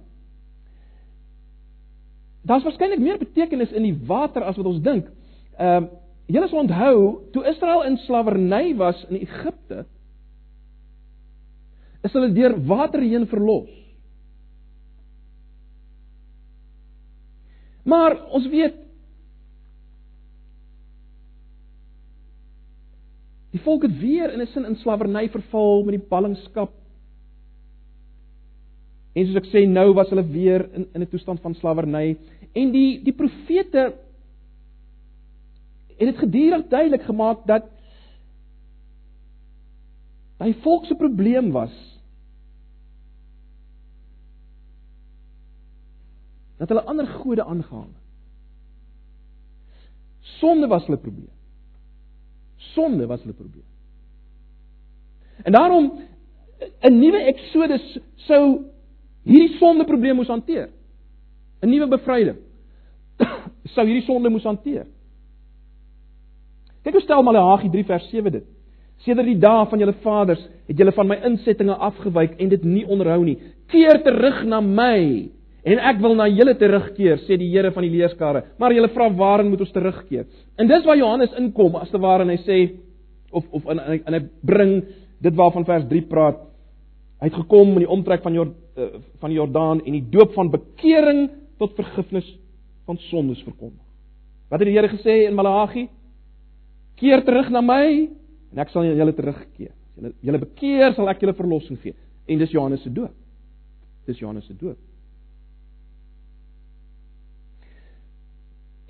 Daar's 2.44 2.66
waarskynlik 2.68 3.00
meer 3.00 3.20
betekenis 3.22 3.72
in 3.72 3.86
die 3.88 3.96
water 4.10 4.44
as 4.44 4.58
wat 4.60 4.68
ons 4.68 4.82
dink. 4.84 5.08
Ehm 5.56 5.88
uh, 5.88 5.98
julle 6.32 6.48
sal 6.48 6.62
onthou, 6.62 6.98
toe 7.36 7.42
Israel 7.48 7.82
in 7.84 7.98
slawerny 8.06 8.76
was 8.80 9.00
in 9.10 9.18
Egipte, 9.20 9.82
is 12.08 12.14
hulle 12.16 12.30
deur 12.32 12.56
water 12.70 13.04
heen 13.04 13.26
verlos. 13.28 13.72
Maar 17.84 18.16
ons 18.32 18.48
weet 18.52 18.78
die 23.52 23.64
volk 23.64 23.88
het 23.88 23.98
weer 24.00 24.32
in 24.32 24.40
'n 24.40 24.52
sin 24.54 24.66
in 24.66 24.80
slawerny 24.80 25.28
verval 25.30 25.84
met 25.84 26.00
die 26.00 26.08
ballingskap 26.08 26.81
En 29.14 29.26
soos 29.28 29.42
ek 29.42 29.50
sê, 29.52 29.66
nou 29.68 29.92
was 29.94 30.10
hulle 30.10 30.24
weer 30.32 30.68
in 30.72 30.88
in 30.94 31.02
'n 31.02 31.10
toestand 31.12 31.42
van 31.42 31.56
slawerny 31.56 32.18
en 32.54 32.72
die 32.72 33.04
die 33.04 33.14
profete 33.14 33.94
het 35.98 36.08
dit 36.08 36.18
gedurig 36.18 36.68
duidelik 36.68 37.04
gemaak 37.04 37.46
dat 37.46 37.68
daai 40.38 40.54
volk 40.64 40.86
se 40.86 40.96
probleem 40.96 41.52
was 41.52 41.74
dat 46.58 46.70
hulle 46.70 46.84
ander 46.86 47.08
gode 47.08 47.44
aangehang. 47.44 47.90
Sonde 50.38 50.68
was 50.68 50.86
hulle 50.86 50.98
probleem. 50.98 51.34
Sonde 52.58 53.08
was 53.08 53.22
hulle 53.22 53.34
probleem. 53.34 53.66
En 55.44 55.52
daarom 55.52 55.92
'n 56.82 57.00
nuwe 57.00 57.24
Eksodus 57.24 58.00
sou 58.16 58.66
hierdie 59.28 59.58
sonde 59.60 59.86
probleem 59.86 60.16
moes 60.16 60.32
hanteer. 60.32 60.70
'n 61.62 61.70
Nuwe 61.70 61.88
bevryding 61.88 62.40
sou 63.74 63.86
hierdie 63.86 64.06
sonde 64.06 64.30
moes 64.30 64.48
hanteer. 64.48 64.88
Kyk 66.82 66.98
hoe 66.98 67.04
stel 67.06 67.24
Maleagi 67.24 67.70
3 67.70 67.84
vers 67.86 68.10
7 68.10 68.32
dit. 68.34 68.48
Sedert 69.06 69.28
die 69.28 69.38
dae 69.38 69.66
van 69.70 69.80
julle 69.80 69.94
vaders 70.02 70.42
het 70.68 70.78
julle 70.78 70.94
van 70.94 71.08
my 71.08 71.18
insettinge 71.26 71.74
afgewyk 71.74 72.40
en 72.42 72.50
dit 72.50 72.64
nie 72.64 72.86
onderhou 72.86 73.24
nie. 73.26 73.38
Keer 73.70 74.02
terug 74.06 74.44
na 74.46 74.62
my 74.62 75.30
En 75.62 75.78
ek 75.78 76.00
wil 76.02 76.16
na 76.18 76.26
julle 76.26 76.56
terugkeer, 76.58 77.20
sê 77.28 77.38
die 77.38 77.52
Here 77.52 77.70
van 77.74 77.86
die 77.86 77.92
leerskare. 77.94 78.48
Maar 78.58 78.74
julle 78.74 78.90
vra 78.96 79.12
waarin 79.14 79.52
moet 79.52 79.62
ons 79.62 79.74
terugkeer? 79.74 80.26
En 80.58 80.70
dis 80.70 80.86
waar 80.88 80.98
Johannes 80.98 81.36
inkom 81.38 81.76
as 81.78 81.92
te 81.94 82.02
ware 82.02 82.26
en 82.26 82.34
hy 82.34 82.40
sê 82.42 82.58
of 83.32 83.46
of 83.54 83.68
en, 83.70 83.80
en, 83.80 84.00
en 84.10 84.18
hy 84.18 84.22
bring 84.42 84.74
dit 85.22 85.38
waarvan 85.38 85.68
vers 85.68 85.86
3 85.90 86.02
praat. 86.10 86.40
Hy 87.22 87.30
het 87.30 87.38
gekom 87.44 87.76
in 87.76 87.86
die 87.86 87.92
omtrek 87.94 88.24
van 88.26 88.34
Jord, 88.34 88.56
van 88.74 89.30
die 89.30 89.38
Jordaan 89.38 89.82
en 89.86 89.96
die 89.98 90.06
doop 90.14 90.34
van 90.34 90.52
bekering 90.52 91.30
tot 91.60 91.76
vergifnis 91.76 92.28
van 92.88 92.98
sondes 93.10 93.42
verkondig. 93.44 93.84
Wat 94.50 94.60
het 94.60 94.68
die 94.68 94.76
Here 94.76 94.90
gesê 94.92 95.28
in 95.28 95.36
Maleagi? 95.36 95.88
Keer 97.00 97.24
terug 97.26 97.50
na 97.50 97.62
my 97.62 97.86
en 98.52 98.62
ek 98.62 98.72
sal 98.74 98.88
julle 98.88 99.16
terugkeer. 99.16 99.72
As 99.72 100.00
julle 100.00 100.14
julle 100.22 100.42
bekeer, 100.44 100.96
sal 100.96 101.10
ek 101.12 101.24
julle 101.24 101.36
verlossing 101.38 101.80
gee. 101.84 101.96
En 102.28 102.40
dis 102.40 102.54
Johannes 102.54 102.84
se 102.84 102.92
doop. 102.94 103.14
Dis 104.08 104.20
Johannes 104.20 104.48
se 104.48 104.56
doop. 104.58 104.80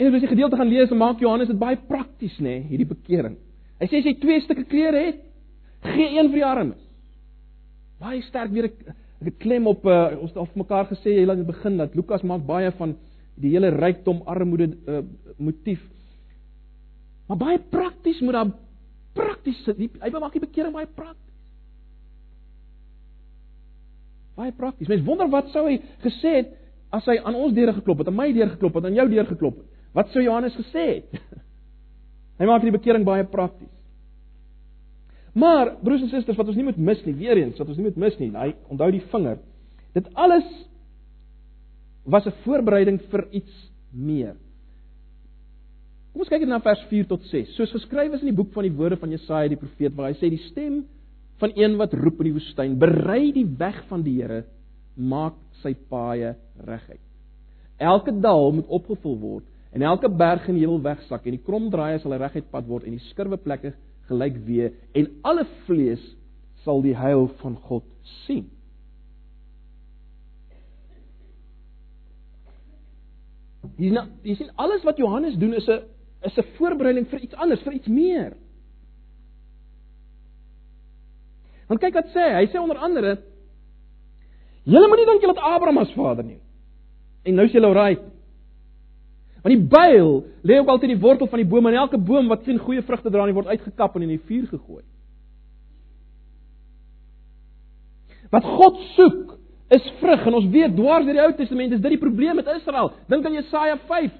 En 0.02 0.15
as 0.15 0.24
jy 0.24 0.32
gedeelte 0.32 0.58
gaan 0.58 0.72
lees, 0.72 0.94
maak 0.98 1.22
Johannes 1.22 1.52
dit 1.52 1.60
baie 1.62 1.78
prakties, 1.78 2.39
nê, 2.41 2.56
nee, 2.56 2.70
hierdie 2.72 2.89
bekering. 2.89 3.36
Hy 3.82 3.89
sê 3.89 4.00
as 4.02 4.08
jy 4.10 4.15
twee 4.22 4.41
stukke 4.41 4.65
klere 4.70 5.04
het, 5.12 5.20
gee 5.86 6.08
een 6.15 6.32
vir 6.32 6.39
die 6.39 6.48
armes. 6.48 6.82
Baie 8.02 8.22
sterk 8.26 8.50
weer 8.54 8.65
'n 8.65 8.96
ek 9.30 9.38
klem 9.44 9.68
op 9.70 9.86
uh, 9.86 10.18
ons 10.18 10.32
het 10.32 10.40
al 10.42 10.50
vir 10.50 10.62
mekaar 10.64 10.88
gesê 10.90 11.14
jy 11.14 11.26
laat 11.28 11.42
dit 11.42 11.50
begin 11.50 11.78
dat 11.78 11.96
Lukas 11.98 12.24
maak 12.26 12.46
baie 12.48 12.72
van 12.80 12.96
die 13.42 13.52
hele 13.54 13.70
rykdom 13.74 14.24
armoede 14.30 14.72
uh, 14.72 15.02
motief. 15.38 15.82
Maar 17.30 17.38
baie 17.38 17.60
prakties 17.72 18.22
moet 18.26 18.38
daar 18.38 18.54
prakties 19.16 19.60
hy 19.68 20.10
maak 20.14 20.34
die 20.34 20.44
bekering 20.44 20.74
baie 20.74 20.88
prakties. 20.88 21.28
Baie 24.40 24.54
prakties. 24.58 24.90
Mens 24.90 25.06
wonder 25.06 25.30
wat 25.32 25.52
sou 25.54 25.68
hy 25.68 25.78
gesê 26.04 26.38
het 26.42 26.56
as 26.92 27.06
hy 27.08 27.18
aan 27.22 27.38
ons 27.40 27.54
deure 27.56 27.76
geklop 27.78 28.02
het, 28.02 28.10
aan 28.12 28.18
my 28.18 28.32
deur 28.36 28.50
geklop 28.56 28.80
het, 28.80 28.90
aan 28.90 28.98
jou 28.98 29.08
deur 29.12 29.30
geklop 29.30 29.62
het. 29.62 29.68
Wat 29.96 30.12
sou 30.12 30.24
Johannes 30.24 30.56
gesê 30.56 30.88
het? 30.88 31.22
Hy 32.40 32.48
maak 32.50 32.64
die 32.64 32.74
bekering 32.74 33.04
baie 33.06 33.26
prakties. 33.28 33.70
Maar 35.34 35.76
broers 35.84 36.04
en 36.04 36.12
susters, 36.12 36.38
wat 36.38 36.50
ons 36.52 36.58
nie 36.60 36.67
moet 36.67 36.80
mis 36.80 37.02
nie, 37.06 37.15
weer 37.15 37.39
eens, 37.39 37.60
wat 37.60 37.70
ons 37.72 37.80
nie 37.80 37.88
moet 37.88 38.00
mis 38.04 38.17
nie, 38.20 38.30
hy 38.36 38.52
onthou 38.72 38.89
die 38.91 39.04
vinger. 39.13 39.39
Dit 39.96 40.08
alles 40.20 40.48
was 42.04 42.26
'n 42.28 42.36
voorbereiding 42.44 43.00
vir 43.12 43.28
iets 43.32 43.72
meer. 43.91 44.36
Kom 46.12 46.22
ons 46.22 46.30
kyk 46.30 46.41
net 46.41 46.50
na 46.50 46.60
vers 46.60 46.82
4 46.89 47.08
tot 47.08 47.24
6. 47.24 47.56
Soos 47.56 47.72
geskryf 47.72 48.13
is 48.13 48.22
in 48.22 48.36
die 48.36 48.36
boek 48.36 48.52
van 48.52 48.63
die 48.63 48.76
woorde 48.76 48.98
van 48.98 49.12
Jesaja 49.12 49.48
die 49.48 49.58
profeet 49.58 49.96
waar 49.96 50.12
hy 50.12 50.17
sê 50.17 50.30
die 50.30 50.50
stem 50.50 50.86
van 51.38 51.52
een 51.56 51.78
wat 51.78 51.94
roep 51.94 52.20
in 52.20 52.26
die 52.26 52.34
woestyn, 52.34 52.80
berei 52.80 53.32
die 53.32 53.48
weg 53.58 53.84
van 53.88 54.04
die 54.04 54.22
Here, 54.22 54.44
maak 54.96 55.34
sy 55.62 55.74
paaie 55.74 56.36
reguit. 56.65 57.00
Elke 57.78 58.12
dal 58.20 58.52
moet 58.52 58.67
opgevul 58.67 59.20
word 59.20 59.44
En 59.72 59.82
elke 59.82 60.10
berg 60.10 60.48
en 60.48 60.58
heuwel 60.60 60.82
wegsak 60.84 61.26
en 61.26 61.38
die 61.38 61.46
kromdraaie 61.46 62.00
sal 62.04 62.17
reguit 62.20 62.50
pad 62.52 62.67
word 62.67 62.88
en 62.88 62.98
die 62.98 63.06
skurwe 63.08 63.39
plekke 63.39 63.72
gelyk 64.12 64.41
weer 64.45 64.74
en 64.97 65.08
alle 65.28 65.47
vlees 65.65 66.04
sal 66.65 66.84
die 66.84 66.95
heil 66.95 67.30
van 67.41 67.56
God 67.69 67.88
sien. 68.26 68.45
Dis 73.80 73.93
nou, 73.93 74.06
jy 74.26 74.36
sien 74.38 74.54
alles 74.62 74.86
wat 74.86 75.00
Johannes 75.02 75.39
doen 75.41 75.56
is 75.58 75.67
'n 75.67 75.82
is 76.21 76.38
'n 76.38 76.54
voorbereiding 76.58 77.08
vir 77.10 77.19
iets 77.19 77.34
anders, 77.34 77.62
vir 77.63 77.74
iets 77.74 77.88
meer. 77.88 78.38
Want 81.67 81.80
kyk 81.82 81.93
wat 81.93 82.10
sê 82.13 82.24
hy, 82.36 82.45
hy 82.45 82.47
sê 82.52 82.60
onder 82.60 82.78
andere 82.78 83.17
Julle 84.63 84.88
moenie 84.88 85.08
dink 85.10 85.24
julle 85.24 85.34
het 85.34 85.41
Abraham 85.41 85.82
as 85.82 85.93
vader 85.97 86.26
nie. 86.26 86.39
En 87.26 87.38
nou 87.38 87.47
is 87.47 87.56
julle 87.56 87.71
right. 87.74 88.04
Want 89.42 89.56
die 89.56 89.68
byl 89.68 90.26
lê 90.42 90.60
ook 90.60 90.68
altyd 90.68 90.90
in 90.90 90.96
die 90.96 91.04
wortel 91.04 91.28
van 91.28 91.42
die 91.42 91.48
boom 91.48 91.66
en 91.66 91.74
elke 91.74 91.98
boom 91.98 92.28
wat 92.28 92.44
geen 92.44 92.60
goeie 92.62 92.82
vrugte 92.82 93.10
dra 93.10 93.26
word 93.34 93.48
uitgekap 93.48 93.96
en 93.96 94.02
in 94.06 94.16
die 94.16 94.24
vuur 94.26 94.48
gegooi. 94.48 94.84
Wat 98.32 98.44
God 98.44 98.78
soek 98.96 99.38
is 99.72 99.88
vrug 100.00 100.26
en 100.28 100.38
ons 100.38 100.50
weet 100.52 100.76
dwars 100.76 101.08
deur 101.08 101.18
die 101.18 101.24
Ou 101.24 101.32
Testament 101.36 101.74
is 101.74 101.82
dit 101.82 101.96
die 101.96 102.02
probleem 102.02 102.38
met 102.40 102.52
Israel. 102.54 102.92
Dink 103.10 103.26
aan 103.26 103.40
Jesaja 103.40 103.80
5. 103.88 104.14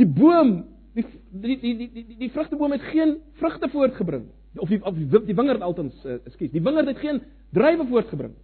Die 0.00 0.08
boom, 0.08 0.56
die 0.96 1.06
die 1.30 1.56
die 1.60 1.76
die 1.76 1.90
die, 1.92 2.18
die 2.24 2.32
vrugteboom 2.34 2.74
het 2.74 2.82
geen 2.90 3.18
vrugte 3.38 3.70
voortgebring 3.70 4.26
of 4.58 4.68
die 4.72 4.80
of 4.84 4.94
die 5.26 5.34
wingerd 5.36 5.60
altens, 5.60 5.96
uh, 6.04 6.18
ekskuus, 6.24 6.50
die 6.50 6.62
wingerd 6.64 6.88
het 6.88 6.98
geen 6.98 7.22
druiwe 7.52 7.86
voortgebring. 7.86 8.34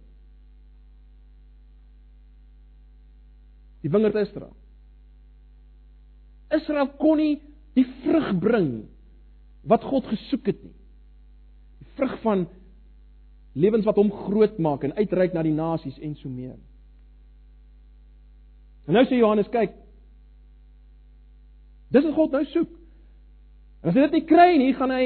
Die 3.81 3.91
wingerd 3.91 4.15
Israel. 4.15 4.53
Israel 6.55 6.89
kon 6.99 7.19
nie 7.21 7.37
die 7.77 7.85
vrug 8.03 8.33
bring 8.41 8.71
wat 9.69 9.85
God 9.87 10.07
gesoek 10.11 10.51
het 10.51 10.59
nie. 10.61 10.75
Die 11.81 11.89
vrug 11.97 12.13
van 12.23 12.45
lewens 13.53 13.85
wat 13.87 13.97
hom 14.01 14.11
groot 14.25 14.57
maak 14.61 14.83
en 14.83 14.95
uitreik 14.97 15.33
na 15.33 15.43
die 15.45 15.55
nasies 15.55 15.97
en 16.01 16.15
so 16.19 16.29
meer. 16.29 16.57
En 18.87 18.97
nou 18.97 19.05
sê 19.07 19.19
Johannes, 19.19 19.49
kyk. 19.53 19.75
Dis 21.93 22.03
wat 22.07 22.17
God 22.17 22.33
nou 22.35 22.43
soek. 22.51 22.73
En 23.83 23.91
as 23.91 23.95
hy 23.95 24.07
dit 24.07 24.17
nie 24.17 24.27
kry 24.27 24.49
nie, 24.59 24.73
gaan 24.77 24.91
hy 24.93 25.05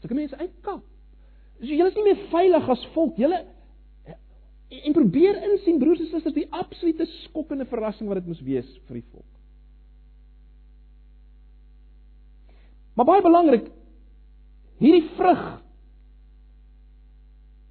Sulke 0.00 0.16
mense 0.16 0.36
uitkap. 0.40 0.80
So 1.60 1.68
julle 1.68 1.90
is 1.90 1.96
nie 1.98 2.06
meer 2.06 2.20
veilig 2.32 2.68
as 2.72 2.84
volk. 2.94 3.18
Julle 3.20 3.42
En 4.70 4.94
probeer 4.94 5.40
insien 5.50 5.80
broers 5.82 5.98
en 5.98 6.06
susters 6.12 6.36
die 6.36 6.46
absolute 6.54 7.06
skokkende 7.24 7.66
verrassing 7.66 8.08
wat 8.08 8.20
dit 8.20 8.30
moes 8.30 8.42
wees 8.46 8.68
vir 8.86 9.00
die 9.00 9.06
volk. 9.10 9.26
Maar 12.94 13.08
baie 13.08 13.24
belangrik, 13.24 13.70
hierdie 14.78 15.08
vrug 15.16 15.42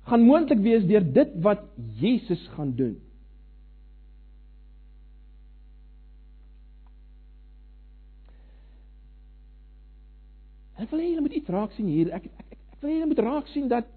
gaan 0.10 0.26
moontlik 0.26 0.60
wees 0.66 0.88
deur 0.90 1.06
dit 1.14 1.36
wat 1.46 1.64
Jesus 2.02 2.42
gaan 2.56 2.74
doen. 2.76 2.98
Ek 10.80 10.88
wil 10.92 11.04
hê 11.04 11.10
julle 11.12 11.26
moet 11.26 11.36
iets 11.38 11.52
raak 11.52 11.76
sien 11.76 11.90
hier. 11.92 12.10
Ek 12.16 12.26
ek 12.26 12.44
ek, 12.56 12.60
ek 12.74 12.82
wil 12.82 12.90
hê 12.90 12.98
julle 12.98 13.12
moet 13.12 13.24
raak 13.24 13.50
sien 13.54 13.68
dat 13.72 13.88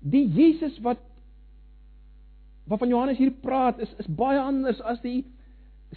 die 0.00 0.24
Jesus 0.34 0.78
wat 0.84 1.02
waarvan 2.70 2.88
Johannes 2.92 3.18
hier 3.18 3.34
praat 3.42 3.80
is 3.82 3.90
is 3.98 4.06
baie 4.06 4.38
anders 4.38 4.80
as 4.86 5.00
die 5.02 5.24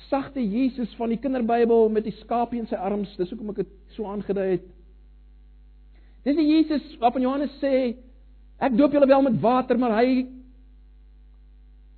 sagte 0.10 0.42
Jesus 0.42 0.94
van 0.98 1.12
die 1.14 1.20
kinderbybel 1.22 1.90
met 1.94 2.08
die 2.08 2.16
skapie 2.24 2.60
in 2.60 2.70
sy 2.70 2.80
arms. 2.82 3.12
Dis 3.20 3.30
hoekom 3.30 3.52
ek 3.54 3.62
dit 3.62 3.74
so 3.94 4.10
aangedui 4.10 4.48
het. 4.56 4.64
Dis 6.26 6.40
die 6.40 6.48
Jesus 6.50 6.88
waarvan 7.02 7.28
Johannes 7.28 7.54
sê 7.62 7.94
ek 8.64 8.78
doop 8.80 8.96
julle 8.96 9.10
wel 9.10 9.26
met 9.28 9.38
water, 9.44 9.78
maar 9.78 10.00
hy 10.00 10.24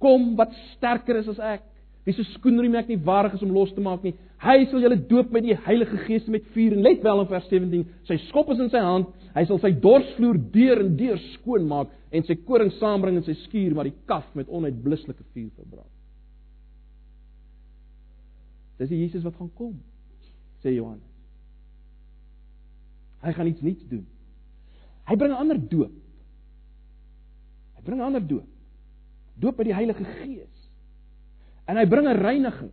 kom 0.04 0.34
wat 0.36 0.52
sterker 0.74 1.22
is 1.22 1.32
as 1.32 1.40
ek. 1.56 1.64
Wie 2.06 2.14
se 2.14 2.24
skoenriem 2.36 2.76
ek 2.78 2.92
nie 2.92 3.00
waardig 3.02 3.34
is 3.34 3.44
om 3.44 3.54
los 3.56 3.72
te 3.74 3.82
maak 3.82 4.04
nie. 4.06 4.14
Hy 4.44 4.68
sal 4.70 4.84
julle 4.84 4.98
doop 5.10 5.32
met 5.34 5.46
die 5.48 5.56
Heilige 5.66 5.98
Gees 6.06 6.28
met 6.30 6.46
vuur 6.54 6.76
en 6.76 6.84
let 6.86 7.02
wel 7.04 7.22
in 7.24 7.30
vers 7.32 7.48
17, 7.50 7.86
sy 8.06 8.18
skop 8.28 8.52
is 8.54 8.62
in 8.62 8.70
sy 8.70 8.82
hand, 8.84 9.10
hy 9.34 9.46
sal 9.50 9.58
sy 9.64 9.72
dorsvloer 9.82 10.38
deur 10.54 10.84
en 10.84 10.94
deur 11.00 11.18
skoon 11.32 11.66
maak 11.70 11.90
en 12.14 12.28
sy 12.28 12.38
koring 12.46 12.70
saambring 12.78 13.18
in 13.18 13.26
sy 13.26 13.34
skuur 13.42 13.74
maar 13.74 13.90
die 13.90 13.98
kaf 14.06 14.28
met 14.38 14.52
onuitblusselike 14.54 15.26
vuur 15.34 15.50
verbrand. 15.58 15.92
Dis 18.78 18.92
die 18.92 19.02
Jesus 19.02 19.24
wat 19.26 19.38
gaan 19.40 19.50
kom, 19.58 19.74
sê 20.62 20.76
Johannes. 20.76 21.10
Hy 23.26 23.34
gaan 23.34 23.50
iets 23.50 23.64
nuuts 23.66 23.88
doen. 23.90 24.06
Hy 25.10 25.16
bring 25.16 25.32
'n 25.34 25.42
ander 25.42 25.58
doop. 25.58 25.94
Hy 27.78 27.82
bring 27.82 28.00
'n 28.00 28.06
ander 28.06 28.22
doop. 28.22 28.48
Doop 29.40 29.58
met 29.58 29.68
die 29.68 29.74
Heilige 29.74 30.06
Gees. 30.06 30.55
En 31.66 31.78
hy 31.78 31.86
bring 31.90 32.08
'n 32.08 32.22
reiniging. 32.22 32.72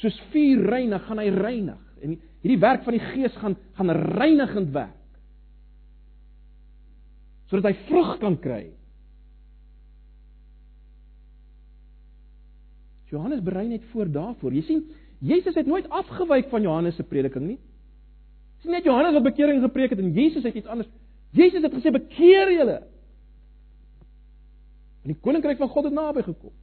Soos 0.00 0.20
vuur 0.32 0.64
reinig, 0.66 1.02
gaan 1.06 1.18
hy 1.18 1.28
reinig. 1.28 1.80
En 2.02 2.20
hierdie 2.42 2.60
werk 2.60 2.84
van 2.84 2.92
die 2.92 3.06
Gees 3.12 3.34
gaan 3.36 3.56
gaan 3.72 3.90
reinigend 3.90 4.72
werk. 4.72 5.18
Sodat 7.46 7.72
hy 7.72 7.74
vrug 7.86 8.18
kan 8.18 8.38
kry. 8.40 8.72
Johannes 13.12 13.42
berei 13.44 13.68
net 13.68 13.84
voor 13.92 14.08
daarvoor. 14.08 14.54
Jy 14.56 14.62
sien, 14.62 14.86
Jesus 15.20 15.54
het 15.54 15.66
nooit 15.66 15.88
afgewyk 15.88 16.48
van 16.48 16.62
Johannes 16.62 16.96
se 16.96 17.04
prediking 17.04 17.46
nie. 17.46 17.58
Nie 18.62 18.76
net 18.76 18.86
Johannes 18.86 19.12
wat 19.12 19.26
bekering 19.26 19.60
gepreek 19.62 19.90
het 19.90 19.98
en 19.98 20.12
Jesus 20.14 20.42
het 20.46 20.54
iets 20.54 20.70
anders. 20.70 20.88
Jesus 21.36 21.62
het 21.62 21.74
gesê 21.74 21.92
bekeer 21.92 22.52
julle. 22.52 22.78
Want 25.02 25.14
die 25.14 25.20
koninkryk 25.20 25.58
van 25.58 25.68
God 25.68 25.84
het 25.84 25.96
naby 25.96 26.22
gekom. 26.22 26.54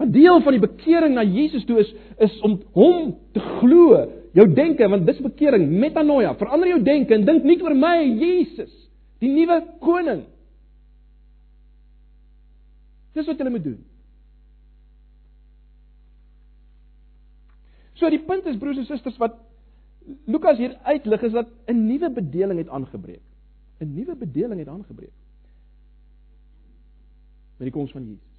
'n 0.00 0.12
Deel 0.12 0.40
van 0.40 0.56
die 0.56 0.62
bekering 0.62 1.14
na 1.14 1.24
Jesus 1.24 1.64
toe 1.64 1.78
is 1.78 1.92
is 2.18 2.40
om 2.40 2.60
hom 2.72 3.16
te 3.32 3.40
glo, 3.40 4.08
jou 4.32 4.46
denke, 4.54 4.88
want 4.88 5.06
dis 5.06 5.20
bekering, 5.20 5.68
metanoia, 5.68 6.34
verander 6.34 6.68
jou 6.68 6.82
denke 6.82 7.14
en 7.14 7.24
dink 7.24 7.44
nie 7.44 7.60
oor 7.62 7.74
my, 7.74 7.96
Jesus, 8.20 8.72
die 9.20 9.28
nuwe 9.32 9.60
koning. 9.80 10.24
Dis 13.12 13.26
wat 13.26 13.38
jy 13.38 13.50
moet 13.50 13.64
doen. 13.64 13.80
So 18.00 18.08
die 18.08 18.22
punt 18.24 18.46
is 18.46 18.56
broers 18.56 18.80
en 18.80 18.88
susters 18.88 19.18
wat 19.20 19.36
Lukas 20.26 20.58
hier 20.58 20.78
uitlig 20.88 21.22
is 21.22 21.32
dat 21.32 21.48
'n 21.68 21.86
nuwe 21.86 22.10
bedeling 22.10 22.58
het 22.58 22.68
aangebreek. 22.68 23.22
'n 23.80 23.94
Nuwe 23.94 24.16
bedeling 24.16 24.58
het 24.58 24.68
aangebreek. 24.68 25.12
Met 27.58 27.68
die 27.68 27.70
koms 27.70 27.92
van 27.92 28.06
Jesus. 28.06 28.29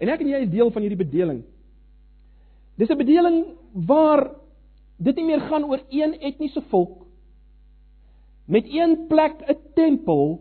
En 0.00 0.08
ek 0.08 0.22
en 0.24 0.32
jy 0.32 0.42
is 0.44 0.52
deel 0.52 0.70
van 0.72 0.82
hierdie 0.82 1.04
bedeling. 1.04 1.42
Dis 2.80 2.88
'n 2.90 2.96
bedeling 2.96 3.44
waar 3.72 4.30
dit 4.96 5.16
nie 5.16 5.24
meer 5.24 5.40
gaan 5.40 5.64
oor 5.64 5.80
een 5.88 6.14
etniese 6.20 6.62
volk 6.70 7.06
met 8.50 8.66
een 8.66 9.06
plek, 9.06 9.42
'n 9.46 9.56
tempel 9.74 10.40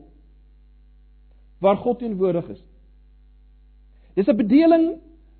waar 1.59 1.77
God 1.77 1.99
teenwoordig 1.99 2.49
is. 2.49 2.63
Dis 4.15 4.27
'n 4.27 4.35
bedeling 4.35 4.99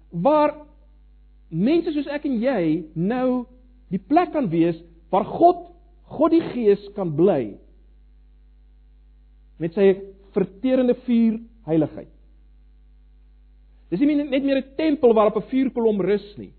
waar 0.09 0.55
mense 1.47 1.91
soos 1.91 2.07
ek 2.07 2.25
en 2.25 2.39
jy 2.39 2.85
nou 2.93 3.45
die 3.89 3.99
plek 3.99 4.31
kan 4.31 4.49
wees 4.49 4.77
waar 5.09 5.25
God, 5.25 5.71
God 6.03 6.31
die 6.31 6.45
Gees 6.53 6.89
kan 6.93 7.15
bly 7.15 7.57
met 9.57 9.73
sy 9.73 9.97
verterende 10.31 10.93
vuur 10.93 11.39
heiligheid. 11.65 12.18
Dis 13.89 13.99
nie 13.99 14.15
net 14.15 14.43
meer 14.43 14.57
'n 14.57 14.75
tempel 14.77 15.13
waarop 15.13 15.35
'n 15.37 15.49
vuurkolom 15.49 16.01
rus 16.01 16.37
nie. 16.37 16.53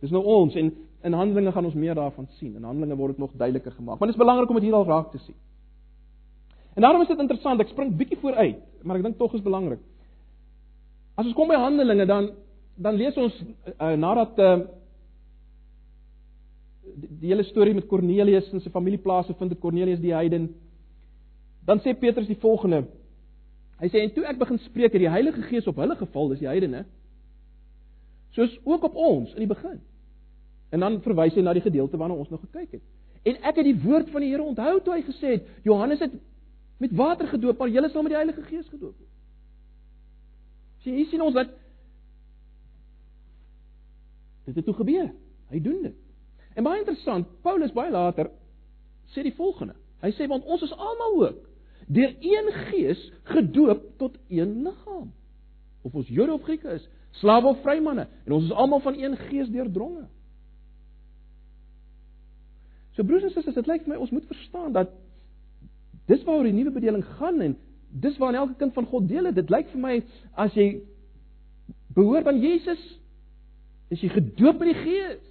Dis 0.00 0.10
nou 0.10 0.22
ons 0.22 0.54
en 0.54 0.72
in 1.02 1.12
Handelinge 1.12 1.52
gaan 1.52 1.64
ons 1.64 1.74
meer 1.74 1.94
daarvan 1.94 2.26
sien. 2.38 2.56
In 2.56 2.64
Handelinge 2.64 2.96
word 2.96 3.16
dit 3.16 3.18
nog 3.18 3.32
duideliker 3.32 3.72
gemaak. 3.72 3.98
Maar 3.98 4.08
dit 4.08 4.16
is 4.16 4.24
belangrik 4.24 4.48
om 4.48 4.54
dit 4.54 4.64
hier 4.64 4.74
al 4.74 4.84
raak 4.84 5.10
te 5.10 5.18
sien. 5.18 5.34
En 6.74 6.82
daarom 6.82 7.02
is 7.02 7.08
dit 7.08 7.18
interessant. 7.18 7.60
Ek 7.60 7.68
spring 7.68 7.96
bietjie 7.96 8.18
vooruit, 8.18 8.58
maar 8.82 8.96
ek 8.96 9.02
dink 9.02 9.18
tog 9.18 9.34
is 9.34 9.42
belangrik. 9.42 9.80
As 11.16 11.26
ons 11.26 11.34
kom 11.34 11.48
by 11.48 11.54
Handelinge 11.54 12.06
dan 12.06 12.30
dan 12.78 12.94
lees 12.94 13.16
ons 13.18 13.34
uh, 13.42 13.96
nadat 13.98 14.38
uh, 14.38 14.58
die, 16.94 17.08
die 17.20 17.32
hele 17.32 17.42
storie 17.42 17.74
met 17.74 17.88
Kornelius 17.90 18.52
en 18.52 18.62
sy 18.62 18.70
familieplase 18.70 19.34
vind 19.34 19.50
dit 19.50 19.58
Kornelius 19.58 19.98
die 19.98 20.14
heiden. 20.14 20.52
Dan 21.66 21.82
sê 21.82 21.96
Petrus 21.98 22.30
die 22.30 22.38
volgende. 22.38 22.84
Hy 23.78 23.90
sê 23.92 24.02
en 24.02 24.14
toe 24.14 24.24
ek 24.26 24.38
begin 24.40 24.58
spreek 24.64 24.94
het 24.96 25.02
die 25.04 25.10
Heilige 25.10 25.42
Gees 25.46 25.66
op 25.70 25.78
hulle 25.78 25.96
geval, 25.96 26.32
dis 26.32 26.42
die 26.42 26.50
heidene. 26.50 26.84
Soos 28.34 28.56
ook 28.64 28.88
op 28.88 28.96
ons 28.98 29.34
in 29.36 29.44
die 29.44 29.50
begin. 29.50 29.78
En 30.74 30.82
dan 30.84 30.98
verwys 31.04 31.36
hy 31.38 31.44
na 31.46 31.54
die 31.56 31.64
gedeelte 31.64 32.00
waarna 32.00 32.18
ons 32.18 32.32
nog 32.32 32.42
gekyk 32.48 32.78
het. 32.78 32.82
En 33.28 33.38
ek 33.46 33.60
het 33.60 33.68
die 33.68 33.78
woord 33.82 34.10
van 34.10 34.24
die 34.24 34.32
Here 34.32 34.42
onthou 34.42 34.80
toe 34.82 34.96
hy 34.96 35.04
gesê 35.06 35.36
het 35.36 35.46
Johannes 35.66 36.02
het 36.02 36.14
met 36.78 36.92
water 36.94 37.26
gedoop, 37.26 37.58
maar 37.58 37.70
julle 37.72 37.90
sal 37.90 38.04
met 38.06 38.14
die 38.14 38.20
Heilige 38.20 38.42
Gees 38.50 38.68
gedoop 38.68 38.94
word. 38.94 39.14
Sien, 40.84 40.94
hier 40.94 41.08
sien 41.10 41.22
ons 41.22 41.34
dat 41.34 41.50
dit 44.46 44.56
het 44.56 44.64
toe 44.64 44.76
gebeur. 44.78 45.10
Hy 45.52 45.60
doen 45.62 45.82
dit. 45.82 45.96
En 46.54 46.66
baie 46.66 46.80
interessant, 46.80 47.26
Paulus 47.42 47.74
baie 47.74 47.90
later 47.92 48.30
sê 49.14 49.24
die 49.24 49.34
volgende. 49.36 49.74
Hy 50.02 50.12
sê 50.14 50.28
want 50.30 50.46
ons 50.46 50.62
is 50.66 50.74
almal 50.74 51.16
ook 51.24 51.44
deur 51.88 52.14
een 52.20 52.52
gees 52.68 53.00
gedoop 53.32 53.84
tot 54.00 54.16
een 54.28 54.62
liggaam. 54.62 55.10
Of 55.82 55.94
ons 55.94 56.08
Jode 56.12 56.34
of 56.36 56.42
Grieke 56.42 56.68
is, 56.76 56.84
slawe 57.20 57.54
of 57.54 57.62
vrymanne, 57.64 58.06
en 58.26 58.32
ons 58.36 58.44
is 58.44 58.52
almal 58.52 58.82
van 58.84 58.98
een 58.98 59.16
gees 59.28 59.48
deurdronge. 59.48 60.04
So 62.96 63.06
broers 63.06 63.24
en 63.24 63.32
susters, 63.32 63.54
dit 63.54 63.70
lyk 63.70 63.86
vir 63.86 63.94
my 63.94 64.00
ons 64.02 64.12
moet 64.12 64.26
verstaan 64.26 64.72
dat 64.74 64.92
dis 66.10 66.24
waaroor 66.26 66.48
die 66.48 66.56
nuwe 66.56 66.74
bedeling 66.74 67.04
gaan 67.18 67.40
en 67.44 67.56
dis 67.88 68.16
waar 68.18 68.34
elke 68.34 68.56
kind 68.58 68.74
van 68.74 68.88
God 68.90 69.08
deel 69.08 69.30
het. 69.30 69.36
Dit 69.38 69.52
lyk 69.54 69.70
vir 69.72 69.80
my 69.80 69.94
as 70.34 70.56
jy 70.58 70.80
behoort 71.94 72.26
aan 72.28 72.40
Jesus, 72.42 72.80
is 73.94 74.02
jy 74.02 74.10
gedoop 74.12 74.60
met 74.60 74.72
die 74.72 74.82
Gees. 74.82 75.24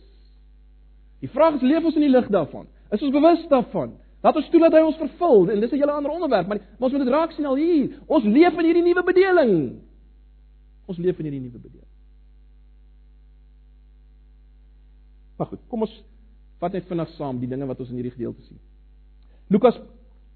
Die 1.22 1.30
vraag 1.34 1.58
is 1.58 1.66
leef 1.66 1.86
ons 1.86 1.98
in 1.98 2.06
die 2.06 2.14
lig 2.14 2.30
daarvan? 2.34 2.70
Is 2.94 3.04
ons 3.04 3.14
bewus 3.14 3.44
daarvan? 3.52 3.98
Laat 4.28 4.42
ons 4.42 4.50
toelaat 4.52 4.76
hy 4.76 4.84
ons 4.84 4.98
vervul 5.00 5.52
en 5.54 5.62
dis 5.64 5.72
'n 5.72 5.80
hele 5.80 5.94
ander 5.96 6.12
onderwerp, 6.12 6.48
maar, 6.48 6.60
maar 6.60 6.90
ons 6.90 6.96
moet 6.96 7.06
dit 7.06 7.14
raak 7.14 7.32
sien 7.32 7.46
al 7.46 7.56
hier. 7.56 8.00
Ons 8.08 8.24
leef 8.24 8.58
in 8.60 8.66
hierdie 8.66 8.84
nuwe 8.84 9.04
bedeling. 9.04 9.54
Ons 10.86 10.98
leef 10.98 11.20
in 11.20 11.30
hierdie 11.30 11.46
nuwe 11.46 11.60
bedeling. 11.60 11.94
Maar 15.38 15.48
goed, 15.48 15.62
kom 15.70 15.86
ons 15.86 16.04
vat 16.60 16.74
net 16.74 16.88
vinnig 16.90 17.10
saam 17.16 17.40
die 17.40 17.48
dinge 17.48 17.68
wat 17.70 17.80
ons 17.80 17.90
in 17.90 18.02
hierdie 18.02 18.16
gedeelte 18.18 18.42
sien. 18.42 18.60
Lukas 19.48 19.80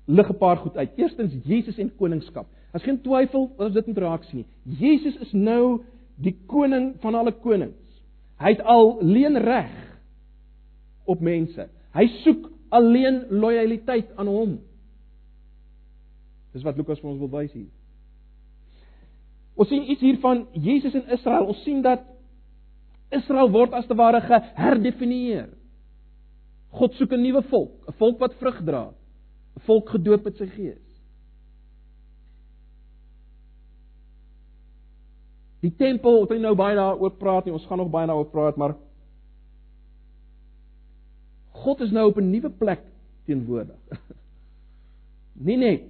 lig 0.08 0.30
'n 0.30 0.38
paar 0.38 0.58
goed 0.58 0.78
uit. 0.78 0.90
Eerstens 0.96 1.34
Jesus 1.44 1.78
en 1.78 1.92
koningskap. 1.96 2.48
As 2.72 2.84
geen 2.84 3.02
twyfel 3.02 3.52
as 3.58 3.74
dit 3.74 3.88
moet 3.88 3.98
raak 3.98 4.24
sien 4.24 4.38
nie. 4.38 4.78
Jesus 4.78 5.18
is 5.18 5.34
nou 5.34 5.84
die 6.16 6.38
koning 6.48 6.96
van 7.02 7.16
alle 7.16 7.32
konings. 7.32 8.04
Hy 8.40 8.50
het 8.56 8.62
al 8.62 8.98
leen 9.02 9.38
reg 9.38 10.00
op 11.06 11.20
mense. 11.20 11.70
Hy 11.94 12.08
soek 12.24 12.50
alleen 12.72 13.26
lojaliteit 13.30 14.12
aan 14.16 14.28
hom. 14.32 14.58
Dis 16.56 16.64
wat 16.68 16.78
Lukas 16.80 17.00
vir 17.00 17.12
ons 17.12 17.22
wil 17.22 17.32
wys 17.32 17.52
hier. 17.56 17.70
Ons 19.60 19.70
sien 19.72 19.88
iets 19.92 20.02
hier 20.04 20.20
van 20.24 20.46
Jesus 20.56 20.96
in 20.98 21.08
Israel. 21.12 21.50
Ons 21.52 21.64
sien 21.64 21.82
dat 21.84 22.04
Israel 23.12 23.52
word 23.52 23.76
as 23.76 23.88
te 23.88 23.96
ware 24.00 24.22
geherdefinieer. 24.24 25.50
God 26.72 26.96
soek 26.96 27.12
'n 27.12 27.22
nuwe 27.22 27.42
volk, 27.52 27.88
'n 27.88 27.98
volk 28.00 28.20
wat 28.20 28.36
vrug 28.40 28.64
dra, 28.64 28.94
'n 29.58 29.62
volk 29.68 29.90
gedoop 29.90 30.24
met 30.24 30.38
sy 30.38 30.48
Gees. 30.48 30.88
Die 35.62 35.74
tempel, 35.78 36.20
wat 36.20 36.30
hy 36.30 36.40
nou 36.42 36.56
baie 36.56 36.76
daaroor 36.76 37.12
praat 37.20 37.46
nie, 37.46 37.54
ons 37.54 37.66
gaan 37.66 37.78
nog 37.78 37.92
baie 37.92 38.08
daaroor 38.08 38.32
praat, 38.32 38.58
maar 38.58 38.76
God 41.62 41.82
is 41.86 41.92
nou 41.92 42.08
op 42.10 42.18
'n 42.18 42.30
nuwe 42.30 42.50
plek 42.50 42.82
teenwoordig. 43.26 43.80
Nie 45.48 45.58
net 45.58 45.84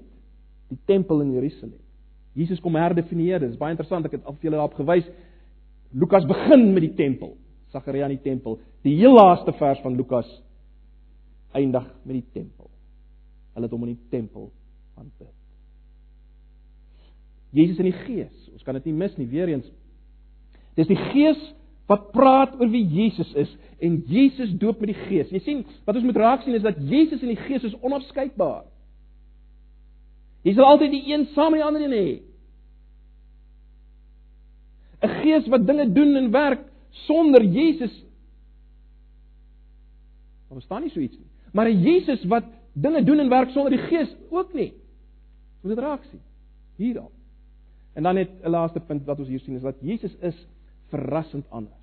die 0.70 0.80
tempel 0.86 1.22
in 1.22 1.32
Jerusalem. 1.32 1.80
Jesus 2.34 2.60
kom 2.60 2.76
herdefinieer. 2.76 3.40
Dit 3.40 3.50
is 3.50 3.60
baie 3.60 3.74
interessant. 3.76 4.06
Ek 4.06 4.12
het 4.12 4.26
al 4.26 4.38
vir 4.40 4.50
julle 4.50 4.60
daarop 4.60 4.78
gewys. 4.80 5.08
Lukas 5.92 6.26
begin 6.26 6.74
met 6.74 6.86
die 6.86 6.96
tempel. 6.96 7.36
Sagaria 7.72 8.08
in 8.08 8.16
die 8.16 8.24
tempel. 8.24 8.60
Die 8.84 8.96
heel 8.96 9.14
laaste 9.16 9.54
vers 9.60 9.82
van 9.84 9.96
Lukas 9.96 10.30
eindig 11.52 11.88
met 12.04 12.16
die 12.16 12.28
tempel. 12.32 12.70
Hulle 13.54 13.68
het 13.68 13.76
hom 13.76 13.84
in 13.88 13.96
die 13.96 14.10
tempel 14.10 14.52
aanbid. 14.96 15.36
Jesus 17.52 17.80
in 17.84 17.90
die 17.90 17.98
Gees. 18.06 18.48
Ons 18.54 18.64
kan 18.64 18.78
dit 18.80 18.88
nie 18.88 18.96
mis 18.96 19.18
nie 19.20 19.28
weer 19.28 19.52
eens. 19.52 19.68
Dis 20.80 20.88
die 20.88 21.00
Gees 21.12 21.40
wat 21.92 22.12
praat 22.16 22.56
oor 22.60 22.70
wie 22.72 22.86
Jesus 22.88 23.32
is 23.36 23.52
en 23.84 24.02
Jesus 24.08 24.54
doop 24.62 24.80
met 24.80 24.94
die 24.94 25.02
Gees. 25.08 25.32
Jy 25.34 25.42
sien, 25.44 25.64
wat 25.86 25.98
ons 25.98 26.06
moet 26.08 26.20
raak 26.22 26.46
sien 26.46 26.56
is 26.56 26.66
dat 26.66 26.80
Jesus 26.88 27.24
en 27.24 27.34
die 27.34 27.44
Gees 27.48 27.66
is 27.68 27.78
onafskeidbaar. 27.84 28.64
Jy 30.46 30.54
sal 30.58 30.70
altyd 30.72 30.94
die 30.94 31.04
een 31.12 31.28
saam 31.36 31.54
met 31.54 31.62
die 31.62 31.68
ander 31.68 31.84
een 31.86 31.98
hê. 31.98 32.12
'n 35.02 35.14
Gees 35.22 35.48
wat 35.50 35.66
dinge 35.66 35.88
doen 35.94 36.16
en 36.16 36.32
werk 36.32 36.62
sonder 37.08 37.44
Jesus. 37.44 37.94
Daar 40.48 40.60
bestaan 40.60 40.82
nie 40.84 40.92
so 40.92 41.00
iets 41.00 41.18
nie. 41.18 41.30
Maar 41.54 41.70
'n 41.70 41.82
Jesus 41.82 42.24
wat 42.26 42.46
dinge 42.74 43.04
doen 43.04 43.20
en 43.20 43.30
werk 43.30 43.50
sonder 43.50 43.72
die 43.72 43.88
Gees 43.90 44.16
ook 44.30 44.54
nie. 44.54 44.74
Moet 45.62 45.76
dit 45.76 45.84
raak 45.84 46.04
sien. 46.04 46.22
Hierop. 46.76 47.12
En 47.94 48.04
dan 48.04 48.16
net 48.16 48.30
'n 48.44 48.50
laaste 48.50 48.80
punt 48.80 49.06
wat 49.06 49.20
ons 49.20 49.28
hier 49.28 49.40
sien 49.40 49.56
is 49.56 49.62
dat 49.62 49.76
Jesus 49.82 50.16
is 50.22 50.48
verrassend 50.90 51.46
anders. 51.50 51.81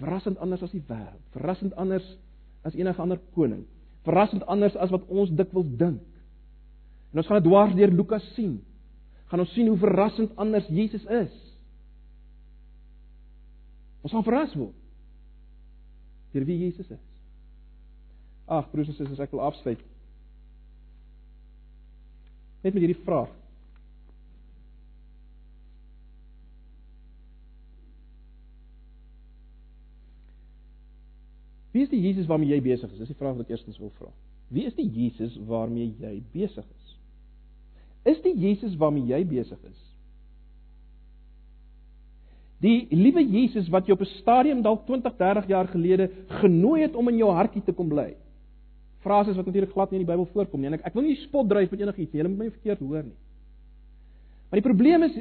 Verrassend 0.00 0.38
anders 0.42 0.62
as 0.66 0.72
die 0.74 0.82
wêreld, 0.88 1.22
verrassend 1.36 1.74
anders 1.80 2.06
as 2.66 2.74
enige 2.74 3.02
ander 3.02 3.20
koning, 3.36 3.62
verrassend 4.06 4.44
anders 4.50 4.76
as 4.76 4.90
wat 4.90 5.06
ons 5.08 5.32
dikwels 5.36 5.70
dink. 5.78 6.02
En 7.12 7.22
ons 7.22 7.28
gaan 7.30 7.38
dit 7.38 7.46
dwars 7.46 7.74
deur 7.78 7.92
Lukas 7.94 8.24
sien. 8.34 8.56
Gaan 9.30 9.44
ons 9.44 9.52
sien 9.54 9.68
hoe 9.70 9.78
verrassend 9.78 10.32
anders 10.40 10.66
Jesus 10.68 11.04
is. 11.06 11.34
Ons 14.04 14.12
gaan 14.12 14.26
verras 14.26 14.56
word 14.58 14.80
deur 16.34 16.42
wie 16.48 16.56
Jesus 16.64 16.88
is. 16.90 17.02
Ag, 18.50 18.66
broers 18.72 18.88
en 18.90 18.96
susters, 18.98 19.20
ek 19.22 19.30
wil 19.30 19.44
afsluit 19.46 19.78
net 22.64 22.72
met 22.72 22.80
hierdie 22.80 23.02
vraag. 23.04 23.32
Wie 31.74 31.82
is 31.82 31.90
die 31.90 32.00
Jesus 32.00 32.28
waarmee 32.30 32.52
jy 32.52 32.60
besig 32.62 32.92
is? 32.92 33.00
Dis 33.02 33.10
die 33.10 33.18
vraag 33.18 33.34
wat 33.34 33.48
ek 33.48 33.56
eerstens 33.56 33.80
wil 33.82 33.90
vra. 33.98 34.12
Wie 34.54 34.62
is 34.68 34.76
die 34.78 34.86
Jesus 34.86 35.34
waarmee 35.48 35.90
jy 35.98 36.20
besig 36.32 36.62
is? 36.62 36.92
Is 38.14 38.20
die 38.22 38.34
Jesus 38.38 38.76
waarmee 38.78 39.08
jy 39.08 39.24
besig 39.26 39.58
is? 39.66 39.80
Die 42.62 42.86
liewe 42.94 43.24
Jesus 43.26 43.66
wat 43.74 43.88
jy 43.88 43.96
op 43.96 44.04
'n 44.06 44.12
stadium 44.20 44.62
dalk 44.62 44.86
20, 44.86 45.16
30 45.18 45.48
jaar 45.48 45.68
gelede 45.68 46.10
genooi 46.40 46.82
het 46.82 46.94
om 46.94 47.08
in 47.08 47.18
jou 47.18 47.30
hartjie 47.32 47.62
te 47.64 47.72
kom 47.72 47.88
bly. 47.88 48.14
Frases 49.02 49.36
wat 49.36 49.46
natuurlik 49.46 49.72
glad 49.72 49.90
nie 49.90 50.00
in 50.00 50.06
die 50.06 50.12
Bybel 50.12 50.26
voorkom 50.32 50.60
nie. 50.60 50.66
En 50.66 50.74
ek 50.74 50.86
ek 50.86 50.94
wil 50.94 51.02
nie 51.02 51.16
spot 51.16 51.48
dryf 51.48 51.70
met 51.70 51.80
enigiets 51.80 52.12
nie. 52.12 52.22
Jy 52.22 52.28
moet 52.28 52.38
my 52.38 52.50
verkeerd 52.50 52.78
hoor 52.78 53.02
nie. 53.02 53.18
Maar 54.50 54.60
die 54.60 54.68
probleem 54.70 55.02
is 55.02 55.18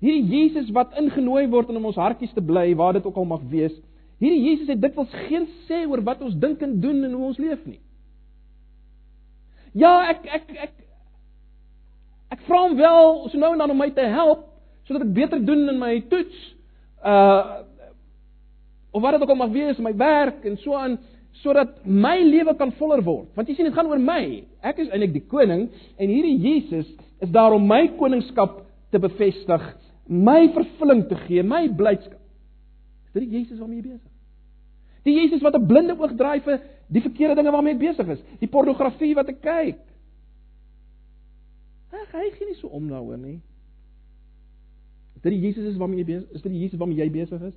hierdie 0.00 0.26
Jesus 0.28 0.70
wat 0.70 0.92
ingenooi 0.98 1.48
word 1.48 1.68
om 1.68 1.76
in 1.76 1.84
ons 1.84 1.96
hartjies 1.96 2.32
te 2.32 2.42
bly, 2.42 2.74
waar 2.76 2.92
dit 2.92 3.06
ook 3.06 3.16
al 3.16 3.24
mag 3.24 3.42
wees, 3.50 3.72
Hierdie 4.18 4.48
Jesus 4.48 4.70
het 4.72 4.80
dikwels 4.82 5.12
geen 5.28 5.46
sê 5.68 5.84
oor 5.86 6.02
wat 6.06 6.22
ons 6.26 6.34
dink 6.42 6.62
en 6.62 6.78
doen 6.82 7.04
en 7.06 7.14
hoe 7.14 7.26
ons 7.30 7.38
leef 7.38 7.60
nie. 7.68 7.78
Ja, 9.78 9.92
ek 10.10 10.26
ek 10.26 10.48
ek 10.66 10.74
ek 12.34 12.42
vra 12.48 12.64
hom 12.64 12.74
wel 12.78 13.28
so 13.28 13.38
nou 13.38 13.52
en 13.54 13.62
dan 13.62 13.72
om 13.72 13.78
my 13.78 13.90
te 13.94 14.06
help 14.10 14.46
sodat 14.88 15.04
ek 15.04 15.14
beter 15.14 15.42
doen 15.44 15.68
in 15.70 15.78
my 15.80 15.94
toets. 16.10 16.44
Uh 17.04 17.64
of 18.88 19.02
wat 19.04 19.12
dit 19.14 19.22
ook 19.22 19.30
al 19.30 19.36
mag 19.36 19.50
wees, 19.52 19.78
my 19.84 19.92
werk 19.94 20.46
en 20.48 20.56
so 20.58 20.74
aan 20.74 20.96
sodat 21.42 21.76
my 21.84 22.16
lewe 22.24 22.54
kan 22.58 22.72
voller 22.80 23.02
word. 23.04 23.28
Want 23.36 23.50
jy 23.50 23.58
sien 23.58 23.68
dit 23.68 23.76
gaan 23.76 23.86
oor 23.86 24.00
my. 24.02 24.22
Ek 24.66 24.80
is 24.82 24.88
eintlik 24.88 25.12
die 25.14 25.26
koning 25.30 25.68
en 26.00 26.10
hierdie 26.10 26.38
Jesus 26.40 26.88
is 27.22 27.30
daar 27.34 27.54
om 27.54 27.66
my 27.68 27.84
koningskap 27.98 28.62
te 28.90 28.98
bevestig, 29.02 29.64
my 30.08 30.48
vervulling 30.56 31.04
te 31.10 31.18
gee, 31.26 31.44
my 31.44 31.66
blydskap. 31.68 32.20
Is 33.12 33.20
dit 33.20 33.36
Jesus 33.38 33.60
waarmee 33.60 33.82
jy 33.82 33.90
besig 33.90 34.02
is? 34.02 34.07
Die 35.04 35.14
Jesus 35.14 35.42
wat 35.42 35.54
'n 35.54 35.66
blinde 35.66 35.98
oog 35.98 36.14
draai 36.16 36.40
vir 36.40 36.60
die 36.88 37.02
verkeerde 37.02 37.34
dinge 37.34 37.52
waarmee 37.52 37.74
hy 37.74 37.78
besig 37.78 38.08
is, 38.08 38.22
die 38.40 38.48
pornografie 38.48 39.14
wat 39.14 39.28
ek 39.28 39.40
kyk. 39.40 39.80
Ag, 41.92 42.12
hy 42.12 42.30
gee 42.30 42.46
nie 42.46 42.54
so 42.54 42.68
om 42.68 42.88
daaroor 42.88 43.18
nie. 43.18 43.40
Is 45.16 45.22
dit 45.22 45.32
die 45.32 45.40
Jesus 45.40 45.64
is 45.64 45.76
waarmee 45.76 45.98
jy 45.98 46.04
besig 46.04 46.30
is? 46.30 46.36
Is 46.36 46.42
dit 46.42 46.52
die 46.52 46.60
Jesus 46.60 46.78
waarmee 46.78 46.96
jy 46.96 47.10
besig 47.10 47.42
is? 47.42 47.54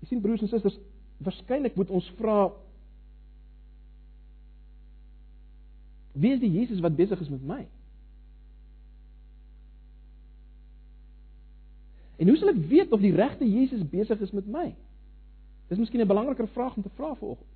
Jy 0.00 0.08
sien 0.08 0.20
broers 0.20 0.42
en 0.42 0.48
susters, 0.48 0.78
waarskynlik 1.18 1.76
moet 1.76 1.90
ons 1.90 2.12
vra 2.20 2.52
Wie 6.16 6.32
is 6.32 6.40
die 6.40 6.48
Jesus 6.50 6.80
wat 6.80 6.96
besig 6.96 7.20
is 7.20 7.28
met 7.28 7.42
my? 7.44 7.66
En 12.16 12.28
hoe 12.28 12.36
sal 12.36 12.48
ek 12.48 12.62
weet 12.68 12.92
of 12.92 13.00
die 13.00 13.14
regte 13.14 13.44
Jesus 13.44 13.84
besig 13.90 14.20
is 14.20 14.32
met 14.32 14.46
my? 14.48 14.74
Dis 15.68 15.78
miskien 15.78 16.00
'n 16.00 16.06
belangriker 16.06 16.48
vraag 16.48 16.76
om 16.76 16.82
te 16.82 16.94
vra 16.96 17.14
vanoggend. 17.14 17.54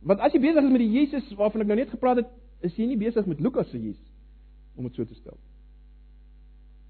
Want 0.00 0.20
as 0.20 0.32
jy 0.32 0.40
besig 0.40 0.64
is 0.64 0.70
met 0.70 0.80
die 0.80 0.90
Jesus 0.90 1.34
waarvan 1.36 1.60
ek 1.60 1.66
nou 1.66 1.76
net 1.76 1.92
gepraat 1.92 2.16
het, 2.16 2.28
is 2.60 2.76
jy 2.76 2.86
nie 2.86 2.96
besig 2.96 3.26
met 3.26 3.40
Lukas 3.40 3.70
se 3.70 3.78
Jesus 3.78 4.08
om 4.76 4.84
dit 4.84 4.94
so 4.94 5.04
te 5.04 5.14
stel. 5.14 5.36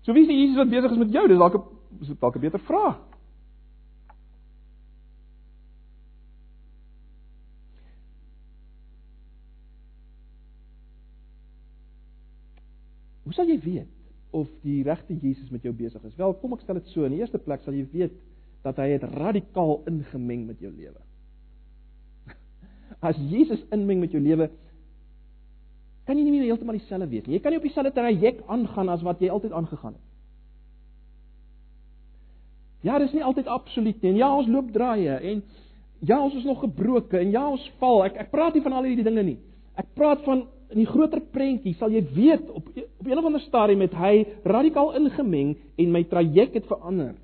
So 0.07 0.13
wie 0.13 0.23
is 0.23 0.29
die 0.29 0.39
Jesus 0.39 0.57
wat 0.57 0.71
besig 0.71 0.91
is 0.91 0.99
met 0.99 1.13
jou? 1.13 1.27
Dis 1.29 1.39
dalk 1.39 1.55
'n 1.55 2.17
dalk 2.21 2.37
'n 2.37 2.41
beter 2.41 2.61
vraag. 2.61 2.99
Hoe 13.31 13.37
sal 13.39 13.47
jy 13.47 13.61
weet 13.63 13.91
of 14.35 14.49
die 14.65 14.81
regte 14.83 15.15
Jesus 15.15 15.53
met 15.55 15.63
jou 15.63 15.71
besig 15.71 16.03
is? 16.03 16.17
Wel, 16.19 16.33
kom 16.43 16.57
ek 16.57 16.65
stel 16.65 16.81
dit 16.81 16.89
so, 16.91 17.05
in 17.07 17.15
die 17.15 17.21
eerste 17.23 17.39
plek 17.39 17.63
sal 17.63 17.77
jy 17.79 17.85
weet 17.93 18.17
dat 18.67 18.81
hy 18.83 18.89
het 18.91 19.05
radikaal 19.07 19.85
ingemeng 19.87 20.49
met 20.49 20.59
jou 20.59 20.73
lewe. 20.75 20.99
As 23.07 23.21
Jesus 23.31 23.63
inmeng 23.71 24.03
met 24.03 24.17
jou 24.17 24.23
lewe, 24.23 24.51
kan 26.11 26.19
jy 26.19 26.27
nie 26.27 26.35
meer 26.35 26.49
heeltemal 26.49 26.75
dieselfde 26.75 27.07
wees 27.07 27.29
nie. 27.29 27.37
Jy 27.39 27.43
kan 27.45 27.55
nie 27.55 27.63
op 27.63 27.69
dieselfde 27.69 27.95
traject 27.95 28.43
aangaan 28.51 28.91
as 28.91 29.07
wat 29.07 29.23
jy 29.23 29.31
altyd 29.31 29.55
aangegaan 29.55 29.95
het. 29.95 30.07
Ja, 32.83 32.99
dis 32.99 33.15
nie 33.15 33.23
altyd 33.23 33.47
absoluut 33.47 34.03
nie. 34.03 34.17
Ja, 34.19 34.33
ons 34.35 34.51
loop 34.51 34.73
draaie 34.75 35.21
en 35.23 35.45
ja, 36.03 36.19
ons 36.19 36.35
is 36.35 36.49
nog 36.49 36.65
gebroken 36.65 37.23
en 37.23 37.31
ja, 37.31 37.45
ons 37.47 37.63
val. 37.79 38.09
Ek 38.09 38.19
ek 38.25 38.35
praat 38.35 38.59
nie 38.59 38.65
van 38.67 38.75
al 38.75 38.91
hierdie 38.91 39.07
dinge 39.07 39.23
nie. 39.23 39.37
Ek 39.79 39.95
praat 39.95 40.27
van 40.27 40.49
in 40.71 40.79
die 40.79 40.87
groter 40.87 41.21
prentjie 41.35 41.75
sal 41.79 41.91
jy 41.91 42.03
weet 42.15 42.51
op 42.51 42.69
op 43.01 43.07
een 43.09 43.19
of 43.19 43.25
ander 43.25 43.43
stadium 43.43 43.81
het 43.81 43.95
hy 43.97 44.15
radikaal 44.45 44.93
ingemeng 45.01 45.57
en 45.81 45.93
my 45.93 46.05
traject 46.05 46.55
het 46.55 46.69
verander. 46.69 47.15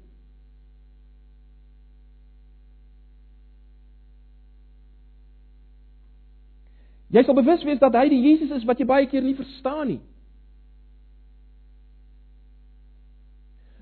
Jy 7.15 7.23
sal 7.23 7.39
bewus 7.39 7.63
wees 7.65 7.81
dat 7.81 7.95
hy 7.95 8.09
die 8.11 8.23
Jesus 8.25 8.51
is 8.57 8.67
wat 8.67 8.81
jy 8.83 8.89
baie 8.89 9.07
keer 9.11 9.23
nie 9.25 9.37
verstaan 9.39 9.93
nie. 9.95 10.01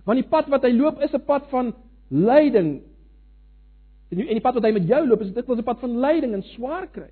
Want 0.04 0.20
die 0.20 0.28
pad 0.28 0.50
wat 0.52 0.66
hy 0.66 0.74
loop 0.76 1.00
is 1.00 1.14
'n 1.14 1.24
pad 1.24 1.48
van 1.48 1.72
lyding. 2.10 2.82
En 4.12 4.36
die 4.36 4.44
pad 4.44 4.54
wat 4.54 4.64
hy 4.64 4.72
met 4.72 4.86
jou 4.86 5.06
loop 5.06 5.22
is 5.22 5.32
dit 5.32 5.46
was 5.46 5.58
'n 5.58 5.64
pad 5.64 5.80
van 5.80 5.98
lyding 5.98 6.34
en 6.34 6.42
swaar 6.42 6.86
kry. 6.86 7.10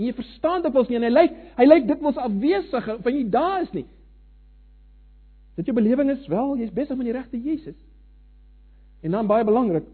En 0.00 0.06
jy 0.08 0.14
verstaan 0.16 0.62
dit 0.64 0.72
wels 0.72 0.88
nie 0.88 0.96
en 0.96 1.04
hy 1.04 1.12
lyk 1.12 1.38
hy 1.58 1.64
lyk 1.66 1.88
dit 1.90 2.00
wels 2.00 2.20
afwesig 2.24 2.86
van 3.04 3.16
jy 3.18 3.24
daar 3.28 3.66
is 3.66 3.72
nie. 3.76 3.84
Dit 5.60 5.68
jou 5.68 5.76
belewing 5.76 6.08
is 6.14 6.24
wel, 6.32 6.54
jy's 6.56 6.72
besig 6.72 6.96
met 6.96 7.10
die 7.10 7.16
regte 7.18 7.36
Jesus. 7.36 7.76
En 9.04 9.12
dan 9.12 9.28
baie 9.28 9.44
belangrik. 9.44 9.84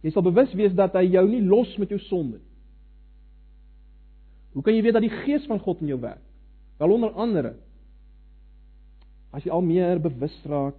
Jy 0.00 0.14
sal 0.14 0.24
bewus 0.24 0.54
wees 0.56 0.72
dat 0.78 0.96
hy 0.96 1.04
jou 1.10 1.26
nie 1.28 1.42
los 1.44 1.76
met 1.82 1.92
jou 1.92 2.00
sonde 2.08 2.38
nie. 2.38 2.52
Hoe 4.56 4.64
kan 4.64 4.72
jy 4.72 4.80
weet 4.86 4.96
dat 4.96 5.04
die 5.04 5.12
gees 5.12 5.44
van 5.50 5.60
God 5.60 5.82
in 5.84 5.90
jou 5.92 5.98
werk? 6.00 6.22
Wel 6.80 6.94
onder 6.94 7.12
andere 7.12 7.52
as 9.36 9.44
jy 9.44 9.52
al 9.52 9.60
meer 9.60 9.98
bewus 10.00 10.36
raak 10.48 10.78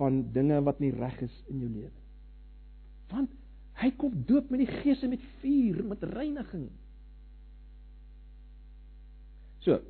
van 0.00 0.24
dinge 0.34 0.58
wat 0.66 0.80
nie 0.82 0.90
reg 0.90 1.20
is 1.22 1.34
in 1.52 1.60
jou 1.62 1.70
lewe. 1.70 1.92
Want 3.12 3.30
Hy 3.82 3.90
kom 3.98 4.14
doop 4.28 4.50
met 4.52 4.62
die 4.62 4.70
Gees 4.70 5.02
en 5.02 5.12
met 5.14 5.22
vuur, 5.42 5.82
met 5.90 6.02
reiniging. 6.14 6.68
So. 9.66 9.80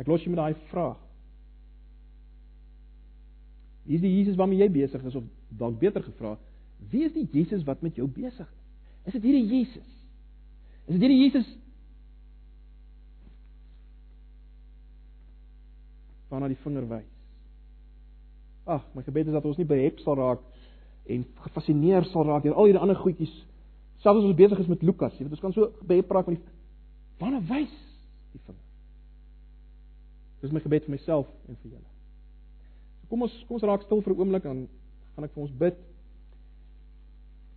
Ek 0.00 0.08
los 0.08 0.22
jy 0.24 0.32
met 0.32 0.40
daai 0.40 0.68
vraag. 0.70 1.00
Wie 3.88 3.98
is 3.98 4.04
die 4.04 4.12
Jesus 4.12 4.38
waarmee 4.38 4.60
jy 4.60 4.70
besig 4.72 5.04
is 5.08 5.16
of 5.18 5.26
dalk 5.58 5.80
beter 5.80 6.04
gevra, 6.04 6.36
wie 6.92 7.04
is 7.08 7.14
die 7.16 7.26
Jesus 7.32 7.64
wat 7.66 7.82
met 7.82 7.96
jou 7.98 8.06
besig 8.08 8.46
is? 8.46 8.60
Is 9.10 9.16
dit 9.16 9.24
hierdie 9.24 9.48
Jesus? 9.48 9.88
Is 10.86 10.94
dit 10.94 11.02
hierdie 11.04 11.22
Jesus 11.24 11.48
waarna 16.30 16.50
die 16.52 16.60
vinger 16.62 16.86
wys? 16.86 17.08
Ag, 18.70 18.84
my 18.94 19.02
gebed 19.02 19.30
is 19.30 19.34
dat 19.34 19.46
ons 19.48 19.58
nie 19.58 19.66
behep 19.66 19.98
sal 20.04 20.18
raak 20.20 20.44
en 21.06 21.24
gefassineer 21.44 22.04
sal 22.10 22.24
raak 22.24 22.42
deur 22.42 22.54
al 22.54 22.68
hierdie 22.68 22.82
ander 22.82 22.96
goedjies. 22.96 23.32
Selfs 24.00 24.22
as 24.22 24.28
ons 24.28 24.36
besig 24.36 24.58
is 24.58 24.70
met 24.70 24.82
Lukas, 24.82 25.16
jy 25.18 25.26
weet 25.26 25.36
ons 25.36 25.44
kan 25.44 25.52
so 25.52 25.72
baie 25.86 26.02
praat 26.06 26.28
met 26.28 26.38
die 26.38 26.58
wanneer 27.20 27.44
wys 27.50 27.72
die 28.32 28.40
vinger. 28.46 28.66
Dis 30.40 30.52
my 30.56 30.62
gebed 30.64 30.86
vir 30.86 30.94
myself 30.96 31.28
en 31.48 31.58
vir 31.60 31.74
julle. 31.74 31.88
So 33.02 33.12
kom 33.12 33.26
ons 33.26 33.36
kom 33.46 33.58
ons 33.58 33.66
raak 33.68 33.84
stil 33.84 34.00
vir 34.00 34.14
'n 34.14 34.20
oomblik 34.20 34.44
en 34.44 34.68
gaan 35.14 35.24
ek 35.24 35.34
vir 35.34 35.42
ons 35.42 35.58
bid. 35.58 35.76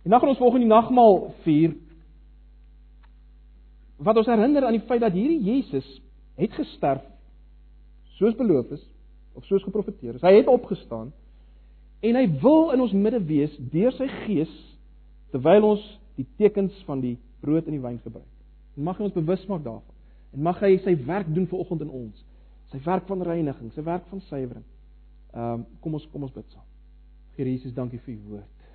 En 0.04 0.10
dan 0.10 0.20
gaan 0.20 0.28
ons 0.28 0.38
volgende 0.38 0.66
nagmaal 0.66 1.34
vier. 1.44 1.76
Wat 3.96 4.16
ons 4.16 4.26
herinner 4.26 4.64
aan 4.64 4.76
die 4.76 4.86
feit 4.86 5.00
dat 5.00 5.12
hierdie 5.12 5.40
Jesus 5.40 6.00
het 6.36 6.52
gesterf 6.52 7.02
soos 8.18 8.34
beloof 8.36 8.70
is 8.70 8.84
of 9.34 9.44
soos 9.44 9.62
geprofeteer 9.62 10.14
is. 10.14 10.22
Hy 10.22 10.34
het 10.36 10.46
opgestaan 10.46 11.12
en 12.04 12.18
hy 12.20 12.24
wil 12.42 12.70
in 12.74 12.82
ons 12.84 12.92
midde 12.92 13.20
wees 13.24 13.54
deur 13.72 13.94
sy 13.96 14.08
gees 14.24 14.52
terwyl 15.32 15.70
ons 15.72 15.84
die 16.18 16.26
tekens 16.38 16.76
van 16.88 17.00
die 17.02 17.16
brood 17.42 17.66
en 17.66 17.76
die 17.76 17.82
wyn 17.82 17.98
gebruik. 18.04 18.30
Mag 18.76 19.00
ons 19.02 19.14
bewus 19.14 19.42
maak 19.50 19.64
daarvan. 19.64 19.94
En 20.34 20.42
mag 20.42 20.60
hy 20.62 20.76
sy 20.82 20.94
werk 21.06 21.28
doen 21.34 21.46
vir 21.50 21.60
oggend 21.62 21.84
in 21.86 21.92
ons. 21.94 22.22
Sy 22.72 22.80
werk 22.86 23.06
van 23.10 23.22
reiniging, 23.22 23.70
sy 23.74 23.84
werk 23.86 24.06
van 24.10 24.22
suiwering. 24.28 24.66
Ehm 25.34 25.60
um, 25.60 25.66
kom 25.82 25.96
ons 25.98 26.06
kom 26.12 26.26
ons 26.26 26.34
bid 26.34 26.46
saam. 26.54 26.66
Here 27.34 27.50
Jesus, 27.50 27.74
dankie 27.74 27.98
vir 28.02 28.14
u 28.14 28.18
woord. 28.30 28.66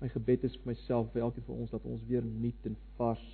My 0.00 0.08
gebed 0.12 0.44
is 0.44 0.56
vir 0.60 0.72
myself, 0.72 1.10
vir 1.12 1.24
elkeen 1.24 1.46
van 1.46 1.64
ons 1.64 1.72
dat 1.72 1.84
ons 1.88 2.04
weer 2.08 2.24
nuut 2.24 2.68
en 2.68 2.76
vars 2.98 3.24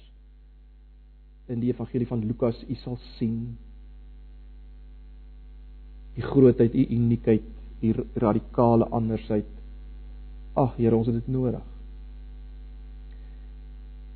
in 1.51 1.63
die 1.63 1.71
evangelie 1.73 2.07
van 2.07 2.23
Lukas 2.27 2.59
u 2.69 2.77
sal 2.83 2.99
sien. 3.17 3.57
Die 6.15 6.23
grootheid, 6.23 6.75
u 6.75 6.87
uniekheid, 6.87 7.43
u 7.81 7.95
radikale 8.15 8.89
andersheid. 8.89 9.47
Ag 10.53 10.77
Here, 10.77 10.97
ons 10.97 11.07
het 11.07 11.15
dit 11.15 11.29
nodig. 11.29 11.65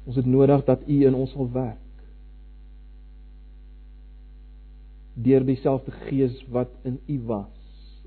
Ons 0.04 0.16
het 0.16 0.26
nodig 0.26 0.64
dat 0.64 0.82
u 0.88 1.00
in 1.06 1.14
ons 1.14 1.30
sal 1.32 1.48
werk. 1.52 1.80
Deur 5.14 5.44
dieselfde 5.46 5.94
gees 6.08 6.42
wat 6.52 6.72
in 6.82 6.98
u 7.06 7.20
was 7.28 7.52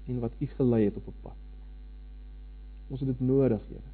en 0.07 0.19
wat 0.19 0.31
u 0.39 0.47
gelei 0.57 0.83
het 0.85 0.97
op 0.97 1.07
'n 1.07 1.21
pad. 1.21 1.39
Ons 2.87 2.99
het 2.99 3.09
dit 3.09 3.19
nodig, 3.19 3.61
Here. 3.67 3.91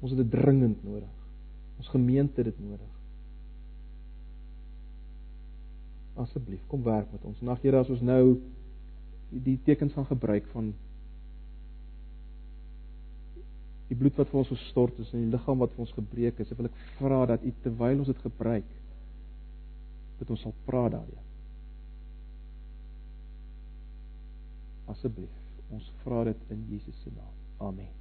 Ons 0.00 0.10
het 0.10 0.20
dit 0.20 0.30
dringend 0.30 0.84
nodig. 0.84 1.14
Ons 1.78 1.88
gemeente 1.88 2.42
het 2.42 2.44
dit 2.44 2.60
nodig. 2.68 2.92
Asseblief, 6.14 6.60
kom 6.66 6.82
werk 6.82 7.12
met 7.12 7.24
ons. 7.24 7.40
Nag 7.40 7.60
Here, 7.62 7.78
as 7.78 7.88
ons 7.88 8.00
nou 8.00 8.40
die 9.30 9.58
tekens 9.64 9.94
gaan 9.96 10.06
gebruik 10.06 10.46
van 10.52 10.72
die 13.88 13.98
bloed 13.98 14.16
wat 14.18 14.30
vir 14.30 14.40
ons 14.42 14.50
gestort 14.50 14.98
is 15.02 15.12
en 15.14 15.26
die 15.26 15.34
liggaam 15.34 15.62
wat 15.62 15.74
vir 15.74 15.84
ons 15.86 15.94
gebreek 15.94 16.40
is, 16.42 16.54
wil 16.58 16.70
ek 16.70 16.80
vra 16.98 17.20
dat 17.32 17.44
U 17.46 17.52
terwyl 17.62 18.02
ons 18.02 18.10
dit 18.10 18.24
gebruik, 18.24 18.72
dat 20.20 20.32
ons 20.34 20.42
sal 20.46 20.56
praat 20.66 20.96
daardie. 20.96 21.22
Asseblief, 24.90 25.38
ons 25.74 25.92
vra 26.02 26.24
dit 26.30 26.50
in 26.54 26.66
Jesus 26.72 26.98
se 27.02 27.14
naam. 27.14 27.32
Amen. 27.70 27.95